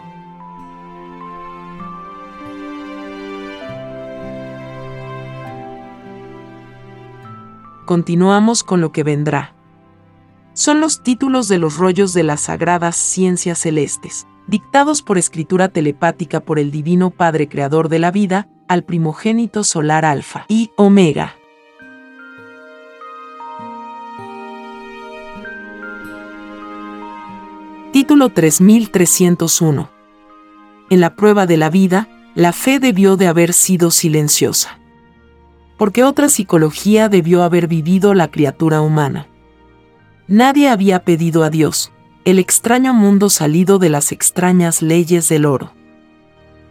Continuamos 7.84 8.62
con 8.62 8.80
lo 8.80 8.92
que 8.92 9.02
vendrá. 9.02 9.54
Son 10.54 10.80
los 10.80 11.02
títulos 11.02 11.48
de 11.48 11.58
los 11.58 11.76
rollos 11.76 12.12
de 12.12 12.22
las 12.22 12.42
sagradas 12.42 12.96
ciencias 12.96 13.58
celestes, 13.58 14.26
dictados 14.46 15.02
por 15.02 15.18
escritura 15.18 15.68
telepática 15.68 16.40
por 16.40 16.58
el 16.58 16.70
Divino 16.70 17.10
Padre 17.10 17.48
Creador 17.48 17.88
de 17.88 17.98
la 17.98 18.10
vida, 18.10 18.48
al 18.68 18.84
primogénito 18.84 19.64
solar 19.64 20.04
Alfa 20.04 20.44
y 20.48 20.70
Omega. 20.76 21.36
Título 27.92 28.30
3301. 28.30 29.90
En 30.90 31.00
la 31.00 31.14
prueba 31.14 31.46
de 31.46 31.56
la 31.56 31.68
vida, 31.68 32.08
la 32.34 32.52
fe 32.52 32.78
debió 32.78 33.16
de 33.16 33.26
haber 33.26 33.52
sido 33.52 33.90
silenciosa 33.90 34.81
porque 35.82 36.04
otra 36.04 36.28
psicología 36.28 37.08
debió 37.08 37.42
haber 37.42 37.66
vivido 37.66 38.14
la 38.14 38.30
criatura 38.30 38.82
humana. 38.82 39.26
Nadie 40.28 40.68
había 40.68 41.02
pedido 41.02 41.42
a 41.42 41.50
Dios, 41.50 41.90
el 42.24 42.38
extraño 42.38 42.94
mundo 42.94 43.28
salido 43.28 43.80
de 43.80 43.88
las 43.88 44.12
extrañas 44.12 44.80
leyes 44.80 45.28
del 45.28 45.44
oro. 45.44 45.72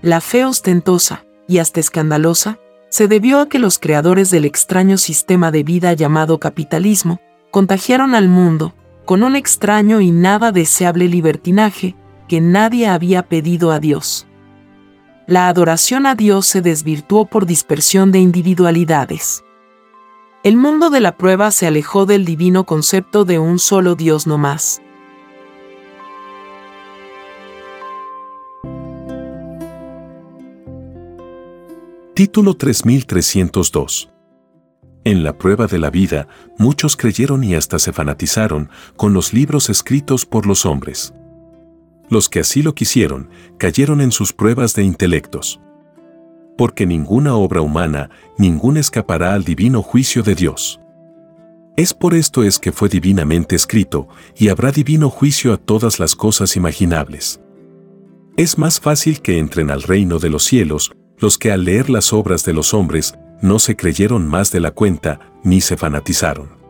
La 0.02 0.22
fe 0.22 0.46
ostentosa, 0.46 1.26
y 1.46 1.58
hasta 1.58 1.82
escandalosa, 1.82 2.58
se 2.88 3.10
debió 3.10 3.42
a 3.42 3.50
que 3.50 3.60
los 3.60 3.80
creadores 3.80 4.30
del 4.30 4.46
extraño 4.46 4.98
sistema 4.98 5.52
de 5.52 5.64
vida 5.64 5.92
llamado 5.92 6.40
capitalismo 6.40 7.20
contagiaron 7.52 8.16
al 8.16 8.30
mundo 8.30 8.76
con 9.04 9.24
un 9.24 9.36
extraño 9.36 10.00
y 10.00 10.12
nada 10.12 10.54
deseable 10.54 11.10
libertinaje 11.10 11.98
que 12.30 12.40
nadie 12.40 12.88
había 12.88 13.24
pedido 13.24 13.74
a 13.74 13.82
Dios 13.82 14.26
la 15.32 15.48
adoración 15.48 16.08
a 16.08 16.16
Dios 16.16 16.46
se 16.46 16.62
desvirtuó 16.62 17.26
por 17.26 17.46
dispersión 17.46 18.12
de 18.12 18.20
individualidades. 18.20 19.46
El 20.44 20.58
mundo 20.58 20.90
de 20.90 21.00
la 21.00 21.16
prueba 21.16 21.52
se 21.52 21.68
alejó 21.68 22.06
del 22.06 22.26
divino 22.26 22.66
concepto 22.66 23.24
de 23.24 23.40
un 23.40 23.58
solo 23.58 23.96
Dios 23.96 24.28
no 24.28 24.38
más. 24.38 24.82
Título 32.14 32.58
3302 32.58 34.10
En 35.06 35.24
la 35.24 35.38
prueba 35.38 35.68
de 35.68 35.80
la 35.80 35.90
vida, 35.90 36.28
muchos 36.58 36.98
creyeron 36.98 37.46
y 37.46 37.56
hasta 37.56 37.80
se 37.80 37.94
fanatizaron 37.94 38.70
con 38.98 39.14
los 39.14 39.32
libros 39.32 39.70
escritos 39.70 40.26
por 40.26 40.46
los 40.46 40.66
hombres 40.66 41.14
los 42.12 42.30
que 42.30 42.42
así 42.42 42.62
lo 42.62 42.76
quisieron, 42.76 43.30
cayeron 43.58 44.02
en 44.02 44.12
sus 44.12 44.34
pruebas 44.34 44.76
de 44.76 44.84
intelectos. 44.84 45.60
Porque 46.58 46.86
ninguna 46.86 47.34
obra 47.36 47.62
humana, 47.62 48.12
ninguna 48.38 48.82
escapará 48.82 49.34
al 49.34 49.44
divino 49.44 49.82
juicio 49.82 50.22
de 50.22 50.36
Dios. 50.36 50.80
Es 51.78 51.94
por 51.94 52.14
esto 52.14 52.44
es 52.44 52.60
que 52.60 52.74
fue 52.74 52.90
divinamente 52.90 53.56
escrito, 53.56 54.10
y 54.38 54.50
habrá 54.50 54.72
divino 54.72 55.10
juicio 55.10 55.54
a 55.54 55.58
todas 55.58 56.00
las 56.00 56.16
cosas 56.16 56.56
imaginables. 56.58 57.40
Es 58.36 58.58
más 58.58 58.80
fácil 58.80 59.22
que 59.22 59.40
entren 59.40 59.72
al 59.72 59.82
reino 59.82 60.20
de 60.20 60.30
los 60.30 60.44
cielos 60.44 60.92
los 61.18 61.38
que 61.38 61.52
al 61.52 61.64
leer 61.64 61.90
las 61.90 62.14
obras 62.14 62.44
de 62.44 62.54
los 62.54 62.74
hombres 62.74 63.16
no 63.42 63.60
se 63.60 63.76
creyeron 63.76 64.28
más 64.28 64.52
de 64.52 64.60
la 64.60 64.72
cuenta 64.72 65.34
ni 65.44 65.62
se 65.62 65.78
fanatizaron. 65.78 66.61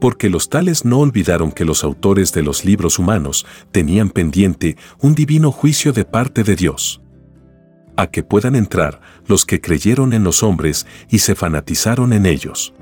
Porque 0.00 0.30
los 0.30 0.48
tales 0.48 0.84
no 0.84 0.98
olvidaron 1.00 1.50
que 1.50 1.64
los 1.64 1.82
autores 1.84 2.32
de 2.32 2.42
los 2.42 2.64
libros 2.64 2.98
humanos 2.98 3.46
tenían 3.72 4.10
pendiente 4.10 4.76
un 5.00 5.14
divino 5.14 5.50
juicio 5.50 5.92
de 5.92 6.04
parte 6.04 6.44
de 6.44 6.56
Dios. 6.56 7.00
A 7.96 8.06
que 8.06 8.22
puedan 8.22 8.54
entrar 8.54 9.00
los 9.26 9.44
que 9.44 9.60
creyeron 9.60 10.12
en 10.12 10.22
los 10.22 10.42
hombres 10.42 10.86
y 11.10 11.18
se 11.18 11.34
fanatizaron 11.34 12.12
en 12.12 12.26
ellos. 12.26 12.72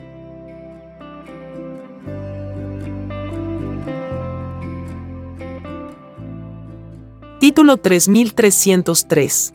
Título 7.39 7.77
3303 7.77 9.55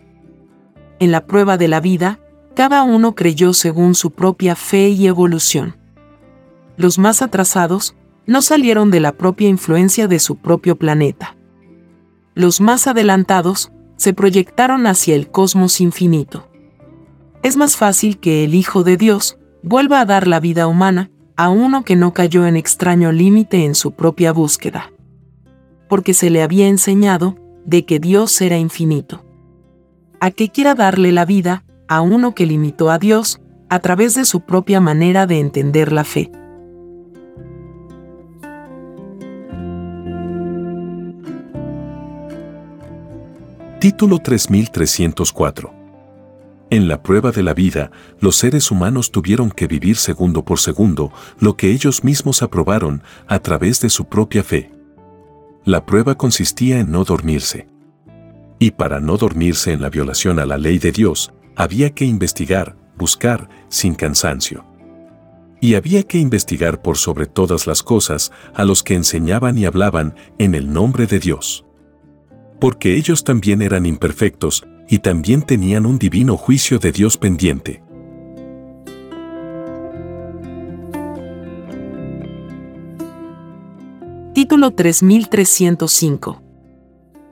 En 0.99 1.11
la 1.11 1.25
prueba 1.25 1.57
de 1.57 1.67
la 1.67 1.81
vida, 1.81 2.19
cada 2.55 2.83
uno 2.83 3.15
creyó 3.15 3.53
según 3.53 3.95
su 3.95 4.11
propia 4.11 4.55
fe 4.55 4.89
y 4.89 5.07
evolución. 5.07 5.80
Los 6.77 6.97
más 6.99 7.21
atrasados 7.21 7.95
no 8.25 8.41
salieron 8.41 8.91
de 8.91 8.99
la 8.99 9.13
propia 9.13 9.49
influencia 9.49 10.07
de 10.07 10.19
su 10.19 10.37
propio 10.37 10.75
planeta. 10.77 11.35
Los 12.33 12.61
más 12.61 12.87
adelantados 12.87 13.71
se 13.97 14.13
proyectaron 14.13 14.87
hacia 14.87 15.15
el 15.15 15.29
cosmos 15.29 15.81
infinito. 15.81 16.47
Es 17.43 17.57
más 17.57 17.75
fácil 17.75 18.19
que 18.19 18.43
el 18.43 18.55
Hijo 18.55 18.83
de 18.83 18.97
Dios 18.97 19.37
vuelva 19.63 19.99
a 19.99 20.05
dar 20.05 20.27
la 20.27 20.39
vida 20.39 20.67
humana 20.67 21.11
a 21.35 21.49
uno 21.49 21.83
que 21.83 21.95
no 21.95 22.13
cayó 22.13 22.45
en 22.45 22.55
extraño 22.55 23.11
límite 23.11 23.65
en 23.65 23.75
su 23.75 23.91
propia 23.91 24.31
búsqueda. 24.31 24.91
Porque 25.89 26.13
se 26.13 26.29
le 26.29 26.41
había 26.41 26.67
enseñado 26.67 27.35
de 27.65 27.85
que 27.85 27.99
Dios 27.99 28.39
era 28.41 28.57
infinito. 28.57 29.25
A 30.19 30.31
que 30.31 30.49
quiera 30.49 30.75
darle 30.75 31.11
la 31.11 31.25
vida 31.25 31.63
a 31.87 32.01
uno 32.01 32.33
que 32.33 32.45
limitó 32.45 32.89
a 32.89 32.99
Dios 32.99 33.41
a 33.69 33.79
través 33.79 34.15
de 34.15 34.25
su 34.25 34.41
propia 34.41 34.79
manera 34.79 35.27
de 35.27 35.39
entender 35.39 35.91
la 35.91 36.03
fe. 36.03 36.31
Título 43.81 44.19
3304 44.19 45.73
En 46.69 46.87
la 46.87 47.01
prueba 47.01 47.31
de 47.31 47.41
la 47.41 47.55
vida, 47.55 47.89
los 48.19 48.35
seres 48.35 48.69
humanos 48.69 49.09
tuvieron 49.09 49.49
que 49.49 49.65
vivir 49.65 49.97
segundo 49.97 50.45
por 50.45 50.59
segundo 50.59 51.11
lo 51.39 51.57
que 51.57 51.71
ellos 51.71 52.03
mismos 52.03 52.43
aprobaron 52.43 53.01
a 53.25 53.39
través 53.39 53.81
de 53.81 53.89
su 53.89 54.05
propia 54.05 54.43
fe. 54.43 54.71
La 55.65 55.83
prueba 55.83 56.13
consistía 56.13 56.79
en 56.79 56.91
no 56.91 57.05
dormirse. 57.05 57.65
Y 58.59 58.69
para 58.69 58.99
no 58.99 59.17
dormirse 59.17 59.71
en 59.71 59.81
la 59.81 59.89
violación 59.89 60.37
a 60.37 60.45
la 60.45 60.59
ley 60.59 60.77
de 60.77 60.91
Dios, 60.91 61.33
había 61.55 61.89
que 61.89 62.05
investigar, 62.05 62.75
buscar, 62.99 63.49
sin 63.67 63.95
cansancio. 63.95 64.63
Y 65.59 65.73
había 65.73 66.03
que 66.03 66.19
investigar 66.19 66.83
por 66.83 66.97
sobre 66.99 67.25
todas 67.25 67.65
las 67.65 67.81
cosas 67.81 68.31
a 68.53 68.63
los 68.63 68.83
que 68.83 68.93
enseñaban 68.93 69.57
y 69.57 69.65
hablaban 69.65 70.13
en 70.37 70.53
el 70.53 70.71
nombre 70.71 71.07
de 71.07 71.17
Dios. 71.17 71.65
Porque 72.61 72.95
ellos 72.95 73.23
también 73.23 73.63
eran 73.63 73.87
imperfectos 73.87 74.63
y 74.87 74.99
también 74.99 75.41
tenían 75.41 75.87
un 75.87 75.97
divino 75.97 76.37
juicio 76.37 76.77
de 76.77 76.91
Dios 76.91 77.17
pendiente. 77.17 77.81
Título 84.35 84.69
3305. 84.69 86.43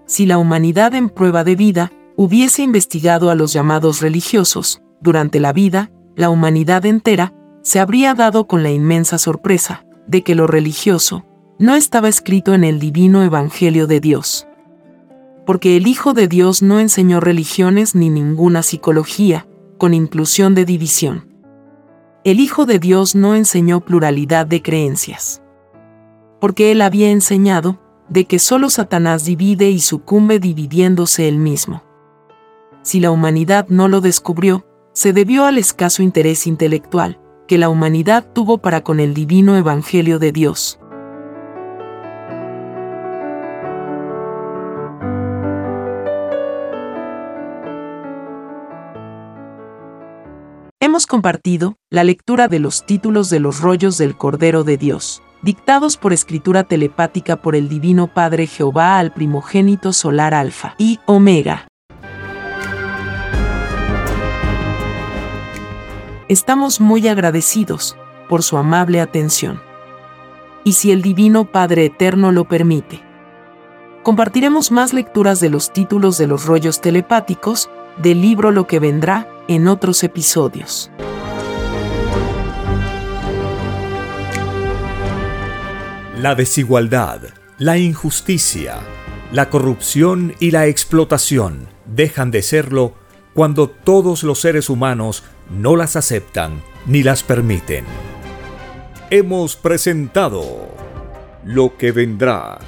Si 0.07 0.25
la 0.25 0.39
humanidad 0.39 0.95
en 0.95 1.09
prueba 1.09 1.43
de 1.43 1.55
vida 1.55 1.91
hubiese 2.15 2.63
investigado 2.63 3.29
a 3.29 3.35
los 3.35 3.53
llamados 3.53 4.01
religiosos, 4.01 4.81
durante 4.99 5.39
la 5.39 5.53
vida, 5.53 5.91
la 6.15 6.31
humanidad 6.31 6.87
entera 6.87 7.35
se 7.61 7.79
habría 7.79 8.15
dado 8.15 8.47
con 8.47 8.63
la 8.63 8.71
inmensa 8.71 9.19
sorpresa 9.19 9.85
de 10.07 10.23
que 10.23 10.33
lo 10.33 10.47
religioso 10.47 11.23
no 11.59 11.75
estaba 11.75 12.09
escrito 12.09 12.55
en 12.55 12.63
el 12.63 12.79
divino 12.79 13.21
Evangelio 13.21 13.85
de 13.85 13.99
Dios. 13.99 14.48
Porque 15.49 15.75
el 15.77 15.87
Hijo 15.87 16.13
de 16.13 16.27
Dios 16.27 16.61
no 16.61 16.79
enseñó 16.79 17.19
religiones 17.19 17.95
ni 17.95 18.11
ninguna 18.11 18.61
psicología, 18.61 19.47
con 19.79 19.95
inclusión 19.95 20.53
de 20.53 20.63
división. 20.63 21.27
El 22.23 22.39
Hijo 22.39 22.67
de 22.67 22.77
Dios 22.77 23.15
no 23.15 23.33
enseñó 23.33 23.79
pluralidad 23.81 24.45
de 24.45 24.61
creencias 24.61 25.41
porque 26.39 26.71
él 26.71 26.83
había 26.83 27.09
enseñado 27.09 27.79
de 28.09 28.25
que 28.25 28.37
solo 28.37 28.69
Satanás 28.69 29.25
divide 29.25 29.71
y 29.71 29.79
sucumbe 29.79 30.39
dividiéndose 30.39 31.27
él 31.27 31.37
mismo. 31.37 31.83
Si 32.83 32.99
la 32.99 33.09
humanidad 33.09 33.67
no 33.69 33.87
lo 33.87 34.01
descubrió, 34.01 34.67
se 34.93 35.13
debió 35.13 35.45
al 35.45 35.57
escaso 35.57 36.03
interés 36.03 36.45
intelectual 36.45 37.19
que 37.47 37.57
la 37.57 37.69
humanidad 37.69 38.23
tuvo 38.33 38.59
para 38.59 38.83
con 38.83 38.99
el 38.99 39.15
divino 39.15 39.57
Evangelio 39.57 40.19
de 40.19 40.31
Dios. 40.31 40.78
Hemos 50.99 51.07
compartido 51.07 51.77
la 51.89 52.03
lectura 52.03 52.49
de 52.49 52.59
los 52.59 52.85
títulos 52.85 53.29
de 53.29 53.39
los 53.39 53.61
rollos 53.61 53.97
del 53.97 54.17
Cordero 54.17 54.65
de 54.65 54.75
Dios 54.75 55.23
dictados 55.41 55.95
por 55.95 56.11
escritura 56.11 56.65
telepática 56.65 57.37
por 57.37 57.55
el 57.55 57.69
Divino 57.69 58.13
Padre 58.13 58.47
Jehová 58.47 58.99
al 58.99 59.13
primogénito 59.13 59.93
solar 59.93 60.33
Alfa 60.33 60.75
y 60.77 60.99
Omega. 61.05 61.69
Estamos 66.27 66.81
muy 66.81 67.07
agradecidos 67.07 67.95
por 68.27 68.43
su 68.43 68.57
amable 68.57 68.99
atención. 68.99 69.61
Y 70.65 70.73
si 70.73 70.91
el 70.91 71.01
Divino 71.01 71.45
Padre 71.45 71.85
Eterno 71.85 72.33
lo 72.33 72.43
permite, 72.43 73.01
compartiremos 74.03 74.69
más 74.69 74.91
lecturas 74.91 75.39
de 75.39 75.49
los 75.49 75.71
títulos 75.71 76.17
de 76.17 76.27
los 76.27 76.43
rollos 76.43 76.81
telepáticos 76.81 77.69
del 77.95 78.21
libro 78.21 78.51
Lo 78.51 78.67
que 78.67 78.79
vendrá 78.79 79.29
en 79.49 79.67
otros 79.67 80.03
episodios. 80.03 80.91
La 86.21 86.35
desigualdad, 86.35 87.21
la 87.57 87.79
injusticia, 87.79 88.77
la 89.31 89.49
corrupción 89.49 90.35
y 90.39 90.51
la 90.51 90.67
explotación 90.67 91.67
dejan 91.87 92.29
de 92.29 92.43
serlo 92.43 92.93
cuando 93.33 93.69
todos 93.69 94.21
los 94.21 94.39
seres 94.39 94.69
humanos 94.69 95.23
no 95.49 95.75
las 95.75 95.95
aceptan 95.95 96.61
ni 96.85 97.01
las 97.01 97.23
permiten. 97.23 97.85
Hemos 99.09 99.55
presentado 99.55 100.69
Lo 101.43 101.75
que 101.75 101.91
vendrá. 101.91 102.59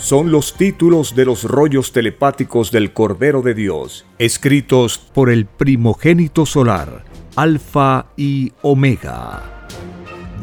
Son 0.00 0.32
los 0.32 0.54
títulos 0.54 1.14
de 1.14 1.26
los 1.26 1.44
rollos 1.44 1.92
telepáticos 1.92 2.72
del 2.72 2.94
Cordero 2.94 3.42
de 3.42 3.52
Dios, 3.52 4.06
escritos 4.18 4.96
por 4.96 5.28
el 5.28 5.44
primogénito 5.44 6.46
solar, 6.46 7.04
Alfa 7.36 8.06
y 8.16 8.50
Omega. 8.62 9.68